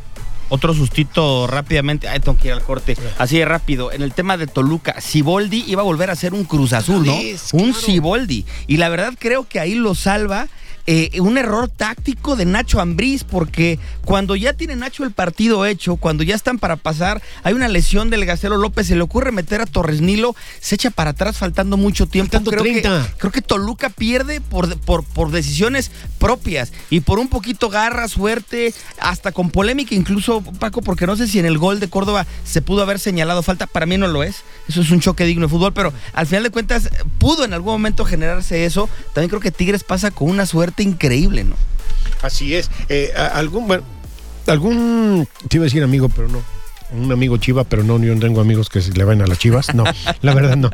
Otro 0.49 0.73
sustito 0.75 1.49
rápidamente. 1.49 2.09
Ay, 2.09 2.21
tengo 2.21 2.39
que 2.39 2.47
ir 2.49 2.55
al 2.55 2.63
corte. 2.63 2.97
Así 3.19 3.37
de 3.37 3.45
rápido. 3.45 3.91
En 3.91 4.01
el 4.01 4.13
tema 4.13 4.37
de 4.37 4.47
Toluca, 4.47 5.01
Siboldi 5.01 5.65
iba 5.67 5.83
a 5.83 5.85
volver 5.85 6.09
a 6.09 6.15
ser 6.15 6.35
un 6.35 6.45
Cruz 6.45 6.73
Azul, 6.73 7.05
¿no? 7.05 7.17
vez, 7.17 7.49
un. 7.53 7.75
Siboldi. 7.75 8.47
Y 8.69 8.77
la 8.77 8.89
verdad 8.89 9.13
creo 9.19 9.49
que 9.49 9.59
ahí 9.59 9.75
lo 9.75 9.97
salva. 9.97 10.47
Eh, 10.89 11.21
un 11.21 11.37
error 11.37 11.69
táctico 11.69 12.37
de 12.37 12.45
Nacho 12.45 12.81
Ambriz, 12.81 13.25
porque 13.25 13.81
cuando 14.05 14.37
ya 14.37 14.53
tiene 14.53 14.77
Nacho 14.77 15.03
el 15.03 15.11
partido 15.11 15.67
hecho, 15.67 15.97
cuando 15.97 16.23
ya 16.23 16.37
están 16.37 16.61
para 16.61 16.77
pasar, 16.77 17.21
hay 17.43 17.55
una 17.55 17.67
lesión 17.67 18.09
del 18.09 18.25
Gacelo 18.25 18.57
López, 18.57 18.87
se 18.87 18.95
le 18.95 19.03
ocurre 19.03 19.33
meter 19.33 19.61
a 19.61 19.67
Torres 19.67 20.01
Nilo, 20.01 20.37
se 20.61 20.77
echa 20.77 20.91
para 20.91 21.11
atrás 21.11 21.39
faltando 21.39 21.77
mucho 21.77 22.07
tiempo. 22.07 22.31
Faltando 22.31 22.53
creo, 22.53 22.63
que, 22.63 22.83
30. 22.83 23.15
creo 23.19 23.33
que 23.33 23.43
Toluca 23.43 23.91
pierde 23.91 24.41
por, 24.41 24.79
por, 24.79 25.03
por 25.05 25.33
decisiones 25.33 25.91
propias 26.19 26.73
y 26.89 27.01
por 27.01 27.19
un 27.19 27.29
poquito 27.29 27.69
garra, 27.69 28.07
suerte, 28.07 28.73
hasta 29.01 29.33
con 29.33 29.51
polémica 29.51 29.95
incluso, 29.95 30.41
Paco, 30.61 30.83
porque 30.83 31.07
no 31.07 31.17
sé 31.17 31.27
si 31.27 31.41
en 31.41 31.47
el 31.47 31.59
gol 31.59 31.81
de 31.81 31.89
Córdoba 31.91 32.27
se 32.45 32.63
pudo 32.63 32.83
haber 32.83 33.01
señalado 33.01 33.43
falta, 33.43 33.67
para 33.67 33.87
mí 33.87 33.99
no 33.99 34.07
lo 34.07 34.23
es, 34.23 34.45
eso 34.69 34.83
es 34.83 34.91
un 34.93 35.01
choque 35.01 35.25
digno 35.25 35.47
de 35.47 35.51
fútbol, 35.51 35.73
pero 35.73 35.93
al 36.13 36.27
final 36.27 36.45
de 36.45 36.51
cuentas 36.51 36.91
pudo 37.19 37.45
en 37.45 37.55
algún 37.55 37.73
momento 37.73 38.05
generarse 38.05 38.65
eso, 38.65 38.89
también 39.15 39.31
creo 39.31 39.41
que 39.41 39.51
Tigres 39.51 39.83
pasa 39.83 40.13
con 40.13 40.31
una 40.31 40.47
suerte 40.47 40.76
increíble, 40.83 41.45
¿no? 41.45 41.57
Así 42.23 42.55
es. 42.55 42.71
Eh, 42.89 43.13
algún, 43.17 43.67
bueno, 43.67 43.85
algún, 44.47 45.29
te 45.49 45.57
iba 45.57 45.65
a 45.65 45.67
decir 45.67 45.83
amigo, 45.83 46.09
pero 46.09 46.29
no. 46.29 46.56
Un 46.93 47.11
amigo 47.11 47.37
chiva, 47.37 47.65
pero 47.65 47.83
no, 47.83 47.99
yo 47.99 48.15
no 48.15 48.21
tengo 48.21 48.41
amigos 48.41 48.69
que 48.69 48.81
se 48.81 48.93
le 48.93 49.03
van 49.05 49.21
a 49.21 49.27
las 49.27 49.39
chivas. 49.39 49.75
No, 49.75 49.83
la 50.23 50.35
verdad 50.35 50.57
no. 50.57 50.71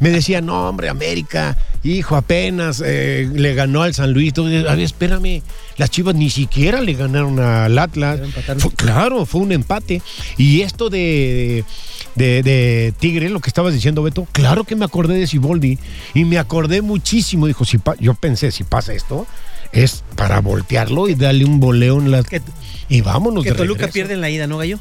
Me 0.00 0.10
decía, 0.10 0.40
no, 0.42 0.68
hombre, 0.68 0.88
América, 0.90 1.56
hijo, 1.82 2.14
apenas 2.16 2.82
eh, 2.84 3.26
le 3.32 3.54
ganó 3.54 3.82
al 3.82 3.94
San 3.94 4.12
Luis. 4.12 4.28
Entonces, 4.28 4.66
a 4.66 4.74
ver, 4.74 4.84
espérame, 4.84 5.40
las 5.78 5.90
chivas 5.90 6.14
ni 6.14 6.28
siquiera 6.28 6.82
le 6.82 6.92
ganaron 6.92 7.38
al 7.40 7.78
Atlas. 7.78 8.20
Fue- 8.58 8.72
claro, 8.72 9.24
fue 9.24 9.40
un 9.40 9.52
empate. 9.52 10.02
Y 10.36 10.60
esto 10.60 10.90
de, 10.90 11.64
de, 12.16 12.42
de 12.42 12.92
Tigre, 12.98 13.30
lo 13.30 13.40
que 13.40 13.48
estabas 13.48 13.72
diciendo, 13.72 14.02
Beto, 14.02 14.26
claro 14.32 14.64
que 14.64 14.76
me 14.76 14.84
acordé 14.84 15.14
de 15.14 15.26
Siboldi. 15.26 15.78
Y 16.12 16.24
me 16.26 16.38
acordé 16.38 16.82
muchísimo. 16.82 17.46
Dijo, 17.46 17.64
si 17.64 17.78
pa- 17.78 17.96
yo 17.98 18.12
pensé, 18.12 18.50
si 18.52 18.62
pasa 18.64 18.92
esto, 18.92 19.26
es 19.72 20.04
para 20.16 20.40
voltearlo 20.42 21.08
y 21.08 21.14
darle 21.14 21.46
un 21.46 21.60
voleo 21.60 21.98
en 21.98 22.10
las. 22.10 22.26
Y 22.90 23.00
vámonos 23.00 23.42
Que 23.42 23.52
de 23.52 23.56
Toluca 23.56 23.88
pierde 23.88 24.12
en 24.14 24.20
la 24.20 24.28
ida, 24.28 24.46
¿no, 24.46 24.58
Gallo? 24.58 24.78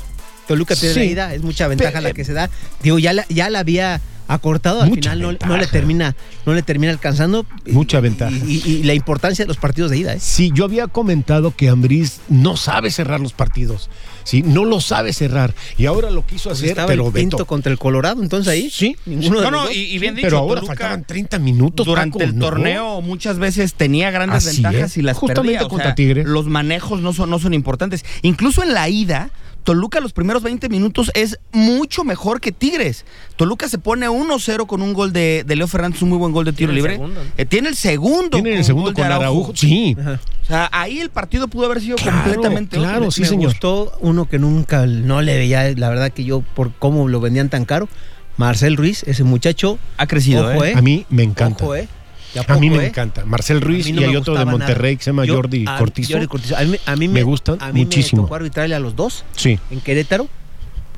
Toluca 0.48 0.76
pierde 0.76 0.94
Sí. 0.94 1.00
la 1.00 1.06
ida, 1.06 1.34
es 1.34 1.42
mucha 1.44 1.68
ventaja 1.68 2.00
Pe- 2.00 2.02
la 2.02 2.14
que 2.14 2.24
se 2.26 2.34
da. 2.34 2.50
Digo, 2.84 3.00
ya 3.00 3.14
la, 3.14 3.26
ya 3.30 3.50
la 3.50 3.60
había 3.60 4.02
acortado, 4.28 4.82
al 4.82 4.90
Mucha 4.90 5.12
final 5.12 5.38
no, 5.40 5.48
no 5.48 5.58
le 5.58 5.68
termina, 5.68 6.16
no 6.48 6.56
le 6.56 6.64
termina 6.64 6.92
alcanzando. 6.92 7.46
Y- 7.64 7.74
Mucha 7.74 8.00
ventaja. 8.00 8.36
Y, 8.36 8.62
y- 8.66 8.72
y 8.78 8.84
la 8.84 8.96
importancia 8.96 9.46
de 9.46 9.48
los 9.48 9.58
partidos 9.58 9.92
de 9.92 9.98
ida, 10.00 10.14
¿eh? 10.14 10.20
Sí, 10.20 10.52
yo 10.54 10.66
había 10.66 10.88
comentado 10.88 11.56
que 11.56 11.70
Ambriz 11.70 12.22
no 12.28 12.58
sabe 12.58 12.90
cerrar 12.90 13.20
los 13.20 13.34
partidos. 13.34 13.88
Sí, 14.24 14.42
no 14.42 14.66
lo 14.66 14.82
sabe 14.82 15.14
cerrar. 15.14 15.54
Y 15.78 15.86
ahora 15.86 16.10
lo 16.10 16.26
quiso 16.26 16.50
Pues 16.50 16.58
hacer, 16.58 16.70
estaba 16.70 16.88
pero 16.88 17.06
el 17.06 17.14
Pinto 17.14 17.38
Beto. 17.38 17.46
contra 17.46 17.72
el 17.72 17.78
Colorado, 17.78 18.24
entonces 18.24 18.52
ahí. 18.52 18.72
Sí, 18.72 18.98
Ninguno 19.06 19.42
de 19.42 19.46
No, 19.46 19.52
los 19.52 19.66
no, 19.66 19.72
y, 19.72 19.76
y 19.76 20.00
bien 20.00 20.14
Sí, 20.16 20.22
dicho, 20.22 20.26
pero 20.26 20.38
ahora 20.40 20.62
Toluca 20.62 20.68
faltaban 20.76 21.04
30 21.06 21.38
minutos. 21.38 21.86
durante 21.86 22.18
Paco, 22.18 22.24
el 22.32 22.36
¿no? 22.40 22.46
torneo 22.48 23.02
muchas 23.02 23.38
veces 23.38 23.76
tenía 23.76 24.10
grandes 24.10 24.48
Así 24.48 24.64
ventajas 24.64 24.90
es. 24.92 24.98
y 24.98 25.02
las 25.04 25.18
Justamente 25.18 25.52
perdía. 25.52 25.68
O 25.68 25.70
contra 25.70 25.90
sea, 25.90 25.96
Tigres. 25.96 26.26
Los 26.26 26.48
manejos 26.48 27.00
no 27.02 27.14
son, 27.14 27.30
no 27.30 27.38
son 27.38 27.54
importantes. 27.54 28.04
Incluso 28.24 28.64
en 28.64 28.74
la 28.74 28.90
ida, 28.90 29.30
Toluca 29.66 30.00
los 30.00 30.14
primeros 30.14 30.44
20 30.44 30.70
minutos 30.70 31.12
es 31.16 31.40
mucho 31.52 32.04
mejor 32.06 32.40
que 32.40 32.52
Tigres. 32.54 33.04
Toluca 33.36 33.68
se 33.68 33.80
pone 33.80 34.08
1-0 34.08 34.68
con 34.68 34.82
un 34.82 34.94
gol 34.94 35.12
de, 35.12 35.44
de 35.46 35.56
Leo 35.58 35.68
Fernández, 35.68 36.02
un 36.04 36.10
muy 36.10 36.18
buen 36.20 36.32
gol 36.32 36.46
de 36.46 36.54
tiro 36.54 36.72
Tiene 36.72 36.94
el 36.94 37.00
libre. 37.00 37.24
Eh, 37.38 37.46
tiene 37.46 37.70
el 37.70 37.76
segundo. 37.76 38.30
Tiene 38.38 38.52
con 38.52 38.58
el 38.60 38.64
segundo 38.64 38.94
con 38.94 39.04
Araujo. 39.04 39.52
Sí, 39.56 39.98
Ajá. 40.00 40.20
O 40.44 40.46
sea, 40.46 40.70
ahí 40.72 41.00
el 41.00 41.10
partido 41.10 41.48
pudo 41.48 41.66
haber 41.66 41.82
sido 41.82 41.98
Claro, 41.98 42.22
completamente 42.22 42.78
otro. 42.78 42.90
claro, 42.90 43.12
sí, 43.12 43.22
me 43.22 43.28
señor. 43.28 43.52
gustó 43.52 43.92
uno 44.00 44.30
que 44.30 44.38
nunca 44.38 44.86
no 44.86 45.24
le 45.24 45.36
veía, 45.36 45.72
la 45.76 45.90
verdad 45.90 46.12
que 46.12 46.24
yo 46.24 46.42
por 46.42 46.72
cómo 46.72 47.08
lo 47.08 47.20
vendían 47.20 47.50
tan 47.50 47.66
caro. 47.66 47.90
Marcel 48.38 48.78
Ruiz, 48.78 49.02
ese 49.08 49.24
muchacho. 49.24 49.80
Ha 49.98 50.06
crecido, 50.06 50.44
Ojo, 50.48 50.64
¿eh? 50.64 50.72
¿eh? 50.72 50.74
a 50.78 50.82
mí 50.84 51.06
me 51.10 51.24
encanta. 51.24 51.64
Ojo, 51.64 51.76
¿eh? 51.76 51.88
¿Y 52.36 52.52
A 52.52 52.56
mí 52.58 52.70
me 52.70 52.84
eh? 52.84 52.88
encanta. 52.88 53.24
Marcel 53.26 53.62
Ruiz 53.62 53.86
no 53.86 53.90
y 53.90 53.94
me 53.94 54.06
hay 54.10 54.16
otro 54.16 54.36
de 54.38 54.46
Monterrey 54.46 54.94
nada. 54.94 54.98
que 55.00 55.04
se 55.04 55.10
llama 55.12 55.26
Yo- 55.26 55.36
Jordi 55.36 55.66
a- 55.68 55.78
Cortizo. 55.78 56.14
Jordi 56.14 56.28
Cortizo. 56.28 56.58
A 56.58 56.62
mí, 56.64 56.78
a 56.86 56.96
mí 56.96 57.08
Me 57.08 57.24
gustan 57.24 57.58
a 57.62 57.72
mí 57.72 57.84
muchísimo. 57.86 58.24
Me 58.24 58.26
tocó 58.28 58.36
arbitrarle 58.36 58.76
a 58.76 58.80
los 58.80 58.96
dos 58.96 59.24
Sí. 59.36 59.60
en 59.72 59.82
Querétaro. 59.82 60.28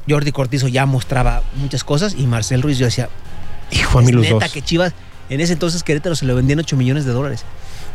Jordi 0.10 0.32
Cortizo 0.32 0.68
ya 0.68 0.86
mostraba 0.86 1.44
muchas 1.58 1.84
cosas 1.84 2.16
y 2.18 2.26
Marcel 2.28 2.62
Ruiz 2.62 2.78
yo 2.78 2.86
decía, 2.86 3.10
Hijo, 3.72 4.00
a 4.00 4.02
mí 4.02 4.12
los 4.12 4.24
neta 4.24 4.36
dos. 4.36 4.52
que 4.52 4.62
Chivas, 4.62 4.94
en 5.30 5.42
ese 5.42 5.54
entonces 5.54 5.84
Querétaro 5.84 6.16
se 6.16 6.26
lo 6.26 6.34
vendían 6.36 6.60
8 6.60 6.78
millones 6.78 7.04
de 7.06 7.12
dólares. 7.12 7.44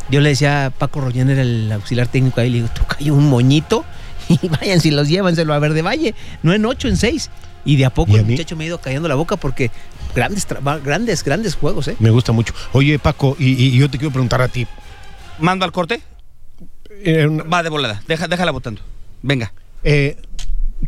Yo 0.09 0.21
le 0.21 0.29
decía 0.29 0.67
a 0.67 0.69
Paco 0.69 1.01
Rollán, 1.01 1.29
era 1.29 1.41
el 1.41 1.71
auxiliar 1.71 2.07
técnico 2.07 2.39
ahí, 2.41 2.49
le 2.49 2.55
digo, 2.57 2.69
tú 2.73 2.81
cayó 2.87 3.13
un 3.15 3.27
moñito 3.29 3.83
y 4.29 4.47
vayan 4.47 4.79
si 4.79 4.91
los 4.91 5.07
llévanselo 5.07 5.53
a 5.53 5.59
Verde 5.59 5.81
Valle, 5.81 6.13
no 6.43 6.53
en 6.53 6.65
8, 6.65 6.87
en 6.89 6.97
6. 6.97 7.29
Y 7.65 7.77
de 7.77 7.85
a 7.85 7.89
poco 7.89 8.11
¿Y 8.11 8.17
a 8.17 8.19
el 8.19 8.25
muchacho 8.25 8.55
me 8.57 8.65
ha 8.65 8.67
ido 8.67 8.77
cayendo 8.79 9.07
la 9.07 9.15
boca 9.15 9.37
porque 9.37 9.71
grandes, 10.15 10.47
grandes, 10.83 11.23
grandes 11.23 11.55
juegos, 11.55 11.87
¿eh? 11.87 11.95
Me 11.99 12.09
gusta 12.09 12.31
mucho. 12.31 12.53
Oye, 12.73 12.99
Paco, 12.99 13.35
y, 13.39 13.51
y 13.63 13.77
yo 13.77 13.89
te 13.89 13.97
quiero 13.97 14.11
preguntar 14.11 14.41
a 14.41 14.47
ti. 14.47 14.67
Mando 15.39 15.65
al 15.65 15.71
corte. 15.71 16.01
Eh, 17.03 17.25
una- 17.27 17.43
Va 17.43 17.63
de 17.63 17.69
volada. 17.69 18.01
Deja, 18.07 18.27
déjala 18.27 18.51
votando. 18.51 18.81
Venga. 19.21 19.53
eh, 19.83 20.17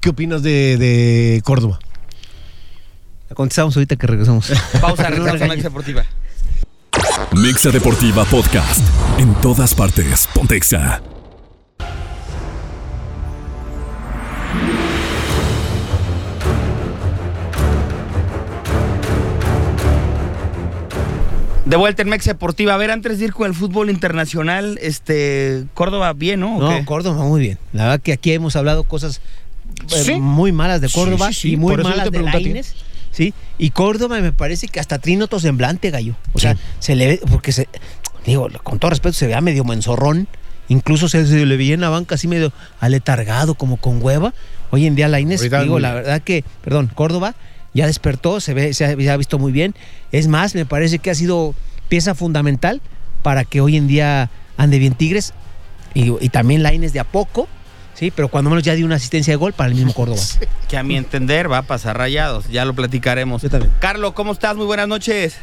¿Qué 0.01 0.09
opinas 0.09 0.43
de, 0.43 0.77
de 0.77 1.41
Córdoba? 1.45 1.79
La 3.29 3.35
contestamos 3.35 3.75
ahorita 3.75 3.95
que 3.95 4.07
regresamos. 4.07 4.51
Pausa, 4.81 5.03
regresamos 5.09 5.29
a 5.29 5.31
regañes. 5.33 5.49
Mex 5.49 5.63
Deportiva. 5.63 6.05
Mixa 7.33 7.69
Deportiva 7.71 8.23
Podcast. 8.25 8.81
En 9.17 9.33
todas 9.35 9.73
partes. 9.73 10.27
Pontexa. 10.33 11.01
De 21.65 21.77
vuelta 21.77 22.03
en 22.03 22.09
Mex 22.09 22.25
Deportiva. 22.25 22.75
A 22.75 22.77
ver, 22.77 22.91
antes 22.91 23.17
de 23.17 23.25
ir 23.25 23.33
con 23.33 23.47
el 23.47 23.55
fútbol 23.55 23.89
internacional, 23.89 24.77
este 24.81 25.65
Córdoba 25.73 26.13
bien, 26.13 26.39
¿no? 26.41 26.57
¿O 26.57 26.61
No, 26.61 26.69
qué? 26.69 26.85
Córdoba 26.85 27.23
muy 27.23 27.41
bien. 27.41 27.57
La 27.73 27.83
verdad 27.85 27.99
que 28.01 28.13
aquí 28.13 28.31
hemos 28.33 28.55
hablado 28.55 28.83
cosas 28.83 29.19
eh, 29.91 30.03
Sí. 30.03 30.13
muy 30.15 30.51
malas 30.51 30.79
de 30.81 30.89
Córdoba 30.89 31.29
sí, 31.29 31.33
sí. 31.33 31.51
y 31.53 31.57
muy 31.57 31.75
malas 31.77 32.11
de. 32.11 32.21
Lainez. 32.21 32.75
Sí, 33.11 33.33
y 33.57 33.69
Córdoba 33.71 34.19
me 34.19 34.31
parece 34.33 34.67
que 34.67 34.79
hasta 34.79 34.99
trino 34.99 35.25
otro 35.25 35.39
semblante, 35.39 35.89
gallo. 35.89 36.15
O 36.33 36.39
sea, 36.39 36.55
se 36.79 36.95
le 36.95 37.07
ve, 37.07 37.21
porque 37.31 37.51
se, 37.51 37.67
digo, 38.25 38.47
con 38.61 38.77
todo 38.77 38.91
respeto, 38.91 39.13
se 39.13 39.25
vea 39.27 39.41
medio 39.41 39.63
menzorrón 39.63 40.27
incluso 40.67 41.07
se, 41.09 41.25
se 41.27 41.45
le 41.45 41.57
veía 41.57 41.75
en 41.75 41.81
la 41.81 41.89
banca 41.89 42.15
así 42.15 42.27
medio 42.27 42.51
aletargado, 42.79 43.55
como 43.55 43.77
con 43.77 44.01
hueva. 44.01 44.33
Hoy 44.71 44.87
en 44.87 44.95
día 44.95 45.07
Lainez, 45.07 45.39
Ahorita 45.41 45.61
digo, 45.61 45.79
la 45.79 45.93
verdad 45.93 46.21
que, 46.21 46.43
perdón, 46.63 46.91
Córdoba 46.93 47.35
ya 47.75 47.85
despertó, 47.85 48.39
se 48.39 48.53
ve, 48.53 48.73
se 48.73 48.85
ha, 48.85 48.95
se 48.95 49.09
ha 49.11 49.17
visto 49.17 49.37
muy 49.37 49.51
bien. 49.51 49.75
Es 50.11 50.27
más, 50.27 50.55
me 50.55 50.65
parece 50.65 50.97
que 50.97 51.11
ha 51.11 51.15
sido 51.15 51.53
pieza 51.89 52.15
fundamental 52.15 52.81
para 53.21 53.43
que 53.43 53.61
hoy 53.61 53.75
en 53.75 53.87
día 53.87 54.31
ande 54.57 54.79
bien 54.79 54.95
Tigres 54.95 55.33
y, 55.93 56.11
y 56.23 56.29
también 56.29 56.63
Lainez 56.63 56.93
de 56.93 57.01
a 57.01 57.03
poco, 57.03 57.47
sí, 57.93 58.11
pero 58.11 58.29
cuando 58.29 58.49
menos 58.49 58.63
ya 58.63 58.73
dio 58.75 58.85
una 58.85 58.95
asistencia 58.95 59.33
de 59.33 59.35
gol 59.35 59.53
para 59.53 59.69
el 59.69 59.75
mismo 59.75 59.93
Córdoba. 59.95 60.21
Que 60.69 60.77
a 60.77 60.83
mi 60.83 60.95
entender 60.95 61.51
va 61.51 61.59
a 61.59 61.63
pasar 61.63 61.97
rayados. 61.97 62.47
Ya 62.47 62.63
lo 62.63 62.73
platicaremos. 62.73 63.41
Yo 63.41 63.49
también. 63.49 63.73
Carlos, 63.79 64.13
¿cómo 64.13 64.31
estás? 64.31 64.55
Muy 64.55 64.65
buenas 64.65 64.87
noches. 64.87 65.35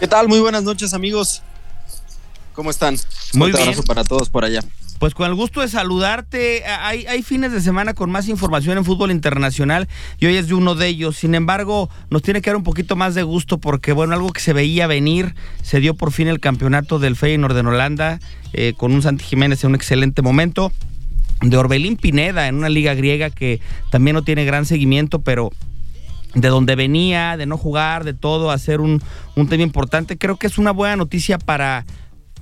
¿Qué 0.00 0.08
tal? 0.08 0.28
Muy 0.28 0.40
buenas 0.40 0.64
noches, 0.64 0.94
amigos. 0.94 1.42
¿Cómo 2.54 2.70
están? 2.70 2.96
Muy 3.34 3.52
bien. 3.52 3.62
abrazo 3.62 3.82
para 3.82 4.02
todos 4.02 4.28
por 4.30 4.44
allá. 4.44 4.60
Pues 5.02 5.14
con 5.14 5.28
el 5.28 5.34
gusto 5.34 5.62
de 5.62 5.66
saludarte, 5.66 6.62
hay, 6.64 7.24
fines 7.24 7.50
de 7.50 7.60
semana 7.60 7.92
con 7.92 8.08
más 8.08 8.28
información 8.28 8.78
en 8.78 8.84
fútbol 8.84 9.10
internacional 9.10 9.88
y 10.20 10.26
hoy 10.26 10.36
es 10.36 10.46
de 10.46 10.54
uno 10.54 10.76
de 10.76 10.86
ellos. 10.86 11.16
Sin 11.16 11.34
embargo, 11.34 11.90
nos 12.08 12.22
tiene 12.22 12.40
que 12.40 12.50
dar 12.50 12.56
un 12.56 12.62
poquito 12.62 12.94
más 12.94 13.16
de 13.16 13.24
gusto 13.24 13.58
porque, 13.58 13.90
bueno, 13.90 14.14
algo 14.14 14.32
que 14.32 14.40
se 14.40 14.52
veía 14.52 14.86
venir, 14.86 15.34
se 15.60 15.80
dio 15.80 15.94
por 15.94 16.12
fin 16.12 16.28
el 16.28 16.38
campeonato 16.38 17.00
del 17.00 17.16
Feyenoord 17.16 17.58
en 17.58 17.66
Holanda 17.66 18.20
eh, 18.52 18.74
con 18.76 18.92
un 18.92 19.02
Santi 19.02 19.24
Jiménez 19.24 19.64
en 19.64 19.70
un 19.70 19.74
excelente 19.74 20.22
momento. 20.22 20.70
De 21.40 21.56
Orbelín 21.56 21.96
Pineda 21.96 22.46
en 22.46 22.54
una 22.54 22.68
liga 22.68 22.94
griega 22.94 23.28
que 23.28 23.60
también 23.90 24.14
no 24.14 24.22
tiene 24.22 24.44
gran 24.44 24.66
seguimiento, 24.66 25.20
pero 25.20 25.50
de 26.36 26.46
donde 26.46 26.76
venía, 26.76 27.36
de 27.36 27.46
no 27.46 27.58
jugar, 27.58 28.04
de 28.04 28.14
todo, 28.14 28.52
hacer 28.52 28.80
un, 28.80 29.02
un 29.34 29.48
tema 29.48 29.64
importante. 29.64 30.16
Creo 30.16 30.36
que 30.36 30.46
es 30.46 30.58
una 30.58 30.70
buena 30.70 30.94
noticia 30.94 31.38
para, 31.38 31.86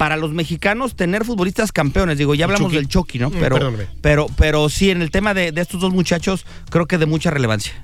para 0.00 0.16
los 0.16 0.32
mexicanos 0.32 0.96
tener 0.96 1.26
futbolistas 1.26 1.72
campeones. 1.72 2.16
Digo, 2.16 2.34
ya 2.34 2.46
hablamos 2.46 2.68
Chucky. 2.68 2.76
del 2.76 2.88
Chucky, 2.88 3.18
¿no? 3.18 3.28
Mm, 3.28 3.32
Pero, 3.34 3.56
perdóname. 3.56 3.86
pero, 4.00 4.26
pero 4.34 4.70
sí, 4.70 4.88
en 4.88 5.02
el 5.02 5.10
tema 5.10 5.34
de, 5.34 5.52
de 5.52 5.60
estos 5.60 5.78
dos 5.78 5.92
muchachos, 5.92 6.46
creo 6.70 6.86
que 6.86 6.96
de 6.96 7.04
mucha 7.04 7.28
relevancia. 7.30 7.74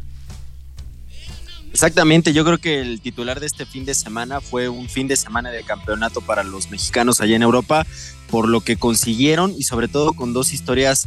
Exactamente, 1.71 2.33
yo 2.33 2.43
creo 2.47 2.57
que 2.57 2.81
el 2.81 3.03
titular 3.03 3.39
de 3.39 3.45
este 3.45 3.67
fin 3.67 3.85
de 3.85 3.93
semana 3.93 4.41
fue 4.41 4.71
un 4.71 4.89
fin 4.89 5.09
de 5.09 5.17
semana 5.17 5.51
de 5.51 5.63
campeonato 5.63 6.23
para 6.23 6.43
los 6.43 6.71
mexicanos 6.71 7.21
allá 7.21 7.37
en 7.37 7.43
Europa, 7.43 7.87
por 8.31 8.49
lo 8.49 8.63
que 8.63 8.79
consiguieron 8.79 9.55
y 9.55 9.65
sobre 9.65 9.87
todo 9.87 10.15
con 10.15 10.33
dos 10.33 10.55
historias 10.55 11.07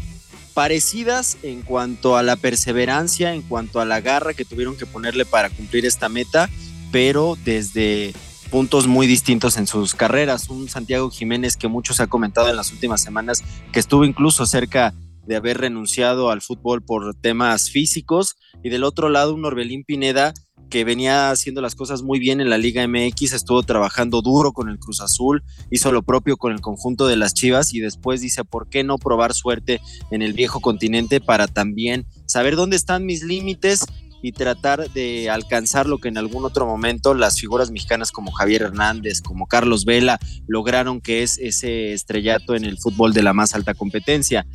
parecidas 0.53 1.38
en 1.41 1.64
cuanto 1.64 2.18
a 2.18 2.22
la 2.22 2.36
perseverancia, 2.36 3.34
en 3.34 3.41
cuanto 3.41 3.82
a 3.82 3.86
la 3.86 3.99
garra 3.99 4.36
que 4.36 4.45
tuvieron 4.45 4.78
que 4.78 4.86
ponerle 4.86 5.26
para 5.26 5.49
cumplir 5.49 5.88
esta 5.88 6.07
meta, 6.07 6.51
pero 6.91 7.36
desde 7.43 8.14
puntos 8.50 8.88
muy 8.88 9.08
distintos 9.08 9.58
en 9.58 9.68
sus 9.68 9.95
carreras. 9.95 10.50
Un 10.50 10.70
Santiago 10.70 11.10
Jiménez 11.10 11.56
que 11.56 11.68
muchos 11.68 12.00
ha 12.00 12.08
comentado 12.08 12.50
en 12.50 12.56
las 12.56 12.72
últimas 12.72 13.02
semanas 13.02 13.43
que 13.72 13.80
estuvo 13.80 14.06
incluso 14.06 14.45
cerca 14.45 14.93
de 15.26 15.36
haber 15.36 15.60
renunciado 15.60 16.32
al 16.32 16.41
fútbol 16.41 16.82
por 16.82 17.14
temas 17.16 17.70
físicos 17.70 18.38
y 18.64 18.70
del 18.70 18.84
otro 18.84 19.10
lado 19.10 19.36
un 19.36 19.45
Orbelín 19.45 19.84
Pineda 19.84 20.34
que 20.70 20.84
venía 20.84 21.32
haciendo 21.32 21.62
las 21.62 21.76
cosas 21.76 22.04
muy 22.04 22.20
bien 22.20 22.41
en 22.41 22.50
la 22.50 22.58
Liga 22.58 22.88
MX, 22.88 23.34
estuvo 23.34 23.64
trabajando 23.64 24.22
duro 24.22 24.52
con 24.52 24.70
el 24.70 24.78
Cruz 24.78 25.02
Azul, 25.02 25.43
hizo 25.72 25.91
lo 25.91 26.04
propio 26.04 26.38
con 26.38 26.52
el 26.52 26.62
conjunto 26.62 27.08
de 27.08 27.16
las 27.16 27.34
Chivas 27.34 27.74
y 27.74 27.80
después 27.80 28.22
dice, 28.22 28.43
¿por 28.43 28.70
qué 28.70 28.84
no 28.84 28.97
probar 28.97 29.34
suerte 29.34 29.82
en 30.12 30.22
el 30.22 30.34
viejo 30.34 30.60
continente 30.60 31.22
para 31.22 31.47
también 31.47 32.06
saber 32.26 32.56
dónde 32.56 32.76
están 32.76 33.06
mis 33.06 33.24
límites 33.24 33.86
y 34.22 34.32
tratar 34.32 34.89
de 34.91 35.30
alcanzar 35.30 35.88
lo 35.88 35.97
que 35.99 36.09
en 36.09 36.17
algún 36.17 36.45
otro 36.45 36.65
momento 36.65 37.13
las 37.13 37.39
figuras 37.39 37.72
mexicanas 37.72 38.11
como 38.11 38.32
Javier 38.32 38.63
Hernández, 38.63 39.22
como 39.22 39.47
Carlos 39.47 39.86
Vela, 39.86 40.20
lograron 40.47 41.01
que 41.01 41.24
es 41.24 41.38
ese 41.38 41.93
estrellato 41.93 42.55
en 42.55 42.65
el 42.65 42.78
fútbol 42.78 43.13
de 43.13 43.24
la 43.24 43.34
más 43.34 43.55
alta 43.55 43.74
competencia. 43.74 44.45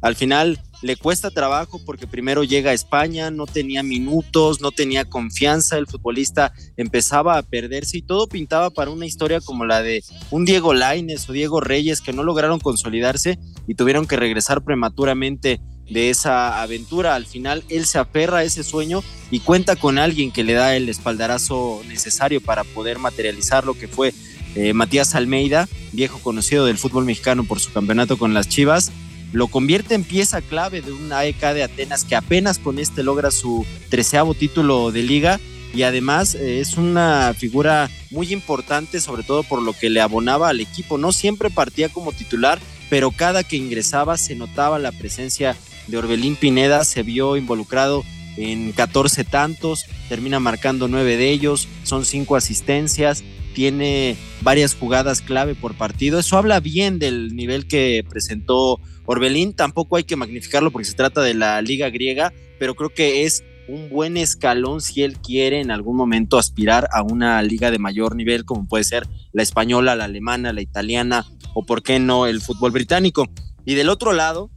Al 0.00 0.16
final 0.16 0.58
le 0.80 0.96
cuesta 0.96 1.30
trabajo 1.30 1.78
porque 1.84 2.06
primero 2.06 2.42
llega 2.42 2.70
a 2.70 2.74
España, 2.74 3.30
no 3.30 3.46
tenía 3.46 3.82
minutos, 3.82 4.62
no 4.62 4.70
tenía 4.70 5.04
confianza, 5.04 5.76
el 5.76 5.86
futbolista 5.86 6.54
empezaba 6.78 7.36
a 7.36 7.42
perderse 7.42 7.98
y 7.98 8.02
todo 8.02 8.26
pintaba 8.26 8.70
para 8.70 8.90
una 8.90 9.04
historia 9.04 9.42
como 9.42 9.66
la 9.66 9.82
de 9.82 10.02
un 10.30 10.46
Diego 10.46 10.72
Laines 10.72 11.28
o 11.28 11.34
Diego 11.34 11.60
Reyes 11.60 12.00
que 12.00 12.14
no 12.14 12.22
lograron 12.22 12.60
consolidarse 12.60 13.38
y 13.66 13.74
tuvieron 13.74 14.06
que 14.06 14.16
regresar 14.16 14.64
prematuramente 14.64 15.60
de 15.90 16.10
esa 16.10 16.62
aventura. 16.62 17.14
Al 17.14 17.26
final 17.26 17.64
él 17.68 17.84
se 17.84 17.98
aferra 17.98 18.38
a 18.38 18.44
ese 18.44 18.64
sueño 18.64 19.02
y 19.30 19.40
cuenta 19.40 19.76
con 19.76 19.98
alguien 19.98 20.32
que 20.32 20.44
le 20.44 20.54
da 20.54 20.74
el 20.76 20.88
espaldarazo 20.88 21.82
necesario 21.88 22.40
para 22.40 22.64
poder 22.64 22.98
materializar 22.98 23.64
lo 23.64 23.74
que 23.74 23.88
fue 23.88 24.14
eh, 24.54 24.72
Matías 24.72 25.14
Almeida, 25.14 25.68
viejo 25.92 26.18
conocido 26.18 26.64
del 26.64 26.78
fútbol 26.78 27.04
mexicano 27.04 27.44
por 27.44 27.60
su 27.60 27.72
campeonato 27.72 28.18
con 28.18 28.34
las 28.34 28.48
Chivas, 28.48 28.90
lo 29.32 29.46
convierte 29.46 29.94
en 29.94 30.02
pieza 30.02 30.40
clave 30.40 30.82
de 30.82 30.92
una 30.92 31.18
AEK 31.18 31.40
de 31.54 31.62
Atenas 31.62 32.04
que 32.04 32.16
apenas 32.16 32.58
con 32.58 32.80
este 32.80 33.04
logra 33.04 33.30
su 33.30 33.64
treceavo 33.88 34.34
título 34.34 34.90
de 34.90 35.02
liga 35.04 35.38
y 35.72 35.82
además 35.82 36.34
eh, 36.34 36.60
es 36.60 36.76
una 36.76 37.32
figura 37.36 37.88
muy 38.10 38.32
importante 38.32 39.00
sobre 39.00 39.22
todo 39.22 39.44
por 39.44 39.62
lo 39.62 39.72
que 39.72 39.88
le 39.88 40.00
abonaba 40.00 40.48
al 40.48 40.60
equipo. 40.60 40.98
No 40.98 41.12
siempre 41.12 41.48
partía 41.48 41.88
como 41.88 42.12
titular, 42.12 42.58
pero 42.88 43.12
cada 43.12 43.44
que 43.44 43.56
ingresaba 43.56 44.16
se 44.16 44.34
notaba 44.34 44.80
la 44.80 44.90
presencia 44.90 45.56
de 45.90 45.98
Orbelín 45.98 46.36
Pineda, 46.36 46.84
se 46.84 47.02
vio 47.02 47.36
involucrado 47.36 48.04
en 48.36 48.72
14 48.72 49.24
tantos, 49.24 49.84
termina 50.08 50.40
marcando 50.40 50.88
nueve 50.88 51.16
de 51.16 51.30
ellos, 51.30 51.68
son 51.82 52.04
cinco 52.04 52.36
asistencias, 52.36 53.24
tiene 53.54 54.16
varias 54.42 54.74
jugadas 54.74 55.20
clave 55.20 55.54
por 55.54 55.74
partido. 55.74 56.18
Eso 56.18 56.38
habla 56.38 56.60
bien 56.60 56.98
del 56.98 57.34
nivel 57.34 57.66
que 57.66 58.04
presentó 58.08 58.80
Orbelín. 59.06 59.52
Tampoco 59.52 59.96
hay 59.96 60.04
que 60.04 60.16
magnificarlo 60.16 60.70
porque 60.70 60.86
se 60.86 60.94
trata 60.94 61.20
de 61.20 61.34
la 61.34 61.60
liga 61.62 61.90
griega, 61.90 62.32
pero 62.58 62.74
creo 62.74 62.90
que 62.90 63.24
es 63.24 63.44
un 63.68 63.88
buen 63.88 64.16
escalón 64.16 64.80
si 64.80 65.02
él 65.02 65.18
quiere 65.18 65.60
en 65.60 65.70
algún 65.70 65.96
momento 65.96 66.38
aspirar 66.38 66.88
a 66.92 67.02
una 67.02 67.40
liga 67.42 67.70
de 67.70 67.78
mayor 67.78 68.16
nivel, 68.16 68.44
como 68.44 68.66
puede 68.66 68.84
ser 68.84 69.06
la 69.32 69.42
española, 69.42 69.94
la 69.94 70.04
alemana, 70.04 70.52
la 70.52 70.62
italiana 70.62 71.26
o, 71.54 71.64
por 71.64 71.82
qué 71.82 71.98
no, 71.98 72.26
el 72.26 72.40
fútbol 72.40 72.70
británico. 72.72 73.28
Y 73.64 73.74
del 73.74 73.88
otro 73.88 74.12
lado, 74.12 74.50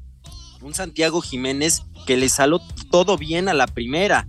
un 0.63 0.73
Santiago 0.73 1.21
Jiménez 1.21 1.83
que 2.05 2.17
le 2.17 2.29
salió 2.29 2.61
todo 2.89 3.17
bien 3.17 3.49
a 3.49 3.53
la 3.53 3.67
primera. 3.67 4.27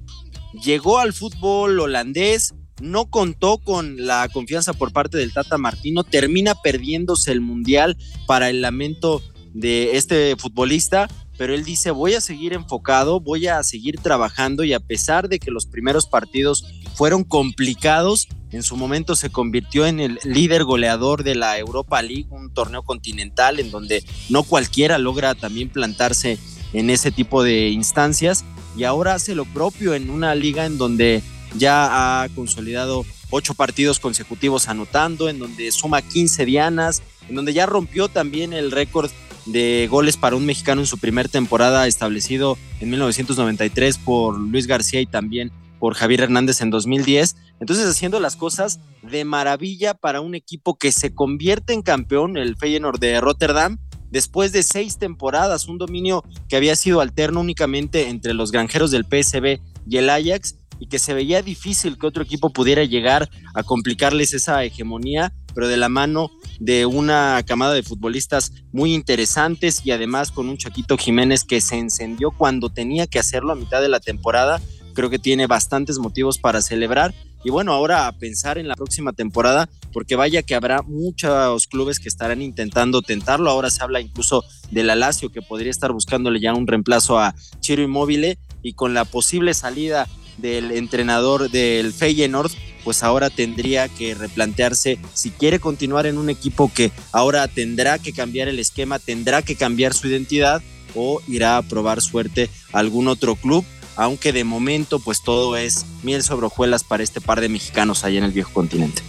Llegó 0.52 0.98
al 0.98 1.12
fútbol 1.12 1.80
holandés, 1.80 2.54
no 2.80 3.06
contó 3.06 3.58
con 3.58 4.06
la 4.06 4.28
confianza 4.28 4.72
por 4.72 4.92
parte 4.92 5.18
del 5.18 5.32
Tata 5.32 5.58
Martino, 5.58 6.04
termina 6.04 6.54
perdiéndose 6.54 7.32
el 7.32 7.40
Mundial 7.40 7.96
para 8.26 8.50
el 8.50 8.60
lamento 8.60 9.22
de 9.52 9.96
este 9.96 10.34
futbolista, 10.36 11.08
pero 11.38 11.54
él 11.54 11.64
dice 11.64 11.92
voy 11.92 12.14
a 12.14 12.20
seguir 12.20 12.52
enfocado, 12.52 13.20
voy 13.20 13.46
a 13.46 13.62
seguir 13.62 13.98
trabajando 14.00 14.64
y 14.64 14.72
a 14.72 14.80
pesar 14.80 15.28
de 15.28 15.38
que 15.38 15.50
los 15.50 15.66
primeros 15.66 16.06
partidos 16.06 16.64
fueron 16.94 17.24
complicados, 17.24 18.28
en 18.54 18.62
su 18.62 18.76
momento 18.76 19.16
se 19.16 19.30
convirtió 19.30 19.86
en 19.86 20.00
el 20.00 20.18
líder 20.24 20.64
goleador 20.64 21.24
de 21.24 21.34
la 21.34 21.58
Europa 21.58 22.00
League, 22.02 22.26
un 22.30 22.52
torneo 22.52 22.82
continental 22.82 23.58
en 23.58 23.70
donde 23.70 24.04
no 24.28 24.42
cualquiera 24.42 24.98
logra 24.98 25.34
también 25.34 25.68
plantarse 25.68 26.38
en 26.72 26.90
ese 26.90 27.10
tipo 27.10 27.42
de 27.42 27.70
instancias 27.70 28.44
y 28.76 28.84
ahora 28.84 29.14
hace 29.14 29.34
lo 29.34 29.44
propio 29.44 29.94
en 29.94 30.10
una 30.10 30.34
liga 30.34 30.66
en 30.66 30.78
donde 30.78 31.22
ya 31.56 32.22
ha 32.22 32.28
consolidado 32.30 33.04
ocho 33.30 33.54
partidos 33.54 33.98
consecutivos 33.98 34.68
anotando, 34.68 35.28
en 35.28 35.38
donde 35.38 35.70
suma 35.72 36.02
15 36.02 36.44
dianas, 36.44 37.02
en 37.28 37.36
donde 37.36 37.52
ya 37.52 37.66
rompió 37.66 38.08
también 38.08 38.52
el 38.52 38.70
récord 38.70 39.10
de 39.46 39.88
goles 39.90 40.16
para 40.16 40.36
un 40.36 40.46
mexicano 40.46 40.80
en 40.80 40.86
su 40.86 40.98
primer 40.98 41.28
temporada 41.28 41.86
establecido 41.86 42.56
en 42.80 42.90
1993 42.90 43.98
por 43.98 44.38
Luis 44.38 44.66
García 44.66 45.00
y 45.00 45.06
también 45.06 45.52
por 45.84 45.96
Javier 45.96 46.22
Hernández 46.22 46.62
en 46.62 46.70
2010. 46.70 47.36
Entonces 47.60 47.86
haciendo 47.86 48.18
las 48.18 48.36
cosas 48.36 48.80
de 49.02 49.26
maravilla 49.26 49.92
para 49.92 50.22
un 50.22 50.34
equipo 50.34 50.78
que 50.78 50.90
se 50.90 51.14
convierte 51.14 51.74
en 51.74 51.82
campeón, 51.82 52.38
el 52.38 52.56
Feyenoord 52.56 52.98
de 52.98 53.20
Rotterdam, 53.20 53.76
después 54.10 54.50
de 54.52 54.62
seis 54.62 54.96
temporadas, 54.96 55.68
un 55.68 55.76
dominio 55.76 56.24
que 56.48 56.56
había 56.56 56.74
sido 56.74 57.02
alterno 57.02 57.40
únicamente 57.40 58.08
entre 58.08 58.32
los 58.32 58.50
granjeros 58.50 58.92
del 58.92 59.04
PSB 59.04 59.60
y 59.86 59.98
el 59.98 60.08
Ajax 60.08 60.56
y 60.78 60.86
que 60.86 60.98
se 60.98 61.12
veía 61.12 61.42
difícil 61.42 61.98
que 61.98 62.06
otro 62.06 62.22
equipo 62.22 62.48
pudiera 62.48 62.82
llegar 62.84 63.28
a 63.52 63.62
complicarles 63.62 64.32
esa 64.32 64.64
hegemonía, 64.64 65.34
pero 65.54 65.68
de 65.68 65.76
la 65.76 65.90
mano 65.90 66.30
de 66.60 66.86
una 66.86 67.42
camada 67.46 67.74
de 67.74 67.82
futbolistas 67.82 68.52
muy 68.72 68.94
interesantes 68.94 69.84
y 69.84 69.90
además 69.90 70.30
con 70.30 70.48
un 70.48 70.56
Chaquito 70.56 70.96
Jiménez 70.96 71.44
que 71.44 71.60
se 71.60 71.76
encendió 71.76 72.30
cuando 72.30 72.70
tenía 72.70 73.06
que 73.06 73.18
hacerlo 73.18 73.52
a 73.52 73.56
mitad 73.56 73.82
de 73.82 73.90
la 73.90 74.00
temporada. 74.00 74.62
Creo 74.94 75.10
que 75.10 75.18
tiene 75.18 75.46
bastantes 75.46 75.98
motivos 75.98 76.38
para 76.38 76.62
celebrar. 76.62 77.14
Y 77.44 77.50
bueno, 77.50 77.72
ahora 77.72 78.06
a 78.06 78.12
pensar 78.12 78.56
en 78.56 78.68
la 78.68 78.74
próxima 78.74 79.12
temporada, 79.12 79.68
porque 79.92 80.16
vaya 80.16 80.42
que 80.42 80.54
habrá 80.54 80.80
muchos 80.82 81.66
clubes 81.66 82.00
que 82.00 82.08
estarán 82.08 82.40
intentando 82.40 83.02
tentarlo. 83.02 83.50
Ahora 83.50 83.70
se 83.70 83.82
habla 83.82 84.00
incluso 84.00 84.44
de 84.70 84.82
la 84.82 84.94
Lazio 84.94 85.30
que 85.30 85.42
podría 85.42 85.70
estar 85.70 85.92
buscándole 85.92 86.40
ya 86.40 86.54
un 86.54 86.66
reemplazo 86.66 87.18
a 87.18 87.34
Chiro 87.60 87.82
Immobile 87.82 88.38
y 88.62 88.72
con 88.72 88.94
la 88.94 89.04
posible 89.04 89.52
salida 89.52 90.08
del 90.38 90.72
entrenador 90.72 91.50
del 91.50 91.92
Feyenoord, 91.92 92.50
pues 92.82 93.02
ahora 93.02 93.30
tendría 93.30 93.88
que 93.88 94.14
replantearse 94.14 94.98
si 95.14 95.30
quiere 95.30 95.58
continuar 95.58 96.06
en 96.06 96.18
un 96.18 96.30
equipo 96.30 96.70
que 96.72 96.92
ahora 97.12 97.46
tendrá 97.48 97.98
que 97.98 98.12
cambiar 98.12 98.48
el 98.48 98.58
esquema, 98.58 98.98
tendrá 98.98 99.42
que 99.42 99.56
cambiar 99.56 99.94
su 99.94 100.08
identidad 100.08 100.62
o 100.94 101.20
irá 101.28 101.56
a 101.56 101.62
probar 101.62 102.00
suerte 102.00 102.50
a 102.72 102.78
algún 102.78 103.08
otro 103.08 103.36
club, 103.36 103.64
aunque 103.96 104.32
de 104.32 104.44
momento 104.44 104.98
pues 104.98 105.22
todo 105.22 105.56
es 105.56 105.86
miel 106.02 106.22
sobre 106.22 106.46
hojuelas 106.46 106.84
para 106.84 107.02
este 107.02 107.20
par 107.20 107.40
de 107.40 107.48
mexicanos 107.48 108.04
allá 108.04 108.18
en 108.18 108.24
el 108.24 108.32
viejo 108.32 108.52
continente. 108.52 109.02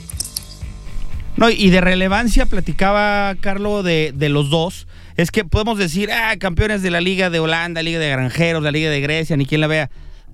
No, 1.37 1.49
y 1.49 1.69
de 1.69 1.81
relevancia 1.81 2.45
platicaba 2.45 3.35
Carlos 3.41 3.83
de, 3.83 4.13
de 4.15 4.29
los 4.29 4.49
dos. 4.49 4.87
Es 5.17 5.31
que 5.31 5.43
podemos 5.43 5.77
decir, 5.77 6.11
ah, 6.11 6.35
campeones 6.37 6.81
de 6.81 6.91
la 6.91 7.01
Liga 7.01 7.29
de 7.29 7.39
Holanda, 7.39 7.81
Liga 7.81 7.99
de 7.99 8.09
Granjeros, 8.09 8.63
la 8.63 8.71
Liga 8.71 8.89
de 8.89 9.01
Grecia, 9.01 9.35
ni 9.35 9.45
quien 9.45 9.61
la 9.61 9.67
vea 9.67 9.89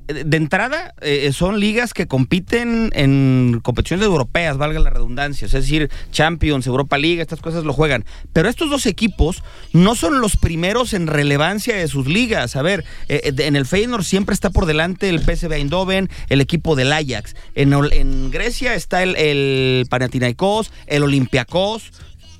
de 0.07 0.37
entrada 0.37 0.93
eh, 1.01 1.31
son 1.33 1.59
ligas 1.59 1.93
que 1.93 2.07
compiten 2.07 2.91
en 2.93 3.59
competiciones 3.63 4.05
europeas, 4.05 4.57
valga 4.57 4.79
la 4.79 4.89
redundancia, 4.89 5.45
es 5.45 5.51
decir, 5.51 5.89
Champions, 6.11 6.67
Europa 6.67 6.97
League, 6.97 7.21
estas 7.21 7.41
cosas 7.41 7.63
lo 7.63 7.73
juegan. 7.73 8.05
Pero 8.33 8.49
estos 8.49 8.69
dos 8.69 8.85
equipos 8.85 9.43
no 9.73 9.95
son 9.95 10.21
los 10.21 10.37
primeros 10.37 10.93
en 10.93 11.07
relevancia 11.07 11.75
de 11.75 11.87
sus 11.87 12.07
ligas. 12.07 12.55
A 12.55 12.61
ver, 12.61 12.83
eh, 13.07 13.21
eh, 13.23 13.33
en 13.37 13.55
el 13.55 13.65
Feyenoord 13.65 14.03
siempre 14.03 14.33
está 14.33 14.49
por 14.49 14.65
delante 14.65 15.09
el 15.09 15.19
PSV 15.19 15.53
Eindhoven, 15.53 16.09
el 16.29 16.41
equipo 16.41 16.75
del 16.75 16.93
Ajax. 16.93 17.35
En, 17.55 17.73
en 17.73 18.31
Grecia 18.31 18.75
está 18.75 19.03
el, 19.03 19.15
el 19.15 19.85
Panathinaikos, 19.89 20.71
el 20.87 21.03
Olympiacos 21.03 21.91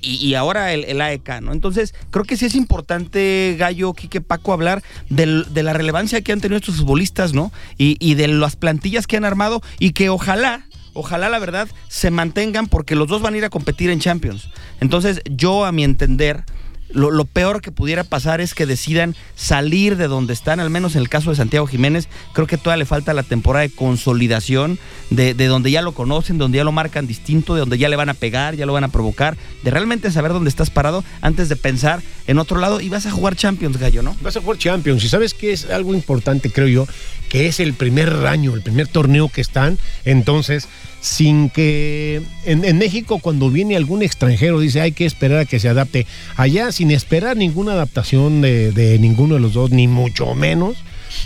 y, 0.02 0.34
ahora 0.34 0.72
el, 0.72 1.00
AEK, 1.00 1.40
¿no? 1.40 1.52
Entonces, 1.52 1.94
creo 2.10 2.24
que 2.24 2.36
sí 2.36 2.46
es 2.46 2.54
importante, 2.54 3.56
Gallo, 3.58 3.92
Quique, 3.94 4.20
Paco, 4.20 4.52
hablar 4.52 4.82
de 5.08 5.62
la 5.62 5.72
relevancia 5.72 6.20
que 6.20 6.32
han 6.32 6.40
tenido 6.40 6.58
estos 6.58 6.76
futbolistas, 6.76 7.32
¿no? 7.32 7.52
Y, 7.78 7.96
y 8.00 8.14
de 8.14 8.28
las 8.28 8.56
plantillas 8.56 9.06
que 9.06 9.16
han 9.16 9.24
armado 9.24 9.62
y 9.78 9.92
que 9.92 10.08
ojalá 10.08 10.66
ojalá 10.94 11.30
la 11.30 11.38
verdad 11.38 11.68
se 11.88 12.10
mantengan 12.10 12.66
porque 12.66 12.94
los 12.94 13.08
dos 13.08 13.22
van 13.22 13.34
a 13.34 13.38
ir 13.38 13.44
a 13.44 13.50
competir 13.50 13.90
en 13.90 14.00
Champions. 14.00 14.48
Entonces, 14.80 15.22
yo 15.30 15.64
a 15.64 15.72
mi 15.72 15.84
entender, 15.84 16.44
lo, 16.92 17.24
peor 17.24 17.60
que 17.60 17.72
pudiera 17.72 18.04
pasar 18.04 18.40
es 18.40 18.54
que 18.54 18.66
decidan 18.66 19.16
salir 19.34 19.96
de 19.96 20.08
donde 20.08 20.32
están, 20.32 20.60
al 20.60 20.70
menos 20.70 20.94
en 20.94 21.02
el 21.02 21.08
caso 21.08 21.30
de 21.30 21.36
Santiago 21.36 21.66
Jiménez, 21.66 22.08
creo 22.32 22.46
que 22.46 22.58
todavía 22.58 22.78
le 22.78 22.86
falta 22.86 23.14
la 23.14 23.22
temporada 23.22 23.62
de 23.62 23.70
consolidación, 23.70 24.78
de, 25.10 25.34
donde 25.34 25.70
ya 25.70 25.82
lo 25.82 25.92
conocen, 25.92 26.38
donde 26.38 26.58
ya 26.58 26.64
lo 26.64 26.72
marcan 26.72 27.06
distinto, 27.06 27.54
de 27.54 27.60
donde 27.60 27.78
ya 27.78 27.88
le 27.88 27.96
van 27.96 28.08
a 28.08 28.14
pegar, 28.14 28.56
ya 28.56 28.66
lo 28.66 28.72
van 28.72 28.84
a 28.84 28.88
provocar, 28.88 29.36
de 29.62 29.70
realmente 29.70 30.10
saber 30.10 30.32
dónde 30.32 30.50
estás 30.50 30.70
parado 30.70 31.04
antes 31.20 31.48
de 31.48 31.56
pensar 31.56 32.02
en 32.26 32.38
otro 32.38 32.58
lado 32.58 32.80
y 32.80 32.88
vas 32.88 33.06
a 33.06 33.10
jugar 33.10 33.36
Champions, 33.36 33.78
Gallo, 33.78 34.02
¿no? 34.02 34.16
Vas 34.22 34.36
a 34.36 34.40
jugar 34.40 34.58
Champions 34.58 35.04
y 35.04 35.08
sabes 35.08 35.34
que 35.34 35.52
es 35.52 35.68
algo 35.70 35.94
importante, 35.94 36.50
creo 36.50 36.68
yo, 36.68 36.86
que 37.32 37.46
es 37.46 37.60
el 37.60 37.72
primer 37.72 38.10
año, 38.26 38.52
el 38.52 38.60
primer 38.60 38.88
torneo 38.88 39.30
que 39.30 39.40
están, 39.40 39.78
entonces 40.04 40.68
sin 41.00 41.48
que 41.48 42.20
en, 42.44 42.76
México 42.76 43.20
cuando 43.20 43.48
viene 43.48 43.74
algún 43.74 44.02
extranjero 44.02 44.60
dice 44.60 44.82
hay 44.82 44.92
que 44.92 45.06
esperar 45.06 45.38
a 45.38 45.44
que 45.46 45.58
se 45.58 45.70
adapte. 45.70 46.06
Allá 46.36 46.70
sin 46.72 46.90
esperar 46.90 47.38
ninguna 47.38 47.72
adaptación 47.72 48.42
de, 48.42 48.98
ninguno 49.00 49.36
de 49.36 49.40
los 49.40 49.54
dos, 49.54 49.70
ni 49.70 49.88
mucho 49.88 50.34
menos, 50.34 50.76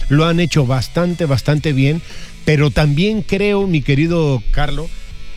lo 0.08 0.26
han 0.26 0.38
hecho 0.38 0.64
bastante, 0.64 1.24
bastante 1.26 1.72
bien. 1.72 2.00
Pero 2.44 2.70
también 2.70 3.22
creo, 3.22 3.66
mi 3.66 3.82
querido 3.82 4.40
Carlos, 4.52 4.88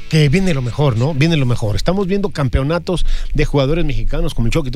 que 0.09 0.27
viene 0.27 0.53
lo 0.53 0.61
mejor, 0.61 0.97
¿no? 0.97 1.13
Viene 1.13 1.37
lo 1.37 1.45
mejor. 1.45 1.75
Estamos 1.75 2.07
viendo 2.07 2.29
campeonatos 2.29 3.05
de 3.33 3.45
jugadores 3.45 3.85
mexicanos 3.85 4.33
como 4.33 4.47
el 4.47 4.53
Chucky, 4.53 4.71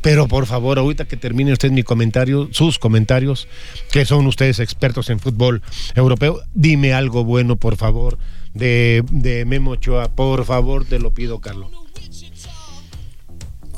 pero 0.00 0.26
por 0.26 0.46
favor, 0.46 0.78
ahorita 0.78 1.04
que 1.04 1.16
termine 1.16 1.52
usted 1.52 1.70
mi 1.70 1.82
comentario, 1.82 2.48
sus 2.50 2.78
comentarios, 2.78 3.46
que 3.92 4.04
son 4.04 4.26
ustedes 4.26 4.58
expertos 4.58 5.10
en 5.10 5.20
fútbol 5.20 5.62
europeo, 5.94 6.40
dime 6.54 6.94
algo 6.94 7.24
bueno, 7.24 7.56
por 7.56 7.76
favor, 7.76 8.18
de, 8.54 9.04
de 9.10 9.44
Memo 9.44 9.72
Ochoa. 9.72 10.08
Por 10.08 10.44
favor, 10.44 10.84
te 10.84 10.98
lo 10.98 11.12
pido, 11.12 11.40
Carlos. 11.40 11.79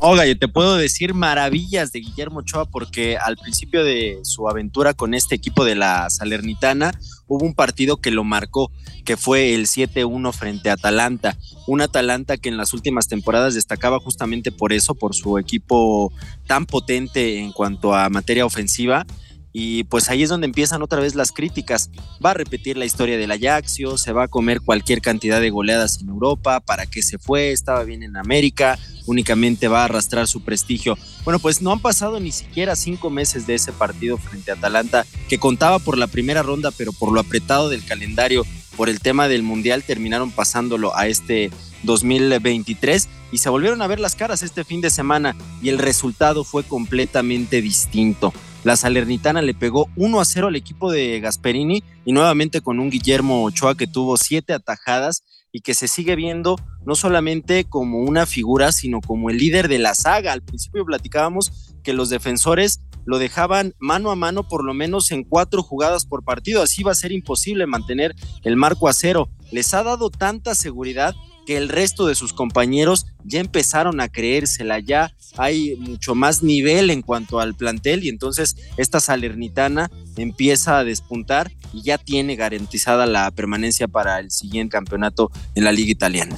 Oiga, 0.04 0.26
yo 0.26 0.36
te 0.36 0.48
puedo 0.48 0.76
decir 0.76 1.14
maravillas 1.14 1.92
de 1.92 2.00
Guillermo 2.00 2.40
Ochoa 2.40 2.64
porque 2.64 3.16
al 3.16 3.36
principio 3.36 3.84
de 3.84 4.18
su 4.24 4.48
aventura 4.48 4.94
con 4.94 5.14
este 5.14 5.36
equipo 5.36 5.64
de 5.64 5.76
la 5.76 6.10
Salernitana 6.10 6.90
hubo 7.28 7.44
un 7.44 7.54
partido 7.54 7.98
que 7.98 8.10
lo 8.10 8.24
marcó, 8.24 8.72
que 9.04 9.16
fue 9.16 9.54
el 9.54 9.66
7-1 9.66 10.32
frente 10.32 10.70
a 10.70 10.72
Atalanta. 10.72 11.36
Un 11.68 11.82
Atalanta 11.82 12.36
que 12.36 12.48
en 12.48 12.56
las 12.56 12.74
últimas 12.74 13.06
temporadas 13.06 13.54
destacaba 13.54 14.00
justamente 14.00 14.50
por 14.50 14.72
eso, 14.72 14.96
por 14.96 15.14
su 15.14 15.38
equipo 15.38 16.12
tan 16.48 16.66
potente 16.66 17.38
en 17.38 17.52
cuanto 17.52 17.94
a 17.94 18.08
materia 18.08 18.44
ofensiva 18.44 19.06
y 19.52 19.84
pues 19.84 20.08
ahí 20.08 20.22
es 20.22 20.30
donde 20.30 20.46
empiezan 20.46 20.82
otra 20.82 21.00
vez 21.00 21.14
las 21.14 21.32
críticas. 21.32 21.90
Va 22.24 22.30
a 22.30 22.34
repetir 22.34 22.76
la 22.76 22.84
historia 22.84 23.18
del 23.18 23.30
Ajaxio, 23.30 23.98
se 23.98 24.12
va 24.12 24.24
a 24.24 24.28
comer 24.28 24.60
cualquier 24.60 25.00
cantidad 25.00 25.40
de 25.40 25.50
goleadas 25.50 26.00
en 26.00 26.08
Europa, 26.08 26.60
para 26.60 26.86
qué 26.86 27.02
se 27.02 27.18
fue, 27.18 27.52
estaba 27.52 27.84
bien 27.84 28.02
en 28.02 28.16
América, 28.16 28.78
únicamente 29.06 29.68
va 29.68 29.82
a 29.82 29.84
arrastrar 29.84 30.26
su 30.26 30.42
prestigio. 30.42 30.96
Bueno, 31.24 31.38
pues 31.38 31.60
no 31.60 31.72
han 31.72 31.80
pasado 31.80 32.20
ni 32.20 32.32
siquiera 32.32 32.76
cinco 32.76 33.10
meses 33.10 33.46
de 33.46 33.54
ese 33.54 33.72
partido 33.72 34.16
frente 34.16 34.50
a 34.50 34.54
Atalanta, 34.54 35.04
que 35.28 35.38
contaba 35.38 35.78
por 35.78 35.98
la 35.98 36.06
primera 36.06 36.42
ronda, 36.42 36.70
pero 36.70 36.92
por 36.92 37.12
lo 37.12 37.20
apretado 37.20 37.68
del 37.68 37.84
calendario, 37.84 38.46
por 38.76 38.88
el 38.88 39.00
tema 39.00 39.28
del 39.28 39.42
Mundial, 39.42 39.82
terminaron 39.82 40.30
pasándolo 40.30 40.96
a 40.96 41.06
este 41.06 41.50
2023 41.82 43.08
y 43.32 43.38
se 43.38 43.50
volvieron 43.50 43.82
a 43.82 43.86
ver 43.86 44.00
las 44.00 44.14
caras 44.14 44.42
este 44.42 44.64
fin 44.64 44.80
de 44.80 44.90
semana 44.90 45.36
y 45.62 45.68
el 45.68 45.78
resultado 45.78 46.44
fue 46.44 46.64
completamente 46.64 47.60
distinto. 47.60 48.32
La 48.64 48.76
Salernitana 48.76 49.42
le 49.42 49.54
pegó 49.54 49.88
1 49.96 50.20
a 50.20 50.24
0 50.24 50.46
al 50.46 50.56
equipo 50.56 50.92
de 50.92 51.18
Gasperini 51.18 51.82
y 52.04 52.12
nuevamente 52.12 52.60
con 52.60 52.78
un 52.78 52.90
Guillermo 52.90 53.42
Ochoa 53.42 53.76
que 53.76 53.88
tuvo 53.88 54.16
siete 54.16 54.52
atajadas 54.52 55.24
y 55.50 55.60
que 55.60 55.74
se 55.74 55.88
sigue 55.88 56.14
viendo 56.14 56.56
no 56.86 56.94
solamente 56.94 57.64
como 57.64 57.98
una 57.98 58.24
figura, 58.24 58.70
sino 58.70 59.00
como 59.00 59.30
el 59.30 59.38
líder 59.38 59.68
de 59.68 59.80
la 59.80 59.94
saga. 59.94 60.32
Al 60.32 60.42
principio 60.42 60.84
platicábamos 60.84 61.74
que 61.82 61.92
los 61.92 62.08
defensores 62.08 62.80
lo 63.04 63.18
dejaban 63.18 63.74
mano 63.80 64.12
a 64.12 64.16
mano 64.16 64.46
por 64.46 64.64
lo 64.64 64.74
menos 64.74 65.10
en 65.10 65.24
cuatro 65.24 65.62
jugadas 65.64 66.06
por 66.06 66.24
partido. 66.24 66.62
Así 66.62 66.84
va 66.84 66.92
a 66.92 66.96
ser 66.96 67.10
imposible 67.10 67.66
mantener 67.66 68.14
el 68.44 68.56
marco 68.56 68.88
a 68.88 68.92
cero. 68.92 69.28
Les 69.50 69.74
ha 69.74 69.82
dado 69.82 70.08
tanta 70.08 70.54
seguridad 70.54 71.14
que 71.46 71.56
el 71.56 71.68
resto 71.68 72.06
de 72.06 72.14
sus 72.14 72.32
compañeros 72.32 73.06
ya 73.24 73.40
empezaron 73.40 74.00
a 74.00 74.08
creérsela, 74.08 74.78
ya 74.78 75.12
hay 75.36 75.76
mucho 75.76 76.14
más 76.14 76.42
nivel 76.42 76.90
en 76.90 77.02
cuanto 77.02 77.40
al 77.40 77.54
plantel 77.54 78.04
y 78.04 78.08
entonces 78.08 78.56
esta 78.76 79.00
Salernitana 79.00 79.90
empieza 80.16 80.78
a 80.78 80.84
despuntar 80.84 81.50
y 81.72 81.82
ya 81.82 81.98
tiene 81.98 82.36
garantizada 82.36 83.06
la 83.06 83.30
permanencia 83.30 83.88
para 83.88 84.18
el 84.18 84.30
siguiente 84.30 84.72
campeonato 84.72 85.30
en 85.54 85.64
la 85.64 85.72
liga 85.72 85.90
italiana. 85.90 86.36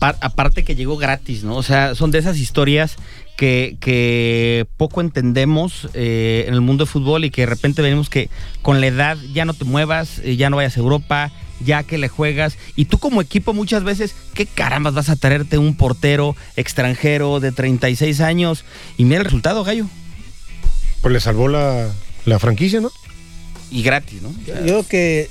aparte 0.00 0.64
que 0.64 0.76
llegó 0.76 0.96
gratis, 0.96 1.44
¿no? 1.44 1.56
O 1.56 1.62
sea, 1.62 1.94
son 1.94 2.10
de 2.10 2.18
esas 2.18 2.38
historias 2.38 2.96
que, 3.36 3.76
que 3.80 4.66
poco 4.76 5.00
entendemos 5.00 5.88
eh, 5.94 6.44
en 6.46 6.54
el 6.54 6.60
mundo 6.60 6.84
de 6.84 6.90
fútbol 6.90 7.24
y 7.24 7.30
que 7.30 7.42
de 7.42 7.46
repente 7.46 7.82
venimos 7.82 8.08
que 8.08 8.30
con 8.62 8.80
la 8.80 8.86
edad 8.86 9.18
ya 9.32 9.44
no 9.44 9.54
te 9.54 9.64
muevas, 9.64 10.20
eh, 10.20 10.36
ya 10.36 10.50
no 10.50 10.56
vayas 10.56 10.76
a 10.76 10.80
Europa, 10.80 11.32
ya 11.60 11.82
que 11.82 11.98
le 11.98 12.08
juegas. 12.08 12.56
Y 12.76 12.86
tú 12.86 12.98
como 12.98 13.20
equipo 13.20 13.52
muchas 13.52 13.84
veces, 13.84 14.14
¿qué 14.34 14.46
carambas 14.46 14.94
vas 14.94 15.08
a 15.08 15.16
traerte 15.16 15.58
un 15.58 15.74
portero 15.76 16.36
extranjero 16.56 17.40
de 17.40 17.52
36 17.52 18.20
años? 18.20 18.64
Y 18.96 19.04
mira 19.04 19.18
el 19.18 19.24
resultado, 19.24 19.64
Gallo. 19.64 19.86
Pues 21.00 21.12
le 21.12 21.20
salvó 21.20 21.48
la, 21.48 21.88
la 22.24 22.38
franquicia, 22.38 22.80
¿no? 22.80 22.90
Y 23.70 23.82
gratis, 23.82 24.22
¿no? 24.22 24.32
Yo 24.46 24.54
creo 24.54 24.86
que, 24.86 25.28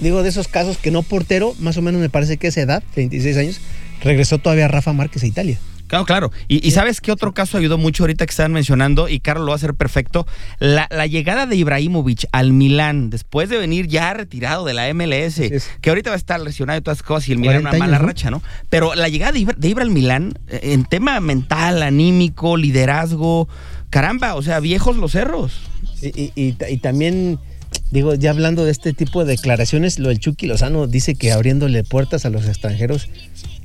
digo, 0.00 0.22
de 0.22 0.28
esos 0.28 0.48
casos 0.48 0.76
que 0.76 0.90
no 0.90 1.02
portero, 1.02 1.54
más 1.60 1.76
o 1.76 1.82
menos 1.82 2.00
me 2.00 2.10
parece 2.10 2.36
que 2.36 2.48
esa 2.48 2.60
edad, 2.60 2.82
36 2.94 3.36
años, 3.36 3.60
regresó 4.02 4.38
todavía 4.38 4.68
Rafa 4.68 4.92
Márquez 4.92 5.22
a 5.22 5.26
Italia. 5.26 5.58
Claro, 5.86 6.04
claro. 6.04 6.32
Y, 6.48 6.70
sabes 6.72 7.00
qué 7.00 7.12
otro 7.12 7.32
caso 7.32 7.58
ayudó 7.58 7.78
mucho 7.78 8.02
ahorita 8.02 8.26
que 8.26 8.30
estaban 8.30 8.52
mencionando, 8.52 9.08
y 9.08 9.20
Carlos 9.20 9.46
lo 9.46 9.50
va 9.50 9.54
a 9.54 9.56
hacer 9.56 9.74
perfecto, 9.74 10.26
la, 10.58 10.86
llegada 11.06 11.46
de 11.46 11.56
Ibrahimovic 11.56 12.26
al 12.32 12.52
Milán, 12.52 13.10
después 13.10 13.48
de 13.48 13.58
venir 13.58 13.86
ya 13.86 14.12
retirado 14.14 14.64
de 14.64 14.74
la 14.74 14.92
MLS, 14.92 15.40
que 15.80 15.90
ahorita 15.90 16.10
va 16.10 16.14
a 16.14 16.18
estar 16.18 16.40
lesionado 16.40 16.78
y 16.78 16.82
todas 16.82 16.98
las 16.98 17.06
cosas, 17.06 17.28
y 17.28 17.32
el 17.32 17.38
Milán 17.38 17.60
una 17.60 17.72
mala 17.72 17.98
racha, 17.98 18.30
¿no? 18.30 18.42
Pero 18.68 18.94
la 18.94 19.08
llegada 19.08 19.32
de 19.32 19.68
Ibra, 19.68 19.82
al 19.82 19.90
Milán, 19.90 20.38
eh, 20.48 20.60
en 20.72 20.84
tema 20.84 21.20
mental, 21.20 21.82
anímico, 21.82 22.56
liderazgo, 22.56 23.48
caramba, 23.90 24.34
o 24.34 24.42
sea, 24.42 24.60
viejos 24.60 24.96
los 24.96 25.12
cerros. 25.12 25.60
Y, 26.02 26.32
y 26.34 26.76
también 26.78 27.38
digo, 27.90 28.14
ya 28.14 28.30
hablando 28.30 28.64
de 28.64 28.70
este 28.70 28.92
tipo 28.92 29.24
de 29.24 29.32
declaraciones, 29.32 29.98
lo 29.98 30.08
del 30.08 30.18
Chucky 30.18 30.46
Lozano 30.46 30.86
dice 30.86 31.14
que 31.14 31.32
abriéndole 31.32 31.84
puertas 31.84 32.24
a 32.24 32.30
los 32.30 32.46
extranjeros, 32.46 33.08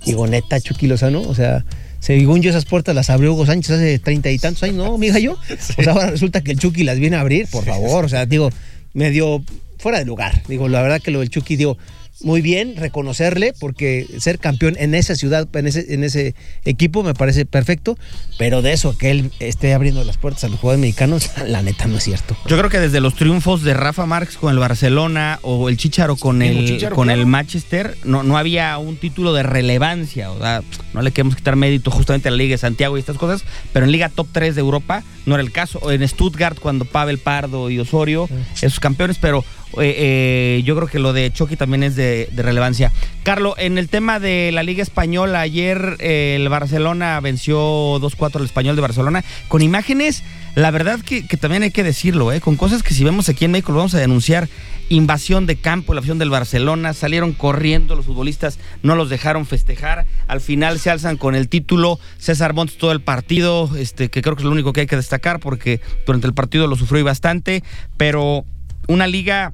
digo, 0.05 0.27
neta, 0.27 0.59
Chucky 0.59 0.87
Lozano, 0.87 1.21
o 1.21 1.35
sea, 1.35 1.65
según 2.01 2.41
yo 2.41 2.49
esas 2.49 2.65
puertas 2.65 2.95
las 2.95 3.09
abrió 3.11 3.31
Hugo 3.33 3.45
Sánchez 3.45 3.71
hace 3.71 3.99
treinta 3.99 4.31
y 4.31 4.39
tantos 4.39 4.63
años, 4.63 4.77
¿no, 4.77 4.97
mija 4.97 5.19
yo? 5.19 5.37
Pues 5.75 5.87
ahora 5.87 6.09
resulta 6.09 6.41
que 6.41 6.51
el 6.51 6.59
Chucky 6.59 6.83
las 6.83 6.99
viene 6.99 7.15
a 7.15 7.21
abrir, 7.21 7.47
por 7.47 7.63
favor, 7.63 8.05
o 8.05 8.09
sea, 8.09 8.25
digo, 8.25 8.49
medio 8.93 9.43
fuera 9.77 9.99
de 9.99 10.05
lugar. 10.05 10.41
Digo, 10.47 10.67
la 10.67 10.81
verdad 10.81 10.99
que 10.99 11.11
lo 11.11 11.19
del 11.19 11.29
Chucky, 11.29 11.55
digo, 11.55 11.77
muy 12.23 12.41
bien, 12.41 12.75
reconocerle, 12.75 13.53
porque 13.59 14.07
ser 14.19 14.39
campeón 14.39 14.75
en 14.79 14.95
esa 14.95 15.15
ciudad, 15.15 15.47
en 15.53 15.67
ese, 15.67 15.93
en 15.93 16.03
ese 16.03 16.35
equipo, 16.65 17.03
me 17.03 17.13
parece 17.13 17.45
perfecto, 17.45 17.97
pero 18.37 18.61
de 18.61 18.73
eso, 18.73 18.97
que 18.97 19.11
él 19.11 19.31
esté 19.39 19.73
abriendo 19.73 20.03
las 20.03 20.17
puertas 20.17 20.43
a 20.43 20.47
los 20.47 20.59
jugadores 20.59 20.81
mexicanos, 20.81 21.29
la 21.47 21.61
neta 21.61 21.87
no 21.87 21.97
es 21.97 22.03
cierto. 22.03 22.35
Yo 22.47 22.57
creo 22.57 22.69
que 22.69 22.79
desde 22.79 23.01
los 23.01 23.15
triunfos 23.15 23.63
de 23.63 23.73
Rafa 23.73 24.05
Marx 24.05 24.37
con 24.37 24.51
el 24.51 24.59
Barcelona 24.59 25.39
o 25.41 25.69
el 25.69 25.77
Chicharo 25.77 26.15
con 26.15 26.41
el, 26.41 26.65
Chicharo, 26.65 26.95
con 26.95 27.05
claro. 27.07 27.21
el 27.21 27.27
Manchester, 27.27 27.97
no, 28.03 28.23
no 28.23 28.37
había 28.37 28.77
un 28.77 28.97
título 28.97 29.33
de 29.33 29.43
relevancia. 29.43 30.31
O 30.31 30.39
sea, 30.39 30.61
no 30.93 31.01
le 31.01 31.11
queremos 31.11 31.35
quitar 31.35 31.55
mérito 31.55 31.91
justamente 31.91 32.27
a 32.27 32.31
la 32.31 32.37
Liga 32.37 32.53
de 32.53 32.57
Santiago 32.57 32.97
y 32.97 32.99
estas 32.99 33.17
cosas, 33.17 33.43
pero 33.73 33.85
en 33.85 33.91
Liga 33.91 34.09
Top 34.09 34.27
3 34.31 34.55
de 34.55 34.61
Europa 34.61 35.03
no 35.25 35.35
era 35.35 35.43
el 35.43 35.51
caso. 35.51 35.79
O 35.81 35.91
en 35.91 36.07
Stuttgart, 36.07 36.59
cuando 36.59 36.85
Pavel 36.85 37.17
Pardo 37.17 37.69
y 37.69 37.79
Osorio, 37.79 38.29
esos 38.61 38.79
campeones, 38.79 39.17
pero 39.19 39.43
eh, 39.77 39.95
eh, 39.97 40.63
yo 40.65 40.75
creo 40.75 40.87
que 40.87 40.99
lo 40.99 41.13
de 41.13 41.31
Chucky 41.31 41.55
también 41.55 41.83
es 41.83 41.95
de, 41.95 42.29
relevancia. 42.35 42.91
Carlos, 43.23 43.55
en 43.57 43.77
el 43.77 43.87
tema 43.87 44.19
de 44.19 44.51
la 44.51 44.63
Liga 44.63 44.83
Española, 44.83 45.41
ayer 45.41 45.97
eh, 45.99 46.35
el 46.39 46.49
Barcelona 46.49 47.19
venció 47.19 47.57
2-4 47.99 48.37
al 48.37 48.45
Español 48.45 48.75
de 48.75 48.81
Barcelona, 48.81 49.23
con 49.47 49.61
imágenes, 49.61 50.23
la 50.55 50.71
verdad 50.71 50.99
que, 50.99 51.21
también 51.37 51.63
hay 51.63 51.71
que 51.71 51.83
decirlo, 51.83 52.31
con 52.41 52.57
cosas 52.57 52.83
que 52.83 52.93
si 52.93 53.03
vemos 53.03 53.29
aquí 53.29 53.45
en 53.45 53.51
México 53.51 53.71
lo 53.71 53.77
vamos 53.77 53.93
a 53.93 53.99
denunciar. 53.99 54.49
Invasión 54.89 55.45
de 55.45 55.55
campo, 55.55 55.93
la 55.93 55.99
afición 55.99 56.19
del 56.19 56.29
Barcelona, 56.29 56.91
salieron 56.91 57.31
corriendo 57.31 57.95
los 57.95 58.05
futbolistas, 58.05 58.59
no 58.83 58.97
los 58.97 59.09
dejaron 59.09 59.45
festejar. 59.45 60.05
Al 60.27 60.41
final 60.41 60.79
se 60.79 60.89
alzan 60.89 61.15
con 61.15 61.33
el 61.33 61.47
título. 61.47 61.97
César 62.17 62.53
Montes 62.53 62.77
todo 62.77 62.91
el 62.91 62.99
partido, 62.99 63.69
este, 63.77 64.09
que 64.09 64.21
creo 64.21 64.35
que 64.35 64.41
es 64.41 64.45
lo 64.45 64.51
único 64.51 64.73
que 64.73 64.81
hay 64.81 64.87
que 64.87 64.97
destacar 64.97 65.39
porque 65.39 65.79
durante 66.05 66.27
el 66.27 66.33
partido 66.33 66.67
lo 66.67 66.75
sufrió 66.75 66.99
y 66.99 67.03
bastante. 67.03 67.63
Pero 67.95 68.43
una 68.89 69.07
liga 69.07 69.53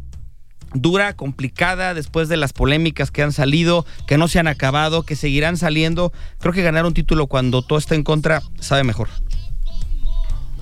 dura, 0.73 1.15
complicada, 1.15 1.93
después 1.93 2.29
de 2.29 2.37
las 2.37 2.53
polémicas 2.53 3.11
que 3.11 3.23
han 3.23 3.31
salido, 3.31 3.85
que 4.07 4.17
no 4.17 4.27
se 4.27 4.39
han 4.39 4.47
acabado, 4.47 5.03
que 5.03 5.15
seguirán 5.15 5.57
saliendo. 5.57 6.13
Creo 6.39 6.53
que 6.53 6.63
ganar 6.63 6.85
un 6.85 6.93
título 6.93 7.27
cuando 7.27 7.61
todo 7.61 7.79
está 7.79 7.95
en 7.95 8.03
contra 8.03 8.41
sabe 8.59 8.83
mejor. 8.83 9.09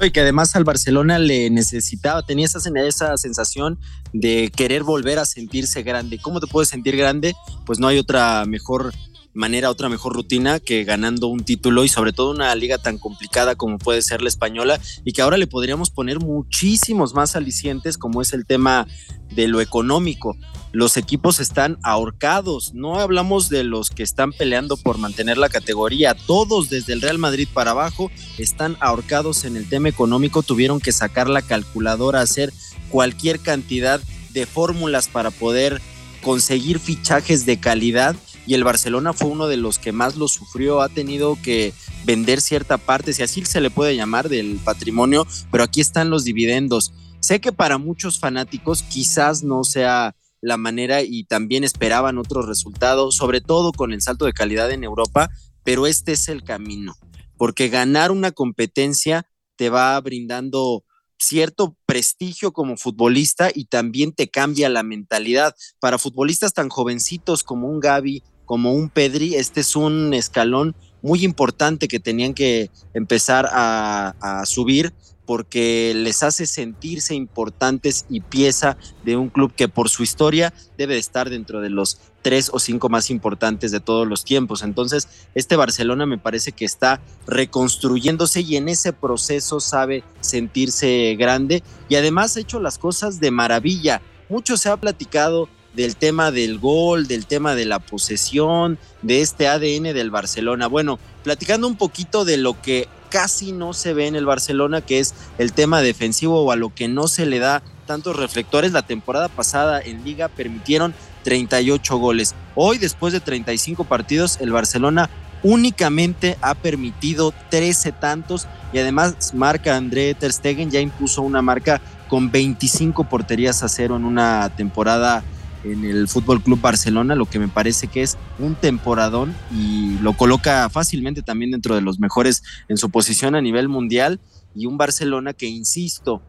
Y 0.01 0.11
que 0.11 0.19
además 0.19 0.55
al 0.55 0.65
Barcelona 0.65 1.19
le 1.19 1.49
necesitaba, 1.49 2.21
tenía 2.21 2.45
esa, 2.45 2.59
esa 2.85 3.15
sensación 3.17 3.79
de 4.11 4.51
querer 4.53 4.83
volver 4.83 5.19
a 5.19 5.25
sentirse 5.25 5.83
grande. 5.83 6.19
¿Cómo 6.21 6.41
te 6.41 6.47
puedes 6.47 6.69
sentir 6.69 6.97
grande? 6.97 7.33
Pues 7.65 7.79
no 7.79 7.87
hay 7.87 7.97
otra 7.97 8.43
mejor 8.45 8.93
manera, 9.35 9.69
otra 9.69 9.89
mejor 9.89 10.13
rutina 10.13 10.59
que 10.59 10.83
ganando 10.85 11.27
un 11.27 11.43
título 11.43 11.83
y 11.83 11.89
sobre 11.89 12.13
todo 12.13 12.31
una 12.31 12.55
liga 12.55 12.77
tan 12.77 12.97
complicada 12.97 13.55
como 13.55 13.77
puede 13.77 14.01
ser 14.01 14.21
la 14.21 14.29
española 14.29 14.79
y 15.03 15.11
que 15.11 15.21
ahora 15.21 15.37
le 15.37 15.45
podríamos 15.45 15.91
poner 15.91 16.19
muchísimos 16.19 17.13
más 17.13 17.35
alicientes 17.35 17.97
como 17.97 18.21
es 18.21 18.33
el 18.33 18.45
tema 18.45 18.87
de 19.29 19.47
lo 19.47 19.61
económico. 19.61 20.37
Los 20.71 20.97
equipos 20.97 21.39
están 21.39 21.77
ahorcados, 21.83 22.73
no 22.73 22.99
hablamos 22.99 23.49
de 23.49 23.63
los 23.63 23.89
que 23.89 24.03
están 24.03 24.31
peleando 24.31 24.77
por 24.77 24.97
mantener 24.97 25.37
la 25.37 25.49
categoría, 25.49 26.15
todos 26.15 26.69
desde 26.69 26.93
el 26.93 27.01
Real 27.01 27.17
Madrid 27.17 27.47
para 27.53 27.71
abajo 27.71 28.11
están 28.37 28.77
ahorcados 28.79 29.45
en 29.45 29.57
el 29.57 29.69
tema 29.69 29.89
económico, 29.89 30.43
tuvieron 30.43 30.79
que 30.79 30.91
sacar 30.91 31.29
la 31.29 31.41
calculadora, 31.41 32.21
hacer 32.21 32.53
cualquier 32.89 33.39
cantidad 33.39 34.01
de 34.31 34.45
fórmulas 34.45 35.07
para 35.07 35.31
poder 35.31 35.81
conseguir 36.21 36.79
fichajes 36.79 37.45
de 37.45 37.59
calidad 37.59 38.15
y 38.45 38.53
el 38.53 38.63
Barcelona 38.63 39.13
fue 39.13 39.29
uno 39.29 39.47
de 39.47 39.57
los 39.57 39.79
que 39.79 39.91
más 39.91 40.15
lo 40.15 40.27
sufrió, 40.27 40.81
ha 40.81 40.89
tenido 40.89 41.37
que 41.41 41.73
vender 42.05 42.41
cierta 42.41 42.77
parte, 42.77 43.13
si 43.13 43.23
así 43.23 43.43
se 43.45 43.61
le 43.61 43.71
puede 43.71 43.95
llamar, 43.95 44.29
del 44.29 44.59
patrimonio, 44.63 45.25
pero 45.51 45.63
aquí 45.63 45.81
están 45.81 46.09
los 46.09 46.23
dividendos. 46.23 46.93
Sé 47.19 47.41
que 47.41 47.51
para 47.51 47.77
muchos 47.77 48.19
fanáticos 48.19 48.83
quizás 48.83 49.43
no 49.43 49.63
sea 49.63 50.15
la 50.41 50.57
manera 50.57 51.01
y 51.01 51.23
también 51.23 51.63
esperaban 51.63 52.19
otros 52.19 52.45
resultados, 52.45 53.15
sobre 53.15 53.41
todo 53.41 53.71
con 53.71 53.93
el 53.93 54.01
salto 54.01 54.25
de 54.25 54.33
calidad 54.33 54.69
en 54.71 54.83
Europa, 54.83 55.31
pero 55.63 55.87
este 55.87 56.11
es 56.11 56.29
el 56.29 56.43
camino, 56.43 56.95
porque 57.37 57.69
ganar 57.69 58.11
una 58.11 58.31
competencia 58.31 59.27
te 59.55 59.69
va 59.69 59.99
brindando 60.01 60.83
cierto 61.17 61.75
prestigio 61.85 62.53
como 62.53 62.77
futbolista 62.77 63.49
y 63.53 63.65
también 63.65 64.13
te 64.13 64.29
cambia 64.29 64.69
la 64.69 64.83
mentalidad. 64.83 65.55
Para 65.79 65.97
futbolistas 65.97 66.53
tan 66.53 66.69
jovencitos 66.69 67.43
como 67.43 67.67
un 67.67 67.79
Gaby, 67.79 68.23
como 68.45 68.73
un 68.73 68.89
Pedri, 68.89 69.35
este 69.35 69.61
es 69.61 69.75
un 69.75 70.13
escalón 70.13 70.75
muy 71.05 71.23
importante 71.23 71.87
que 71.87 71.99
tenían 71.99 72.33
que 72.33 72.71
empezar 72.95 73.47
a, 73.51 74.43
subir 74.45 74.91
porque 75.27 75.93
les 75.95 76.23
hace 76.23 76.45
sentirse 76.45 77.15
importantes 77.15 78.05
y 78.09 78.21
pieza 78.21 78.77
de 79.03 79.15
un 79.17 79.29
club 79.29 79.53
que 79.55 79.67
por 79.67 79.89
su 79.89 80.03
historia 80.03 80.53
debe 80.77 80.95
de 80.95 80.99
estar 80.99 81.29
dentro 81.29 81.61
de 81.61 81.69
los 81.69 81.99
tres 82.23 82.49
o 82.51 82.59
cinco 82.59 82.89
más 82.89 83.11
importantes 83.11 83.71
de 83.71 83.79
todos 83.79 84.07
los 84.07 84.23
tiempos. 84.23 84.63
Entonces, 84.63 85.07
este 85.35 85.55
Barcelona 85.55 86.07
me 86.07 86.17
parece 86.17 86.51
que 86.51 86.65
está 86.65 87.01
reconstruyéndose 87.27 88.41
y 88.41 88.55
en 88.55 88.67
ese 88.69 88.91
proceso 88.93 89.59
sabe 89.59 90.03
sentirse 90.21 91.15
grande 91.19 91.63
y 91.87 91.95
además 91.95 92.35
ha 92.35 92.39
hecho 92.39 92.59
las 92.59 92.79
cosas 92.79 93.19
de 93.19 93.29
maravilla. 93.29 94.01
Mucho 94.27 94.57
se 94.57 94.69
ha 94.69 94.77
platicado 94.77 95.49
del 95.75 95.95
tema 95.95 96.31
del 96.31 96.59
gol, 96.59 97.07
del 97.07 97.25
tema 97.25 97.55
de 97.55 97.65
la 97.65 97.79
posesión, 97.79 98.77
de 99.01 99.21
este 99.21 99.47
ADN 99.47 99.93
del 99.93 100.11
Barcelona. 100.11 100.67
Bueno, 100.67 100.99
platicando 101.23 101.67
un 101.67 101.75
poquito 101.75 102.25
de 102.25 102.37
lo 102.37 102.61
que 102.61 102.87
casi 103.09 103.51
no 103.51 103.73
se 103.73 103.93
ve 103.93 104.07
en 104.07 104.15
el 104.15 104.25
Barcelona, 104.25 104.81
que 104.81 104.99
es 104.99 105.13
el 105.37 105.53
tema 105.53 105.81
defensivo 105.81 106.41
o 106.41 106.51
a 106.51 106.55
lo 106.55 106.73
que 106.73 106.87
no 106.87 107.07
se 107.07 107.25
le 107.25 107.39
da 107.39 107.61
tantos 107.85 108.15
reflectores. 108.15 108.71
La 108.71 108.81
temporada 108.85 109.29
pasada 109.29 109.81
en 109.81 110.03
liga 110.03 110.27
permitieron 110.27 110.93
38 111.23 111.97
goles. 111.97 112.35
Hoy, 112.55 112.77
después 112.77 113.13
de 113.13 113.19
35 113.19 113.83
partidos, 113.83 114.37
el 114.41 114.51
Barcelona 114.51 115.09
únicamente 115.43 116.37
ha 116.41 116.55
permitido 116.55 117.33
13 117.49 117.91
tantos 117.91 118.47
y 118.73 118.79
además 118.79 119.33
marca 119.33 119.75
André 119.75 120.13
Ter 120.15 120.33
Stegen 120.33 120.71
ya 120.71 120.79
impuso 120.79 121.21
una 121.21 121.41
marca 121.41 121.81
con 122.07 122.31
25 122.31 123.03
porterías 123.05 123.61
a 123.63 123.69
cero 123.69 123.95
en 123.95 124.05
una 124.05 124.49
temporada 124.55 125.23
en 125.65 125.83
el 125.83 126.07
Fútbol 126.07 126.41
Club 126.41 126.61
Barcelona, 126.61 127.15
lo 127.15 127.25
que 127.25 127.39
me 127.39 127.47
parece 127.47 127.87
que 127.87 128.03
es 128.03 128.17
un 128.39 128.55
temporadón 128.55 129.35
y 129.51 129.97
lo 129.99 130.13
coloca 130.13 130.69
fácilmente 130.69 131.21
también 131.23 131.51
dentro 131.51 131.75
de 131.75 131.81
los 131.81 131.99
mejores 131.99 132.43
en 132.67 132.77
su 132.77 132.89
posición 132.89 133.35
a 133.35 133.41
nivel 133.41 133.67
mundial. 133.67 134.19
Y 134.55 134.67
un 134.67 134.77
Barcelona 134.77 135.33
que 135.33 135.47
insisto 135.47 136.21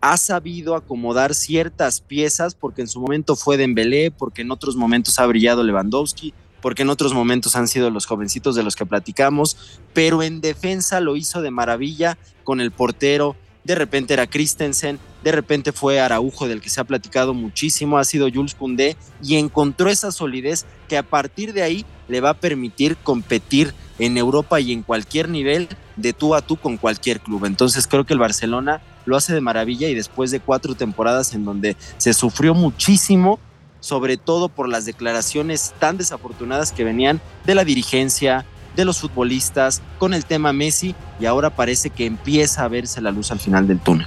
ha 0.00 0.16
sabido 0.16 0.74
acomodar 0.74 1.34
ciertas 1.34 2.00
piezas 2.00 2.54
porque 2.54 2.82
en 2.82 2.88
su 2.88 3.00
momento 3.00 3.34
fue 3.34 3.56
Dembélé, 3.56 4.10
porque 4.10 4.42
en 4.42 4.50
otros 4.50 4.76
momentos 4.76 5.18
ha 5.18 5.26
brillado 5.26 5.62
Lewandowski, 5.62 6.34
porque 6.60 6.82
en 6.82 6.90
otros 6.90 7.14
momentos 7.14 7.56
han 7.56 7.68
sido 7.68 7.90
los 7.90 8.06
jovencitos 8.06 8.54
de 8.54 8.62
los 8.62 8.76
que 8.76 8.86
platicamos, 8.86 9.80
pero 9.92 10.22
en 10.22 10.40
defensa 10.40 11.00
lo 11.00 11.16
hizo 11.16 11.40
de 11.40 11.50
maravilla 11.50 12.18
con 12.44 12.60
el 12.60 12.72
portero, 12.72 13.36
de 13.64 13.74
repente 13.74 14.14
era 14.14 14.26
Christensen, 14.26 14.98
de 15.22 15.32
repente 15.32 15.72
fue 15.72 16.00
Araujo 16.00 16.48
del 16.48 16.60
que 16.60 16.70
se 16.70 16.80
ha 16.80 16.84
platicado 16.84 17.34
muchísimo, 17.34 17.98
ha 17.98 18.04
sido 18.04 18.28
Jules 18.32 18.54
Koundé 18.54 18.96
y 19.22 19.36
encontró 19.36 19.88
esa 19.88 20.12
solidez 20.12 20.66
que 20.88 20.98
a 20.98 21.02
partir 21.02 21.52
de 21.52 21.62
ahí 21.62 21.86
le 22.08 22.20
va 22.20 22.30
a 22.30 22.34
permitir 22.34 22.96
competir 22.96 23.72
en 23.98 24.18
Europa 24.18 24.60
y 24.60 24.72
en 24.72 24.82
cualquier 24.82 25.28
nivel 25.28 25.68
de 25.96 26.12
tú 26.12 26.34
a 26.34 26.40
tú 26.40 26.56
con 26.56 26.76
cualquier 26.76 27.20
club. 27.20 27.44
Entonces 27.44 27.86
creo 27.86 28.04
que 28.04 28.14
el 28.14 28.18
Barcelona 28.18 28.82
lo 29.04 29.16
hace 29.16 29.32
de 29.32 29.40
maravilla 29.40 29.88
y 29.88 29.94
después 29.94 30.30
de 30.30 30.40
cuatro 30.40 30.74
temporadas 30.74 31.34
en 31.34 31.44
donde 31.44 31.76
se 31.98 32.14
sufrió 32.14 32.54
muchísimo, 32.54 33.38
sobre 33.80 34.16
todo 34.16 34.48
por 34.48 34.68
las 34.68 34.84
declaraciones 34.84 35.74
tan 35.78 35.98
desafortunadas 35.98 36.72
que 36.72 36.84
venían 36.84 37.20
de 37.44 37.54
la 37.54 37.64
dirigencia, 37.64 38.44
de 38.76 38.84
los 38.84 39.00
futbolistas, 39.00 39.82
con 39.98 40.14
el 40.14 40.24
tema 40.24 40.52
Messi, 40.52 40.94
y 41.20 41.26
ahora 41.26 41.50
parece 41.50 41.90
que 41.90 42.06
empieza 42.06 42.64
a 42.64 42.68
verse 42.68 43.00
la 43.00 43.10
luz 43.10 43.30
al 43.30 43.38
final 43.38 43.66
del 43.66 43.80
túnel. 43.80 44.06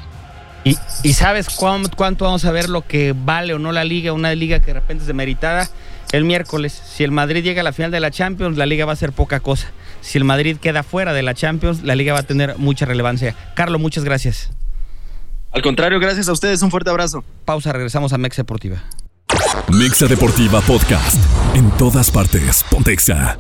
¿Y, 0.65 0.77
y 1.03 1.13
sabes 1.13 1.47
cuánto, 1.49 1.95
cuánto 1.95 2.25
vamos 2.25 2.43
a 2.43 2.51
ver 2.51 2.69
lo 2.69 2.85
que 2.85 3.15
vale 3.15 3.53
o 3.53 3.59
no 3.59 3.71
la 3.71 3.85
liga? 3.85 4.11
Una 4.11 4.35
liga 4.35 4.59
que 4.59 4.67
de 4.67 4.73
repente 4.73 5.03
es 5.03 5.07
demeritada. 5.07 5.69
El 6.11 6.25
miércoles, 6.25 6.81
si 6.85 7.03
el 7.03 7.11
Madrid 7.11 7.43
llega 7.43 7.61
a 7.61 7.63
la 7.63 7.71
final 7.71 7.91
de 7.91 7.99
la 7.99 8.11
Champions, 8.11 8.57
la 8.57 8.65
liga 8.65 8.85
va 8.85 8.93
a 8.93 8.95
ser 8.95 9.11
poca 9.13 9.39
cosa. 9.39 9.67
Si 10.01 10.17
el 10.17 10.23
Madrid 10.23 10.57
queda 10.57 10.83
fuera 10.83 11.13
de 11.13 11.23
la 11.23 11.33
Champions, 11.33 11.83
la 11.83 11.95
liga 11.95 12.13
va 12.13 12.19
a 12.19 12.23
tener 12.23 12.57
mucha 12.57 12.85
relevancia. 12.85 13.35
Carlos, 13.53 13.79
muchas 13.79 14.03
gracias. 14.03 14.49
Al 15.51 15.61
contrario, 15.61 15.99
gracias 15.99 16.27
a 16.27 16.33
ustedes, 16.33 16.61
un 16.61 16.71
fuerte 16.71 16.89
abrazo. 16.89 17.23
Pausa, 17.45 17.71
regresamos 17.71 18.11
a 18.11 18.17
Mex 18.17 18.37
Deportiva. 18.37 18.83
Mexa 19.71 20.07
Deportiva 20.07 20.61
Podcast. 20.61 21.17
En 21.55 21.69
todas 21.71 22.11
partes. 22.11 22.63
Pontexa. 22.69 23.37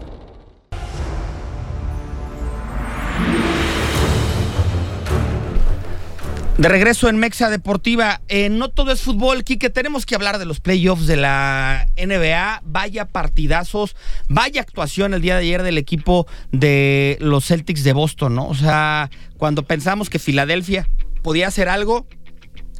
De 6.57 6.69
regreso 6.69 7.09
en 7.09 7.17
Mexa 7.17 7.49
Deportiva, 7.49 8.21
eh, 8.29 8.47
no 8.47 8.69
todo 8.69 8.93
es 8.93 9.01
fútbol, 9.01 9.43
Quique, 9.43 9.69
tenemos 9.69 10.05
que 10.05 10.15
hablar 10.15 10.39
de 10.39 10.45
los 10.45 10.61
playoffs 10.61 11.05
de 11.05 11.17
la 11.17 11.87
NBA, 11.97 12.61
vaya 12.63 13.03
partidazos, 13.03 13.97
vaya 14.29 14.61
actuación 14.61 15.13
el 15.13 15.21
día 15.21 15.33
de 15.33 15.41
ayer 15.41 15.63
del 15.63 15.77
equipo 15.77 16.27
de 16.53 17.17
los 17.19 17.45
Celtics 17.45 17.83
de 17.83 17.91
Boston, 17.91 18.35
¿no? 18.35 18.47
O 18.47 18.55
sea, 18.55 19.09
cuando 19.37 19.63
pensamos 19.63 20.09
que 20.09 20.17
Filadelfia 20.17 20.87
podía 21.23 21.49
hacer 21.49 21.67
algo, 21.67 22.07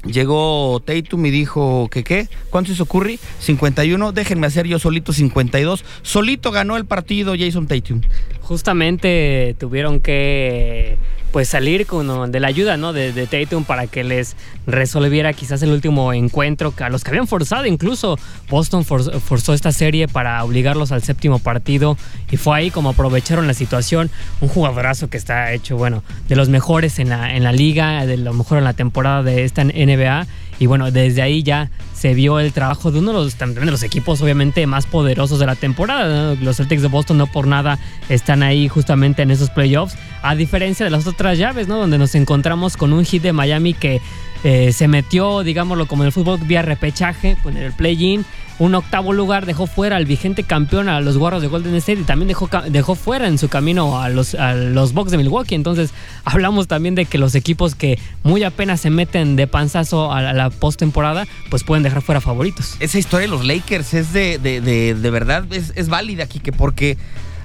Llegó 0.06 0.84
Tatum 0.86 1.26
y 1.26 1.32
dijo 1.32 1.90
que 1.90 2.04
qué, 2.04 2.30
¿cuánto 2.52 2.72
hizo 2.72 2.86
Curry? 2.86 3.20
51, 3.40 4.12
déjenme 4.12 4.46
hacer 4.46 4.68
yo 4.68 4.78
solito 4.78 5.14
52. 5.14 5.84
Solito 6.04 6.52
ganó 6.52 6.78
el 6.78 6.86
partido 6.86 7.34
Jason 7.36 7.66
Tatum. 7.66 8.02
Justamente 8.42 9.56
tuvieron 9.58 10.00
que 10.00 11.00
pues 11.36 11.50
salir 11.50 11.86
con, 11.86 12.32
de 12.32 12.40
la 12.40 12.48
ayuda 12.48 12.78
¿no? 12.78 12.94
de, 12.94 13.12
de, 13.12 13.28
Tatum 13.28 13.66
para 13.66 13.88
que 13.88 14.06
les 14.06 14.38
resolviera 14.68 15.34
quizás 15.34 15.62
el 15.64 15.72
último 15.72 16.14
encuentro 16.14 16.74
a 16.80 16.88
los 16.88 17.04
que 17.04 17.10
habían 17.10 17.28
forzado 17.28 17.66
incluso. 17.66 18.18
Boston 18.50 18.86
for, 18.86 19.20
forzó 19.20 19.54
esta 19.54 19.74
serie 19.74 20.08
para 20.08 20.42
obligarlos 20.46 20.94
al 20.94 21.04
séptimo 21.04 21.40
partido 21.40 21.98
y 22.32 22.38
fue 22.38 22.58
ahí 22.58 22.72
como 22.72 22.92
aprovecharon 22.92 23.48
la 23.48 23.54
situación. 23.54 24.10
Un 24.40 24.48
jugadorazo 24.48 25.10
que 25.10 25.18
está 25.18 25.52
hecho 25.52 25.76
bueno 25.76 26.04
de 26.30 26.38
los 26.38 26.48
mejores 26.48 27.00
en 27.00 27.10
la, 27.10 27.36
en 27.36 27.44
la 27.44 27.52
liga 27.52 28.06
de 28.06 28.16
lo 28.16 28.34
mejor 28.34 28.60
en 28.60 28.64
la 28.64 28.72
temporada 28.72 29.22
de 29.22 29.44
esta 29.44 29.66
NBA 29.66 30.28
y 30.60 30.68
bueno, 30.68 30.92
desde 30.92 31.22
ahí 31.22 31.44
ya 31.44 31.70
se 31.94 32.14
vio 32.14 32.40
el 32.40 32.54
trabajo 32.54 32.92
de 32.92 33.00
uno 33.00 33.12
de 33.12 33.18
los, 33.18 33.38
de 33.38 33.72
los 33.72 33.84
equipos 33.84 34.22
obviamente 34.22 34.66
más 34.68 34.86
poderosos 34.86 35.40
de 35.40 35.46
la 35.46 35.56
temporada. 35.56 36.36
Los 36.36 36.58
Celtics 36.58 36.82
de 36.82 36.88
Boston 36.88 37.18
no 37.18 37.28
por 37.28 37.48
nada 37.48 37.80
están 38.10 38.44
ahí 38.44 38.68
justamente 38.68 39.22
en 39.22 39.32
esos 39.32 39.50
playoffs, 39.50 39.98
a 40.22 40.36
diferencia 40.36 40.86
de 40.86 40.92
las 40.92 41.08
otras 41.08 41.38
llaves, 41.38 41.68
¿no? 41.68 41.78
Donde 41.78 41.98
nos 41.98 42.16
encontramos 42.16 42.78
con 42.78 42.94
un 42.94 43.06
hit 43.06 43.24
de 43.24 43.34
Miami 43.34 43.74
que 43.74 44.02
eh, 44.46 44.72
se 44.72 44.88
metió, 44.88 45.44
digámoslo, 45.44 45.88
como 45.88 46.04
en 46.04 46.08
el 46.08 46.12
fútbol 46.14 46.40
vía 46.40 46.62
repechaje, 46.62 47.36
pues 47.44 47.56
en 47.56 47.64
el 47.64 47.74
play-in 47.74 48.26
un 48.58 48.74
octavo 48.76 49.12
lugar 49.12 49.46
dejó 49.46 49.68
fuera 49.68 49.98
al 49.98 50.06
vigente 50.06 50.44
campeón 50.44 50.88
a 50.88 51.02
los 51.02 51.18
Warriors 51.18 51.42
de 51.42 51.48
Golden 51.50 51.76
State 51.76 52.02
y 52.02 52.04
también 52.04 52.28
dejó, 52.28 52.50
dejó 52.70 52.96
fuera 52.96 53.28
en 53.28 53.38
su 53.38 53.50
camino 53.50 54.00
a 54.00 54.10
los, 54.10 54.34
a 54.36 54.54
los 54.54 54.94
Bucks 54.94 55.12
de 55.12 55.18
Milwaukee. 55.18 55.56
Entonces 55.56 55.92
hablamos 56.26 56.68
también 56.68 56.96
de 56.96 57.06
que 57.06 57.18
los 57.18 57.36
equipos 57.36 57.76
que 57.76 58.00
muy 58.24 58.44
apenas 58.44 58.82
se 58.82 58.90
meten 58.90 59.36
de 59.36 59.48
panzazo 59.48 60.14
a 60.14 60.22
la, 60.22 60.34
la 60.34 60.50
postemporada, 60.50 61.28
pues 61.50 61.64
pueden 61.64 61.84
dejar 61.84 62.02
fuera 62.02 62.22
favoritos. 62.22 62.78
Esa 62.80 62.98
historia 62.98 63.28
de 63.28 63.32
los 63.32 63.46
Lakers 63.46 63.94
es 63.94 64.14
de, 64.14 64.38
de, 64.38 64.62
de, 64.62 64.96
de 64.96 65.10
verdad, 65.10 65.46
es, 65.52 65.74
es 65.76 65.90
válida 65.90 66.24
aquí, 66.24 66.40
que 66.40 66.54
porque, 66.54 66.98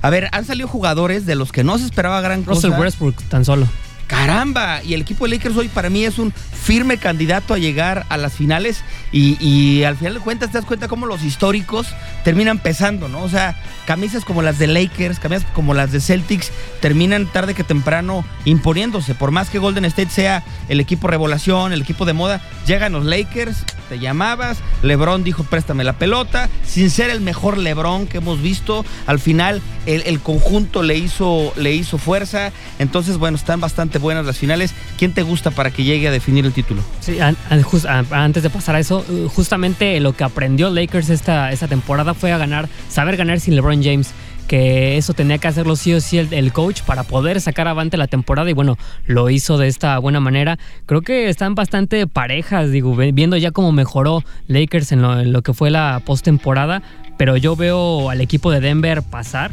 a 0.02 0.10
ver, 0.10 0.28
han 0.32 0.44
salido 0.44 0.68
jugadores 0.68 1.26
de 1.26 1.34
los 1.34 1.50
que 1.50 1.64
no 1.64 1.78
se 1.78 1.86
esperaba 1.86 2.20
gran 2.20 2.44
cosa. 2.44 2.68
Russell 2.68 2.80
Westbrook 2.80 3.22
tan 3.24 3.44
solo. 3.44 3.66
Caramba, 4.10 4.82
y 4.82 4.94
el 4.94 5.02
equipo 5.02 5.24
de 5.24 5.36
Lakers 5.36 5.56
hoy 5.56 5.68
para 5.68 5.88
mí 5.88 6.04
es 6.04 6.18
un 6.18 6.32
firme 6.32 6.98
candidato 6.98 7.54
a 7.54 7.58
llegar 7.58 8.06
a 8.08 8.16
las 8.16 8.32
finales 8.32 8.82
y, 9.12 9.84
al 9.84 9.96
final 9.96 10.14
de 10.14 10.20
cuentas 10.20 10.50
te 10.50 10.58
das 10.58 10.64
cuenta 10.64 10.88
cómo 10.88 11.06
los 11.06 11.22
históricos 11.22 11.86
terminan 12.24 12.58
pesando, 12.58 13.08
¿no? 13.08 13.22
O 13.22 13.28
sea, 13.28 13.54
camisas 13.86 14.24
como 14.24 14.42
las 14.42 14.58
de 14.58 14.66
Lakers, 14.66 15.20
camisas 15.20 15.46
como 15.54 15.74
las 15.74 15.92
de 15.92 16.00
Celtics 16.00 16.50
terminan 16.80 17.26
tarde 17.26 17.54
que 17.54 17.62
temprano 17.62 18.24
imponiéndose. 18.44 19.14
Por 19.14 19.30
más 19.30 19.48
que 19.48 19.60
Golden 19.60 19.84
State 19.84 20.10
sea 20.10 20.42
el 20.68 20.80
equipo 20.80 21.06
revelación, 21.06 21.72
el 21.72 21.82
equipo 21.82 22.04
de 22.04 22.12
moda, 22.12 22.40
llegan 22.66 22.92
los 22.92 23.04
Lakers, 23.04 23.64
te 23.88 24.00
llamabas, 24.00 24.58
LeBron 24.82 25.22
dijo 25.22 25.44
préstame 25.44 25.84
la 25.84 25.94
pelota, 25.94 26.48
sin 26.64 26.90
ser 26.90 27.10
el 27.10 27.20
mejor 27.20 27.58
LeBron 27.58 28.08
que 28.08 28.18
hemos 28.18 28.42
visto, 28.42 28.84
al 29.06 29.20
final 29.20 29.62
el, 29.94 30.20
conjunto 30.20 30.82
le 30.82 30.96
hizo, 30.96 31.52
le 31.56 31.72
hizo 31.72 31.98
fuerza, 31.98 32.52
entonces 32.78 33.18
bueno, 33.18 33.36
están 33.36 33.60
bastante 33.60 33.98
buenas 33.98 34.26
las 34.26 34.38
finales. 34.38 34.74
¿Quién 34.98 35.12
te 35.12 35.22
gusta 35.22 35.50
para 35.50 35.70
que 35.70 35.84
llegue 35.84 36.08
a 36.08 36.10
definir 36.10 36.46
el 36.46 36.52
título? 36.52 36.82
Sí, 37.00 37.18
antes 37.20 38.42
de 38.42 38.50
pasar 38.50 38.76
a 38.76 38.80
eso, 38.80 39.04
justamente 39.34 39.98
lo 40.00 40.14
que 40.14 40.24
aprendió 40.24 40.70
Lakers 40.70 41.10
esta, 41.10 41.52
esta 41.52 41.68
temporada 41.68 42.14
fue 42.14 42.32
a 42.32 42.38
ganar, 42.38 42.68
saber 42.88 43.16
ganar 43.16 43.40
sin 43.40 43.54
LeBron 43.54 43.82
James 43.82 44.12
que 44.50 44.96
eso 44.96 45.14
tenía 45.14 45.38
que 45.38 45.46
hacerlo 45.46 45.76
sí 45.76 45.94
o 45.94 46.00
sí 46.00 46.18
el, 46.18 46.34
el, 46.34 46.52
coach 46.52 46.82
para 46.82 47.04
poder 47.04 47.40
sacar 47.40 47.68
avante 47.68 47.96
la 47.96 48.08
temporada 48.08 48.50
y 48.50 48.52
bueno, 48.52 48.78
lo 49.06 49.30
hizo 49.30 49.58
de 49.58 49.68
esta 49.68 49.96
buena 50.00 50.18
manera. 50.18 50.58
Creo 50.86 51.02
que 51.02 51.28
están 51.28 51.54
bastante 51.54 52.08
parejas, 52.08 52.72
digo, 52.72 52.96
viendo 52.96 53.36
ya 53.36 53.52
cómo 53.52 53.70
mejoró 53.70 54.24
Lakers 54.48 54.90
en 54.90 55.02
lo, 55.02 55.20
en 55.20 55.32
lo 55.32 55.42
que 55.42 55.54
fue 55.54 55.70
la 55.70 56.02
postemporada, 56.04 56.82
pero 57.16 57.36
yo 57.36 57.54
veo 57.54 58.10
al 58.10 58.20
equipo 58.20 58.50
de 58.50 58.58
Denver 58.58 59.04
pasar, 59.04 59.52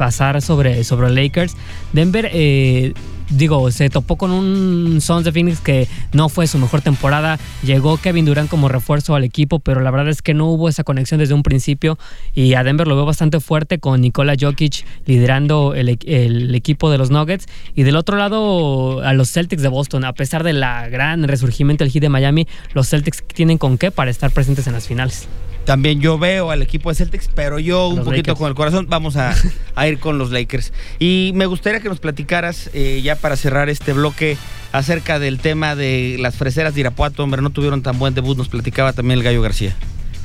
pasar 0.00 0.40
sobre, 0.40 0.82
sobre 0.82 1.10
Lakers. 1.10 1.54
Denver 1.92 2.30
eh, 2.32 2.94
digo, 3.28 3.70
se 3.70 3.90
topó 3.90 4.16
con 4.16 4.30
un 4.30 5.02
Sons 5.02 5.26
de 5.26 5.30
Phoenix 5.30 5.60
que 5.60 5.86
no 6.14 6.30
fue 6.30 6.46
su 6.46 6.56
mejor 6.56 6.80
temporada. 6.80 7.38
Llegó 7.62 7.98
Kevin 7.98 8.24
Durant 8.24 8.48
como 8.48 8.70
refuerzo 8.70 9.14
al 9.14 9.24
equipo, 9.24 9.58
pero 9.58 9.80
la 9.80 9.90
verdad 9.90 10.08
es 10.08 10.22
que 10.22 10.32
no 10.32 10.46
hubo 10.46 10.70
esa 10.70 10.84
conexión 10.84 11.20
desde 11.20 11.34
un 11.34 11.42
principio. 11.42 11.98
Y 12.34 12.54
a 12.54 12.64
Denver 12.64 12.88
lo 12.88 12.96
veo 12.96 13.04
bastante 13.04 13.40
fuerte 13.40 13.78
con 13.78 14.00
Nikola 14.00 14.36
Jokic 14.40 14.86
liderando 15.04 15.74
el, 15.74 15.98
el 16.06 16.54
equipo 16.54 16.90
de 16.90 16.96
los 16.96 17.10
Nuggets. 17.10 17.44
Y 17.74 17.82
del 17.82 17.96
otro 17.96 18.16
lado, 18.16 19.02
a 19.02 19.12
los 19.12 19.30
Celtics 19.30 19.60
de 19.60 19.68
Boston, 19.68 20.06
a 20.06 20.14
pesar 20.14 20.44
de 20.44 20.54
la 20.54 20.88
gran 20.88 21.28
resurgimiento 21.28 21.84
del 21.84 21.92
hit 21.92 22.00
de 22.00 22.08
Miami, 22.08 22.48
los 22.72 22.88
Celtics 22.88 23.22
tienen 23.34 23.58
con 23.58 23.76
qué 23.76 23.90
para 23.90 24.10
estar 24.10 24.30
presentes 24.30 24.66
en 24.66 24.72
las 24.72 24.88
finales. 24.88 25.28
También 25.70 26.00
yo 26.00 26.18
veo 26.18 26.50
al 26.50 26.62
equipo 26.62 26.88
de 26.88 26.96
Celtics, 26.96 27.30
pero 27.32 27.60
yo 27.60 27.86
un 27.86 27.98
poquito 27.98 28.32
Lakers. 28.32 28.38
con 28.40 28.48
el 28.48 28.56
corazón 28.56 28.86
vamos 28.88 29.16
a, 29.16 29.36
a, 29.76 29.86
ir 29.86 30.00
con 30.00 30.18
los 30.18 30.32
Lakers. 30.32 30.72
Y 30.98 31.30
me 31.36 31.46
gustaría 31.46 31.78
que 31.78 31.88
nos 31.88 32.00
platicaras, 32.00 32.70
eh, 32.74 33.00
ya 33.04 33.14
para 33.14 33.36
cerrar 33.36 33.68
este 33.68 33.92
bloque, 33.92 34.36
acerca 34.72 35.20
del 35.20 35.38
tema 35.38 35.76
de 35.76 36.16
las 36.18 36.34
freseras 36.34 36.74
de 36.74 36.80
Irapuato. 36.80 37.22
Hombre, 37.22 37.40
no 37.40 37.50
tuvieron 37.50 37.82
tan 37.82 38.00
buen 38.00 38.14
debut, 38.14 38.36
nos 38.36 38.48
platicaba 38.48 38.92
también 38.92 39.18
el 39.20 39.24
Gallo 39.24 39.42
García. 39.42 39.76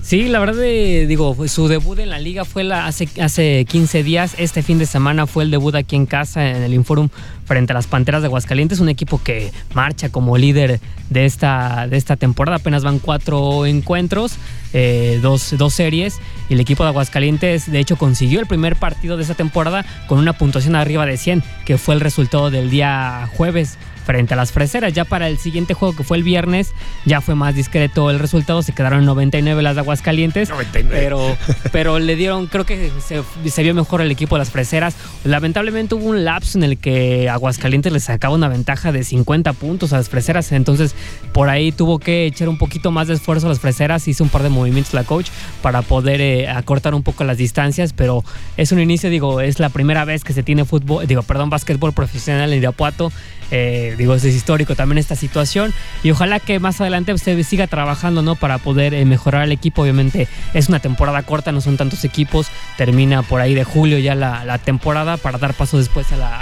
Sí, 0.06 0.28
la 0.28 0.38
verdad, 0.38 0.54
de, 0.54 1.08
digo, 1.08 1.36
su 1.48 1.68
debut 1.68 1.98
en 1.98 2.12
la 2.12 2.20
liga 2.20 2.46
fue 2.46 2.64
la, 2.64 2.86
hace, 2.86 3.10
hace 3.20 3.66
15 3.68 4.04
días. 4.04 4.36
Este 4.38 4.62
fin 4.62 4.78
de 4.78 4.86
semana 4.86 5.26
fue 5.26 5.44
el 5.44 5.50
debut 5.50 5.74
aquí 5.74 5.96
en 5.96 6.06
casa, 6.06 6.48
en 6.48 6.62
el 6.62 6.76
Inforum, 6.76 7.10
frente 7.46 7.74
a 7.74 7.76
las 7.76 7.88
Panteras 7.88 8.22
de 8.22 8.28
Aguascalientes. 8.28 8.80
Un 8.80 8.90
equipo 8.90 9.20
que 9.24 9.52
marcha 9.74 10.10
como 10.10 10.38
líder 10.38 10.80
de 11.10 11.26
esta, 11.26 11.88
de 11.88 11.98
esta 11.98 12.18
temporada. 12.18 12.58
Apenas 12.58 12.84
van 12.84 13.00
cuatro 13.00 13.66
encuentros, 13.66 14.34
eh, 14.74 15.18
dos, 15.24 15.56
dos 15.58 15.74
series. 15.74 16.20
Y 16.50 16.54
el 16.54 16.60
equipo 16.60 16.84
de 16.84 16.90
Aguascalientes, 16.90 17.72
de 17.72 17.80
hecho, 17.80 17.96
consiguió 17.96 18.40
el 18.40 18.46
primer 18.46 18.76
partido 18.76 19.18
de 19.18 19.24
esta 19.24 19.34
temporada 19.34 19.88
con 20.08 20.20
una 20.20 20.34
puntuación 20.34 20.76
arriba 20.76 21.08
de 21.08 21.18
100, 21.18 21.42
que 21.66 21.80
fue 21.80 21.96
el 21.96 22.02
resultado 22.02 22.52
del 22.52 22.70
día 22.70 23.28
jueves 23.36 23.80
frente 24.06 24.34
a 24.34 24.38
las 24.38 24.52
freseras. 24.52 24.94
Ya 24.94 25.04
para 25.04 25.28
el 25.28 25.38
siguiente 25.38 25.74
juego 25.74 25.96
que 25.96 26.04
fue 26.04 26.18
el 26.18 26.24
viernes, 26.24 26.74
ya 27.06 27.22
fue 27.22 27.36
más 27.36 27.56
discreto 27.56 28.10
el 28.10 28.20
resultado. 28.20 28.62
Se 28.62 28.74
quedaron 28.74 29.06
99 29.06 29.62
las 29.62 29.76
de 29.76 29.82
Aguascalientes. 29.82 30.50
99. 30.50 30.96
Pero, 30.98 31.38
pero 31.72 32.00
le 32.00 32.16
dieron, 32.16 32.48
creo 32.48 32.66
que 32.66 32.92
se, 33.00 33.22
se, 33.50 33.64
vio 33.64 33.74
mejor 33.74 34.02
el 34.02 34.12
equipo 34.12 34.36
de 34.36 34.40
las 34.40 34.52
freseras. 34.52 34.96
Lamentablemente 35.24 35.96
hubo 35.96 36.06
un 36.06 36.24
lapso 36.24 36.58
en 36.58 36.64
el 36.64 36.78
que 36.78 37.30
Aguascalientes 37.30 37.92
le 37.92 38.00
sacaba 38.00 38.36
una 38.36 38.48
ventaja 38.48 38.92
de 38.92 39.04
50 39.04 39.54
puntos 39.54 39.92
a 39.94 39.98
las 39.98 40.10
freseras. 40.10 40.52
Entonces 40.52 40.96
por 41.34 41.50
ahí 41.50 41.72
tuvo 41.72 42.00
que 42.00 42.26
echar 42.26 42.48
un 42.48 42.58
poquito 42.58 42.92
más 42.92 43.08
de 43.08 43.16
esfuerzo 43.16 43.48
a 43.48 43.50
las 43.50 43.60
freseras. 43.60 44.08
Hizo 44.08 44.24
un 44.24 44.30
par 44.30 44.44
de 44.44 44.50
movimientos 44.50 44.94
la 44.94 45.04
coach 45.04 45.30
para 45.62 45.82
poder 45.82 46.22
eh, 46.22 46.48
acortar 46.48 46.94
un 46.94 47.04
poco 47.04 47.24
las 47.24 47.38
distancias. 47.38 47.94
Pero 47.94 48.24
es 48.58 48.72
un 48.72 48.80
inicio, 48.80 49.10
digo, 49.10 49.42
es 49.42 49.60
la 49.60 49.70
primera 49.70 50.06
vez 50.06 50.24
que 50.24 50.34
se 50.34 50.44
tiene 50.44 50.66
fútbol, 50.66 51.08
digo, 51.08 51.24
perdón, 51.24 51.50
básquetbol 51.50 51.94
profesional 51.94 52.54
en 52.54 52.60
Irapuato. 52.60 53.12
Eh, 53.52 53.95
digo, 53.96 54.16
es 54.16 54.24
histórico 54.26 54.76
también 54.76 54.98
esta 54.98 55.16
situación 55.16 55.74
y 56.04 56.12
ojalá 56.12 56.40
que 56.40 56.60
más 56.60 56.80
adelante 56.82 57.14
usted 57.14 57.42
siga 57.44 57.68
trabajando, 57.68 58.22
¿no? 58.22 58.36
Para 58.36 58.58
poder 58.58 58.94
eh, 58.94 59.06
mejorar 59.06 59.44
el 59.44 59.52
equipo. 59.52 59.84
Obviamente 59.84 60.28
es 60.54 60.70
una 60.70 60.80
temporada 60.80 61.24
corta, 61.24 61.52
no 61.52 61.62
son 61.62 61.78
tantos 61.78 62.04
equipos, 62.04 62.48
termina 62.78 63.24
por 63.24 63.42
ahí 63.42 63.54
de 63.54 63.64
julio 63.64 63.98
ya 64.00 64.16
la, 64.16 64.58
temporada 64.58 65.18
para 65.18 65.38
dar 65.38 65.54
paso 65.54 65.78
después 65.78 66.12
a 66.12 66.18
la, 66.18 66.42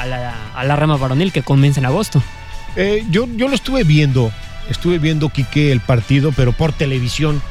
a 0.53 0.63
la, 0.63 0.75
rama 0.75 0.97
varonil 0.97 1.31
que 1.31 1.41
comienza 1.41 1.79
en 1.79 1.85
agosto. 1.85 2.21
Eh, 2.75 3.03
yo, 3.09 3.27
yo 3.35 3.47
lo 3.47 3.55
estuve 3.55 3.83
viendo, 3.83 4.31
estuve 4.69 4.99
viendo, 4.99 5.29
Quique, 5.29 5.71
el 5.71 5.81
partido, 5.81 6.31
pero 6.31 6.51
por 6.53 6.71
televisión. 6.73 7.41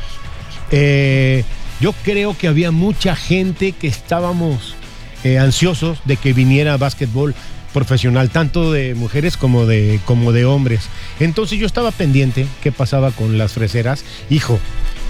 Eh, 0.70 1.44
yo 1.80 1.92
creo 2.04 2.36
que 2.38 2.48
había 2.48 2.70
mucha 2.70 3.16
gente 3.16 3.72
que 3.72 3.88
estábamos 3.88 4.76
ansiosos 5.40 6.00
de 6.04 6.16
que 6.16 6.32
viniera 6.32 6.76
básquetbol 6.76 7.34
profesional, 7.72 8.30
tanto 8.30 8.72
de 8.72 8.94
mujeres 8.94 9.36
como 9.36 9.66
de, 9.66 10.00
como 10.04 10.32
de 10.32 10.44
hombres. 10.44 10.82
Entonces 11.20 11.58
yo 11.58 11.66
estaba 11.66 11.90
pendiente 11.90 12.46
qué 12.62 12.72
pasaba 12.72 13.10
con 13.10 13.38
las 13.38 13.52
freseras. 13.52 14.04
Hijo, 14.30 14.58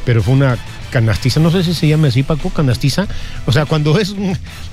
pero 0.05 0.23
fue 0.23 0.35
una 0.35 0.59
canastiza, 0.91 1.41
no 1.41 1.51
sé 1.51 1.65
si 1.65 1.75
se 1.75 1.89
llama 1.89 2.09
así, 2.09 2.23
Paco, 2.23 2.51
canastiza. 2.51 3.07
O 3.47 3.53
sea, 3.53 3.67
cuando 3.67 3.99
es 3.99 4.15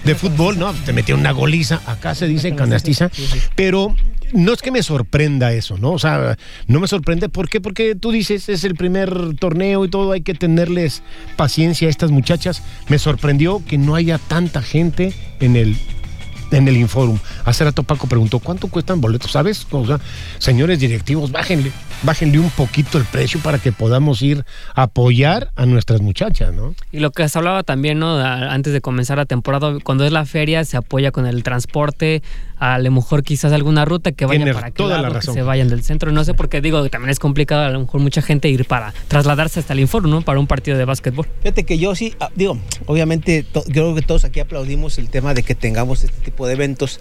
de 0.04 0.16
fútbol, 0.16 0.60
¿no? 0.60 0.74
Te 0.74 0.94
metió 0.94 1.16
una 1.16 1.32
goliza, 1.32 1.82
acá 1.86 2.14
se 2.14 2.28
dice 2.28 2.56
canastiza, 2.56 3.10
pero 3.56 3.96
no 4.34 4.54
es 4.54 4.62
que 4.62 4.72
me 4.72 4.84
sorprenda 4.84 5.54
eso, 5.54 5.78
¿no? 5.78 5.92
O 5.92 6.00
sea, 6.00 6.38
no 6.68 6.80
me 6.80 6.88
sorprende. 6.88 7.30
¿Por 7.30 7.50
qué? 7.50 7.62
Porque 7.62 7.96
tú 7.96 8.12
dices, 8.12 8.50
es 8.50 8.64
el 8.64 8.76
primer 8.76 9.36
torneo 9.40 9.86
y 9.86 9.90
todo, 9.90 10.12
hay 10.12 10.22
que 10.22 10.34
tenerles 10.34 11.02
paciencia 11.36 11.88
a 11.88 11.92
estas 11.92 12.12
muchachas. 12.12 12.62
Me 12.90 13.00
sorprendió 13.00 13.64
que 13.66 13.78
no 13.78 13.96
haya 13.96 14.18
tanta 14.18 14.62
gente 14.62 15.14
en 15.40 15.56
el 15.56 15.78
en 16.52 16.68
el 16.68 16.78
Inforum. 16.78 17.20
Hace 17.46 17.64
rato 17.64 17.84
Paco 17.84 18.08
preguntó, 18.08 18.40
¿cuánto 18.40 18.68
cuestan 18.68 19.02
boletos? 19.02 19.32
¿Sabes? 19.32 19.68
O 19.72 19.86
sea, 19.86 20.00
señores 20.38 20.80
directivos, 20.80 21.32
bájenle, 21.32 21.72
bájenle 22.04 22.40
un 22.40 22.50
poquito 22.52 22.98
el 22.98 23.06
precio 23.06 23.40
para 23.42 23.60
que 23.60 23.72
podamos 23.72 24.22
ir 24.22 24.46
a 24.76 24.84
apoyar 24.84 25.52
a 25.56 25.66
nuestras 25.66 26.02
muchachas, 26.02 26.54
¿no? 26.54 26.74
Y 26.92 27.00
lo 27.00 27.12
que 27.12 27.28
se 27.30 27.38
hablaba 27.38 27.64
también, 27.64 28.00
¿no? 28.00 28.18
Antes 28.20 28.74
de 28.74 28.82
comenzar 28.82 29.18
la 29.18 29.26
temporada, 29.26 29.74
cuando 29.84 30.06
es 30.06 30.12
la 30.12 30.26
feria, 30.26 30.64
se 30.66 30.78
apoya 30.78 31.12
con 31.12 31.26
el 31.28 31.44
transporte, 31.44 32.22
a 32.58 32.78
lo 32.80 32.92
mejor 32.92 33.24
quizás 33.24 33.54
alguna 33.54 33.86
ruta 33.86 34.12
que 34.12 34.26
vayan 34.26 34.44
Tienes 34.44 34.56
para 34.56 34.72
toda 34.72 34.98
la 34.98 35.10
lado, 35.10 35.20
que 35.20 35.28
se 35.32 35.42
vayan 35.42 35.68
del 35.70 35.84
centro. 35.84 36.12
No 36.12 36.24
sé 36.24 36.34
por 36.34 36.50
qué 36.50 36.62
digo 36.62 36.82
que 36.84 36.90
también 36.90 37.10
es 37.10 37.20
complicado 37.20 37.62
a 37.64 37.70
lo 37.70 37.80
mejor 37.80 38.02
mucha 38.02 38.22
gente 38.22 38.50
ir 38.50 38.66
para 38.66 38.94
trasladarse 39.08 39.60
hasta 39.60 39.74
el 39.74 39.80
Informe, 39.80 40.10
¿no? 40.10 40.22
Para 40.22 40.40
un 40.40 40.48
partido 40.48 40.78
de 40.78 40.86
básquetbol. 40.86 41.28
Fíjate 41.42 41.64
que 41.64 41.78
yo 41.78 41.96
sí, 41.96 42.14
ah, 42.20 42.30
digo, 42.36 42.58
obviamente 42.86 43.44
to- 43.44 43.64
yo 43.68 43.72
creo 43.84 43.96
que 43.96 44.02
todos 44.02 44.26
aquí 44.26 44.40
aplaudimos 44.40 44.98
el 44.98 45.10
tema 45.10 45.34
de 45.34 45.44
que 45.44 45.56
tengamos 45.56 46.04
este 46.04 46.18
tipo 46.22 46.48
de 46.48 46.54
eventos, 46.54 47.00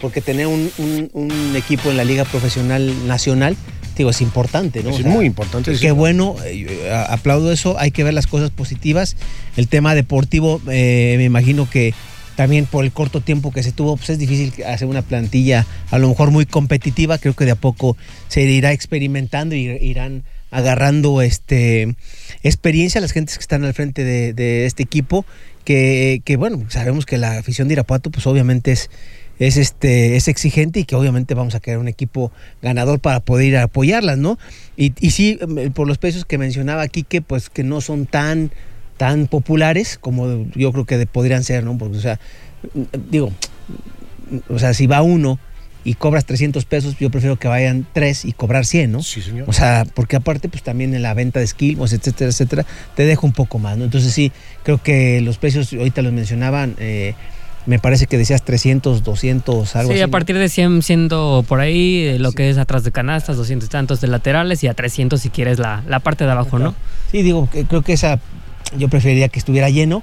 porque 0.00 0.20
tener 0.20 0.46
un, 0.46 0.70
un- 0.78 1.10
un 1.12 1.56
equipo 1.56 1.90
en 1.90 1.96
la 1.96 2.04
liga 2.04 2.24
profesional 2.24 3.06
nacional, 3.06 3.56
digo, 3.96 4.10
es 4.10 4.20
importante, 4.20 4.82
¿no? 4.82 4.90
Es 4.90 4.96
O 5.00 5.02
sea, 5.02 5.10
muy 5.10 5.26
importante. 5.26 5.74
Qué 5.78 5.90
bueno, 5.92 6.36
eh, 6.44 6.90
aplaudo 7.08 7.52
eso, 7.52 7.78
hay 7.78 7.90
que 7.90 8.02
ver 8.04 8.14
las 8.14 8.26
cosas 8.26 8.50
positivas. 8.50 9.16
El 9.56 9.68
tema 9.68 9.94
deportivo, 9.94 10.60
eh, 10.70 11.14
me 11.18 11.24
imagino 11.24 11.68
que 11.68 11.92
también 12.36 12.64
por 12.64 12.84
el 12.84 12.92
corto 12.92 13.20
tiempo 13.20 13.52
que 13.52 13.62
se 13.62 13.72
tuvo, 13.72 13.96
pues 13.98 14.08
es 14.10 14.18
difícil 14.18 14.54
hacer 14.64 14.88
una 14.88 15.02
plantilla 15.02 15.66
a 15.90 15.98
lo 15.98 16.08
mejor 16.08 16.30
muy 16.30 16.46
competitiva. 16.46 17.18
Creo 17.18 17.34
que 17.34 17.44
de 17.44 17.50
a 17.50 17.56
poco 17.56 17.98
se 18.28 18.42
irá 18.42 18.72
experimentando 18.72 19.54
y 19.54 19.66
irán 19.82 20.22
agarrando 20.50 21.20
este 21.22 21.94
experiencia 22.42 23.00
las 23.00 23.12
gentes 23.12 23.36
que 23.36 23.42
están 23.42 23.64
al 23.64 23.74
frente 23.74 24.04
de, 24.04 24.32
de 24.32 24.64
este 24.64 24.82
equipo. 24.82 25.26
Que, 25.64 26.22
que, 26.24 26.36
bueno, 26.36 26.64
sabemos 26.70 27.04
que 27.04 27.18
la 27.18 27.36
afición 27.38 27.68
de 27.68 27.74
Irapuato, 27.74 28.10
pues 28.10 28.26
obviamente 28.26 28.72
es, 28.72 28.88
es 29.40 29.56
este 29.56 30.16
es 30.16 30.28
exigente 30.28 30.78
y 30.80 30.84
que 30.84 30.94
obviamente 30.94 31.34
vamos 31.34 31.54
a 31.56 31.60
crear 31.60 31.78
un 31.78 31.88
equipo 31.88 32.30
ganador 32.62 33.00
para 33.00 33.20
poder 33.20 33.46
ir 33.48 33.56
a 33.56 33.64
apoyarlas, 33.64 34.18
¿no? 34.18 34.38
Y, 34.76 34.92
y 35.00 35.10
sí, 35.10 35.38
em, 35.40 35.72
por 35.72 35.88
los 35.88 35.98
precios 35.98 36.24
que 36.24 36.38
mencionaba 36.38 36.82
aquí, 36.82 37.02
que 37.02 37.20
pues 37.22 37.50
que 37.50 37.64
no 37.64 37.80
son 37.80 38.06
tan 38.06 38.52
tan 38.96 39.26
populares 39.26 39.98
como 39.98 40.46
yo 40.54 40.70
creo 40.72 40.84
que 40.84 40.98
de- 40.98 41.06
podrían 41.06 41.42
ser, 41.42 41.64
¿no? 41.64 41.76
Porque, 41.78 41.96
o 41.96 42.00
sea, 42.00 42.20
digo, 43.10 43.32
o 44.48 44.58
sea, 44.58 44.74
si 44.74 44.86
va 44.86 45.02
uno 45.02 45.38
y 45.82 45.94
cobras 45.94 46.26
300 46.26 46.66
pesos, 46.66 46.96
yo 46.98 47.10
prefiero 47.10 47.36
que 47.38 47.48
vayan 47.48 47.86
tres 47.94 48.26
y 48.26 48.32
cobrar 48.32 48.66
100, 48.66 48.92
¿no? 48.92 49.02
Sí, 49.02 49.22
señor. 49.22 49.48
O 49.48 49.54
sea, 49.54 49.86
porque 49.94 50.16
aparte, 50.16 50.50
pues 50.50 50.62
también 50.62 50.94
en 50.94 51.00
la 51.00 51.14
venta 51.14 51.40
de 51.40 51.46
skills, 51.46 51.94
etcétera, 51.94 52.28
etcétera, 52.28 52.66
te 52.94 53.04
deja 53.04 53.22
un 53.26 53.32
poco 53.32 53.58
más, 53.58 53.78
¿no? 53.78 53.84
Entonces 53.84 54.12
sí, 54.12 54.30
creo 54.62 54.82
que 54.82 55.22
los 55.22 55.38
precios, 55.38 55.72
ahorita 55.72 56.02
los 56.02 56.12
mencionaban, 56.12 56.76
eh, 56.78 57.14
me 57.66 57.78
parece 57.78 58.06
que 58.06 58.16
decías 58.18 58.42
300, 58.42 59.02
200, 59.04 59.76
algo 59.76 59.88
Sí, 59.90 59.94
así. 59.94 60.02
a 60.02 60.06
¿no? 60.06 60.10
partir 60.10 60.36
de 60.38 60.48
100 60.48 60.82
siendo 60.82 61.44
por 61.46 61.60
ahí 61.60 62.04
eh, 62.06 62.18
lo 62.18 62.32
que 62.32 62.48
es 62.50 62.58
atrás 62.58 62.84
de 62.84 62.90
canastas, 62.92 63.36
200 63.36 63.66
y 63.66 63.70
tantos 63.70 64.00
de 64.00 64.08
laterales 64.08 64.64
y 64.64 64.68
a 64.68 64.74
300 64.74 65.20
si 65.20 65.30
quieres 65.30 65.58
la, 65.58 65.82
la 65.86 66.00
parte 66.00 66.24
de 66.24 66.30
abajo, 66.30 66.58
¿no? 66.58 66.74
Sí, 67.10 67.22
digo, 67.22 67.48
que 67.50 67.64
creo 67.66 67.82
que 67.82 67.92
esa, 67.92 68.18
yo 68.76 68.88
preferiría 68.88 69.28
que 69.28 69.38
estuviera 69.38 69.68
lleno. 69.70 70.02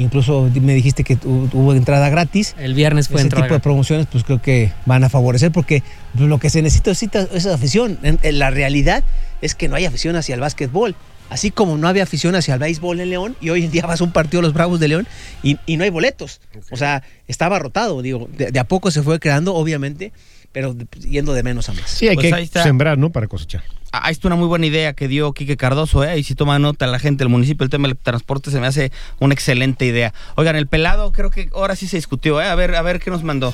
Incluso 0.00 0.48
me 0.62 0.74
dijiste 0.74 1.02
que 1.02 1.18
hubo 1.24 1.74
entrada 1.74 2.08
gratis. 2.08 2.54
El 2.56 2.74
viernes 2.74 3.08
fue 3.08 3.16
Ese 3.16 3.24
entrada 3.24 3.46
tipo 3.46 3.54
de 3.54 3.60
promociones, 3.60 4.06
pues 4.06 4.22
creo 4.22 4.40
que 4.40 4.70
van 4.86 5.02
a 5.02 5.08
favorecer 5.08 5.50
porque 5.50 5.82
lo 6.16 6.38
que 6.38 6.50
se 6.50 6.62
necesita 6.62 6.92
es 6.92 7.02
esa 7.34 7.54
afición. 7.54 7.98
En, 8.04 8.20
en 8.22 8.38
la 8.38 8.50
realidad 8.50 9.02
es 9.42 9.56
que 9.56 9.66
no 9.68 9.74
hay 9.74 9.86
afición 9.86 10.14
hacia 10.14 10.36
el 10.36 10.40
básquetbol. 10.40 10.94
Así 11.30 11.50
como 11.50 11.76
no 11.76 11.88
había 11.88 12.02
afición 12.04 12.34
hacia 12.34 12.54
el 12.54 12.60
béisbol 12.60 13.00
en 13.00 13.10
León 13.10 13.36
y 13.40 13.50
hoy 13.50 13.64
en 13.64 13.70
día 13.70 13.82
vas 13.86 14.00
a 14.00 14.04
un 14.04 14.12
partido 14.12 14.40
de 14.40 14.48
los 14.48 14.54
Bravos 14.54 14.80
de 14.80 14.88
León 14.88 15.06
y, 15.42 15.58
y 15.66 15.76
no 15.76 15.84
hay 15.84 15.90
boletos. 15.90 16.40
O 16.70 16.76
sea, 16.76 17.02
estaba 17.26 17.58
rotado, 17.58 18.00
digo, 18.02 18.28
de, 18.36 18.50
de 18.50 18.58
a 18.58 18.64
poco 18.64 18.90
se 18.90 19.02
fue 19.02 19.20
creando, 19.20 19.54
obviamente, 19.54 20.12
pero 20.52 20.72
de- 20.72 20.86
yendo 21.08 21.34
de 21.34 21.42
menos 21.42 21.68
a 21.68 21.74
más. 21.74 21.90
Sí, 21.90 22.08
hay 22.08 22.14
Pues 22.14 22.28
que 22.28 22.34
ahí 22.34 22.44
está. 22.44 22.62
sembrar, 22.62 22.96
¿no? 22.96 23.10
Para 23.10 23.26
cosechar. 23.26 23.62
Ah, 23.92 24.00
Ahí 24.04 24.12
está 24.12 24.28
una 24.28 24.36
muy 24.36 24.46
buena 24.46 24.66
idea 24.66 24.92
que 24.94 25.06
dio 25.08 25.32
Quique 25.32 25.56
Cardoso, 25.58 26.02
¿eh? 26.04 26.18
Y 26.18 26.22
si 26.22 26.34
toma 26.34 26.58
nota 26.58 26.86
la 26.86 26.98
gente 26.98 27.24
del 27.24 27.28
municipio, 27.30 27.64
el 27.64 27.70
tema 27.70 27.88
del 27.88 27.96
transporte 27.96 28.50
se 28.50 28.60
me 28.60 28.66
hace 28.66 28.90
una 29.18 29.34
excelente 29.34 29.84
idea. 29.86 30.12
Oigan, 30.34 30.56
el 30.56 30.66
pelado 30.66 31.12
creo 31.12 31.30
que 31.30 31.50
ahora 31.54 31.76
sí 31.76 31.86
se 31.88 31.96
discutió, 31.96 32.40
¿eh? 32.40 32.46
A 32.46 32.54
ver, 32.54 32.74
a 32.74 32.82
ver 32.82 33.00
qué 33.00 33.10
nos 33.10 33.22
mandó. 33.22 33.52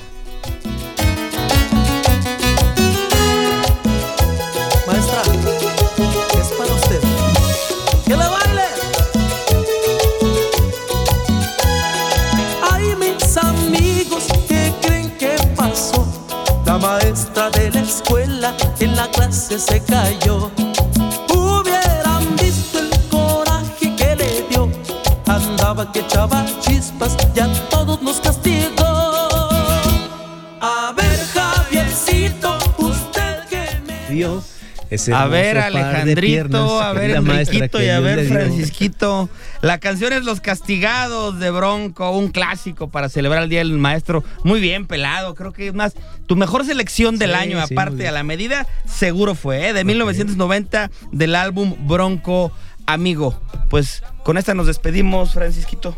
Se 19.58 19.80
cayó. 19.80 20.63
Ese 34.94 35.12
A 35.12 35.26
ver, 35.26 35.58
Alejandrito, 35.58 36.80
a 36.80 36.92
ver, 36.92 37.10
Enriquito 37.10 37.82
y 37.82 37.88
a 37.88 38.00
ver. 38.00 38.26
Francisquito. 38.26 39.28
La 39.60 39.78
canción 39.78 40.12
es 40.12 40.24
Los 40.24 40.40
Castigados 40.40 41.38
de 41.38 41.50
Bronco, 41.50 42.10
un 42.10 42.28
clásico 42.28 42.88
para 42.88 43.08
celebrar 43.08 43.44
el 43.44 43.48
Día 43.48 43.60
del 43.60 43.72
Maestro. 43.72 44.24
Muy 44.42 44.60
bien, 44.60 44.86
pelado. 44.86 45.34
Creo 45.34 45.52
que 45.52 45.68
es 45.68 45.74
más, 45.74 45.94
tu 46.26 46.36
mejor 46.36 46.64
selección 46.64 47.18
del 47.18 47.30
Sí, 47.30 47.36
año, 47.36 47.66
sí, 47.66 47.74
aparte 47.74 48.06
a 48.08 48.12
la 48.12 48.22
medida, 48.22 48.66
seguro 48.86 49.34
fue, 49.34 49.68
¿eh? 49.68 49.72
de 49.72 49.84
1990, 49.84 50.90
del 51.12 51.34
álbum 51.34 51.74
Bronco 51.86 52.52
Amigo. 52.86 53.40
Pues 53.70 54.02
con 54.24 54.36
esta 54.38 54.54
nos 54.54 54.66
despedimos, 54.66 55.32
Francisquito. 55.32 55.96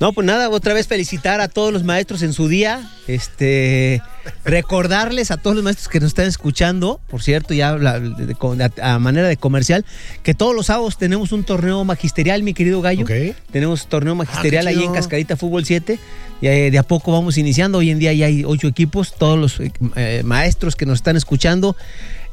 No, 0.00 0.12
pues 0.12 0.26
nada, 0.26 0.48
otra 0.48 0.74
vez 0.74 0.86
felicitar 0.88 1.40
a 1.40 1.48
todos 1.48 1.72
los 1.72 1.84
maestros 1.84 2.22
en 2.22 2.32
su 2.32 2.48
día. 2.48 2.90
Este, 3.06 4.00
recordarles 4.44 5.30
a 5.30 5.36
todos 5.36 5.54
los 5.56 5.64
maestros 5.64 5.88
que 5.88 6.00
nos 6.00 6.08
están 6.08 6.26
escuchando, 6.26 7.00
por 7.08 7.22
cierto, 7.22 7.52
ya 7.54 7.76
la- 7.76 8.00
de- 8.00 8.26
de- 8.26 8.34
con- 8.34 8.60
a, 8.62 8.70
a 8.82 8.98
manera 8.98 9.28
de 9.28 9.36
comercial, 9.36 9.84
que 10.22 10.34
todos 10.34 10.54
los 10.54 10.66
sábados 10.66 10.98
tenemos 10.98 11.32
un 11.32 11.44
torneo 11.44 11.84
magisterial, 11.84 12.42
mi 12.42 12.54
querido 12.54 12.80
Gallo. 12.80 13.04
Tenemos 13.50 13.86
torneo 13.88 14.14
magisterial 14.14 14.66
Ah, 14.66 14.70
ahí 14.70 14.82
en. 14.82 14.92
Cascarita 14.92 15.36
Fútbol 15.36 15.64
7. 15.64 15.98
Y 16.40 16.46
eh, 16.48 16.70
de 16.70 16.78
a 16.78 16.82
poco 16.82 17.12
vamos 17.12 17.38
iniciando. 17.38 17.78
Hoy 17.78 17.90
en 17.90 17.98
día 17.98 18.12
ya 18.12 18.26
hay 18.26 18.44
ocho 18.44 18.66
equipos. 18.68 19.14
Todos 19.16 19.38
los 19.38 19.60
eh, 19.60 19.72
eh, 19.96 20.22
maestros 20.24 20.74
que 20.76 20.84
nos 20.86 20.96
están 20.98 21.16
escuchando, 21.16 21.76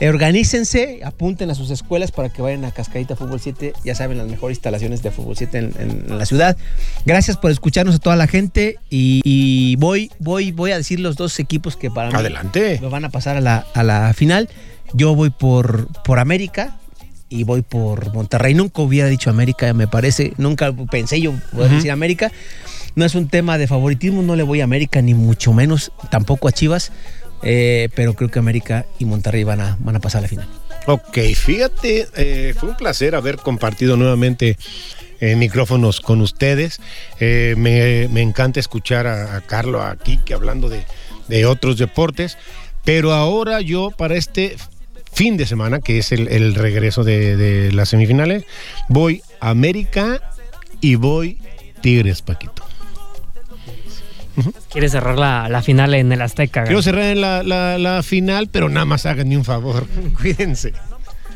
organícense, 0.10 1.02
apunten 1.04 1.50
a 1.52 1.56
sus 1.56 1.70
escuelas 1.70 2.12
para 2.12 2.30
que 2.30 2.42
vayan 2.42 2.66
a 2.66 2.72
Cascarita 2.72 3.16
Fútbol 3.16 3.40
7. 3.40 3.74
Ya 3.84 3.96
saben, 3.96 4.18
las 4.18 4.28
mejores 4.28 4.58
instalaciones 4.58 5.04
de 5.04 5.12
Fútbol 5.12 5.36
7 5.38 5.58
en, 5.58 5.74
en- 5.80 6.18
la 6.18 6.26
ciudad. 6.26 6.58
Gracias 7.06 7.38
por 7.38 7.52
escucharnos 7.52 7.96
a 7.96 8.00
toda 8.00 8.16
la 8.16 8.28
gente. 8.28 8.78
Y, 8.90 9.22
y 9.24 9.76
voy, 9.78 10.12
voy, 10.20 10.52
voy 10.52 10.72
a 10.72 10.78
decir 10.78 11.00
los 11.00 11.16
dos 11.16 11.40
equipos 11.40 11.76
que 11.78 11.92
para 11.92 12.10
mí 12.10 12.16
Adelante. 12.16 12.80
me 12.82 12.88
van 12.88 13.06
a 13.06 13.10
pasar 13.10 13.38
a 13.38 13.42
la, 13.42 13.66
a 13.74 13.84
la 13.84 14.14
final. 14.14 14.50
Yo 14.94 15.16
voy 15.16 15.30
por, 15.30 15.88
por 16.04 16.20
América 16.20 16.78
y 17.30 17.44
voy 17.44 17.62
por 17.62 18.14
Monterrey. 18.14 18.54
Nunca 18.54 18.82
hubiera 18.82 19.08
dicho 19.08 19.30
América, 19.30 19.74
me 19.74 19.88
parece. 19.88 20.34
Nunca 20.38 20.74
pensé 20.92 21.22
yo 21.22 21.32
poder 21.52 21.68
Ujú. 21.68 21.76
decir 21.76 21.92
América. 21.92 22.32
No 22.94 23.06
es 23.06 23.16
un 23.16 23.30
tema 23.30 23.58
de 23.58 23.68
favoritismo, 23.68 24.22
no 24.22 24.36
le 24.36 24.44
voy 24.44 24.60
a 24.60 24.66
América, 24.66 25.02
ni 25.02 25.14
mucho 25.14 25.54
menos, 25.54 25.94
tampoco 26.10 26.50
a 26.50 26.52
Chivas. 26.52 26.92
Eh, 27.44 27.90
pero 27.96 28.14
creo 28.14 28.30
que 28.30 28.40
América 28.40 28.86
y 29.00 29.06
Monterrey 29.06 29.44
van 29.44 29.62
a, 29.62 29.78
van 29.80 29.96
a 29.96 30.00
pasar 30.00 30.20
a 30.20 30.22
la 30.24 30.28
final. 30.28 30.48
Ok, 30.88 31.20
fíjate, 31.36 32.08
eh, 32.16 32.54
fue 32.58 32.70
un 32.70 32.78
placer 32.78 33.16
haber 33.16 33.38
compartido 33.38 33.98
nuevamente 33.98 34.58
eh, 35.20 35.36
micrófonos 35.36 36.02
con 36.02 36.22
ustedes. 36.22 36.80
Me, 37.20 38.04
encanta 38.22 38.60
escuchar 38.60 39.08
a, 39.08 39.42
Carlos 39.42 39.84
aquí 39.86 40.20
que 40.26 40.34
hablando 40.34 40.70
de, 40.70 40.86
de 41.28 41.46
otros 41.46 41.78
deportes, 41.78 42.38
pero 42.84 43.14
ahora 43.14 43.62
yo 43.62 43.92
para 43.92 44.16
este 44.16 44.56
fin 45.14 45.38
de 45.38 45.46
semana, 45.46 45.80
que 45.80 46.00
es 46.00 46.12
el, 46.12 46.28
el 46.30 46.56
regreso 46.56 47.04
de, 47.04 47.38
de 47.38 47.72
las 47.72 47.90
semifinales, 47.90 48.46
voy 48.90 49.22
a 49.40 49.50
América 49.50 50.22
y 50.80 50.96
voy 50.96 51.38
Tigres, 51.82 52.22
Paquito. 52.22 52.71
Quiere 54.72 54.90
cerrar 54.90 55.18
la, 55.18 55.50
la 55.50 55.62
final 55.62 55.94
en 55.94 56.12
el 56.12 56.22
Azteca. 56.22 56.64
Quiero 56.64 56.82
cerrar 56.82 57.04
en 57.06 57.22
la, 57.22 57.44
la- 57.44 57.78
la 57.78 58.04
final, 58.04 58.48
pero 58.52 58.70
nada 58.70 58.86
más 58.86 59.06
háganme 59.06 59.38
un 59.38 59.46
favor, 59.46 59.86
cuídense. 60.22 60.74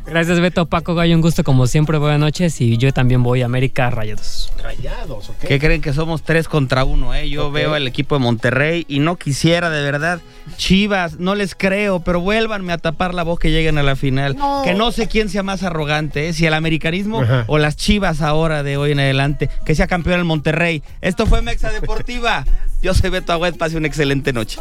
Gracias, 0.08 0.40
Beto. 0.40 0.68
Paco 0.68 0.94
Gallo, 0.94 1.16
un 1.16 1.22
gusto 1.22 1.44
como 1.44 1.66
siempre. 1.66 1.98
Buenas 1.98 2.20
noches. 2.20 2.62
Y 2.62 2.78
yo 2.78 2.94
también 2.94 3.24
voy 3.24 3.42
a 3.42 3.46
América 3.46 3.90
Rayados. 3.90 4.52
Rayados, 4.62 5.30
¿ok? 5.30 5.38
¿Qué 5.48 5.60
creen 5.60 5.82
que 5.82 5.94
somos 5.94 6.22
tres 6.22 6.48
contra 6.48 6.86
uno? 6.86 7.14
Eh? 7.16 7.30
Yo 7.30 7.52
veo 7.52 7.74
al 7.74 7.88
equipo 7.88 8.16
de 8.16 8.20
Monterrey 8.20 8.86
y 8.88 9.00
no 9.00 9.16
quisiera 9.16 9.70
de 9.70 9.82
verdad. 9.84 10.22
Chivas, 10.58 11.20
no 11.20 11.34
les 11.34 11.56
creo, 11.56 12.02
pero 12.02 12.20
vuélvanme 12.20 12.72
a 12.72 12.78
tapar 12.78 13.16
la 13.16 13.24
voz 13.24 13.40
que 13.40 13.52
lleguen 13.52 13.80
a 13.80 13.84
la 13.84 13.96
final. 13.96 14.36
No. 14.38 14.62
Que 14.64 14.76
no 14.76 14.92
sé 14.92 15.08
quién 15.08 15.28
sea 15.28 15.42
más 15.42 15.64
arrogante, 15.64 16.30
eh, 16.30 16.34
si 16.34 16.46
el 16.46 16.54
americanismo 16.54 17.22
Ajá. 17.22 17.46
o 17.48 17.58
las 17.58 17.76
Chivas 17.76 18.22
ahora 18.22 18.62
de 18.62 18.78
hoy 18.78 18.92
en 18.92 19.00
adelante. 19.00 19.50
Que 19.66 19.74
sea 19.74 19.88
campeón 19.88 20.20
el 20.20 20.26
Monterrey. 20.26 20.84
Esto 21.02 21.26
fue 21.26 21.42
Mexa 21.42 21.72
Deportiva. 21.72 22.46
Yo 22.84 22.94
soy 22.94 23.10
Beto 23.10 23.34
Agüed, 23.34 23.56
pase 23.56 23.76
una 23.78 23.88
excelente 23.88 24.34
noche. 24.34 24.60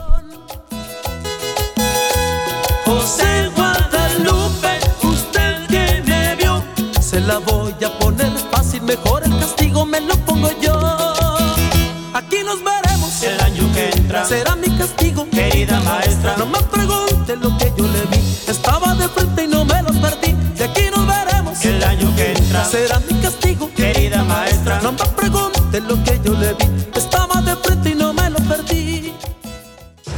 José 2.87 3.51
se 7.15 7.21
la 7.21 7.39
voy 7.39 7.73
a 7.87 7.99
poner 8.01 8.33
fácil, 8.51 8.83
mejor 8.83 9.23
el 9.23 9.39
castigo 9.39 9.87
me 9.87 10.01
lo 10.01 10.17
pongo 10.27 10.51
yo. 10.61 10.75
Aquí 12.13 12.39
nos 12.45 12.59
veremos 12.65 13.23
el 13.23 13.41
año 13.41 13.73
que 13.73 13.91
entra, 13.91 14.25
será 14.25 14.57
mi 14.57 14.69
castigo, 14.71 15.25
querida 15.31 15.81
maestra. 15.83 16.35
No 16.37 16.47
me 16.47 16.59
pregunte 16.59 17.37
lo 17.37 17.57
que 17.57 17.73
yo 17.79 17.87
le 17.87 18.03
vi, 18.11 18.21
estaba 18.49 18.97
de 18.97 19.09
frente 19.09 19.45
y 19.45 19.47
no 19.47 19.65
me 19.65 19.81
lo 19.83 19.93
perdí. 20.03 20.33
De 20.59 20.65
aquí 20.65 20.87
nos 20.91 21.07
veremos 21.07 21.65
el 21.65 21.85
año 21.85 22.13
que 22.17 22.33
entra, 22.33 22.65
será 22.65 22.99
mi 23.09 23.17
castigo, 23.21 23.71
querida 23.77 24.25
maestra. 24.25 24.81
No 24.83 24.91
me 24.91 25.07
pregunte 25.17 25.81
lo 25.83 26.03
que 26.03 26.21
yo 26.25 26.33
le 26.33 26.53
vi, 26.55 26.67
estaba 26.97 27.41
de 27.43 27.55
frente 27.55 27.91
y 27.91 27.95
no 27.95 28.13
me 28.13 28.29
lo 28.29 28.39
perdí. 28.39 29.15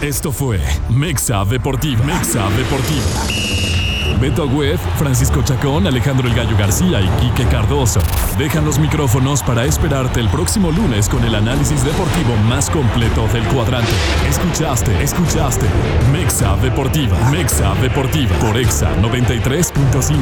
Esto 0.01 0.33
fue 0.33 0.61
Mexa 0.89 1.45
Deportiva. 1.45 2.03
Mexa 2.05 2.49
Deportiva. 2.57 3.86
Beto 4.21 4.45
Agüed, 4.45 4.79
Francisco 4.99 5.43
Chacón, 5.43 5.87
Alejandro 5.87 6.29
El 6.29 6.35
Gallo 6.35 6.57
García 6.57 7.01
y 7.01 7.09
Quique 7.21 7.45
Cardoso 7.47 8.01
dejan 8.39 8.65
los 8.65 8.79
micrófonos 8.79 9.43
para 9.43 9.65
esperarte 9.65 10.21
el 10.21 10.29
próximo 10.29 10.71
lunes 10.71 11.09
con 11.09 11.25
el 11.25 11.35
análisis 11.35 11.85
deportivo 11.85 12.37
más 12.49 12.71
completo 12.71 13.27
del 13.33 13.45
cuadrante. 13.49 13.93
Escuchaste, 14.29 15.03
escuchaste. 15.03 15.67
Mexa 16.13 16.57
Deportiva. 16.57 17.19
Mexa 17.31 17.75
Deportiva 17.77 18.37
por 18.39 18.57
Exa 18.57 18.95
93.5. 19.01 20.17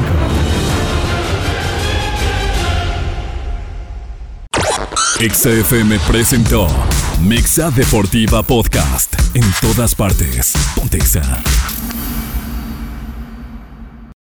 Exa 5.19 5.49
FM 5.49 5.97
presentó 5.99 6.67
Mexa 7.21 7.71
Deportiva 7.71 8.43
Podcast. 8.43 9.15
En 9.33 9.45
todas 9.61 9.95
partes. 9.95 10.53
Pontexa. 10.75 11.21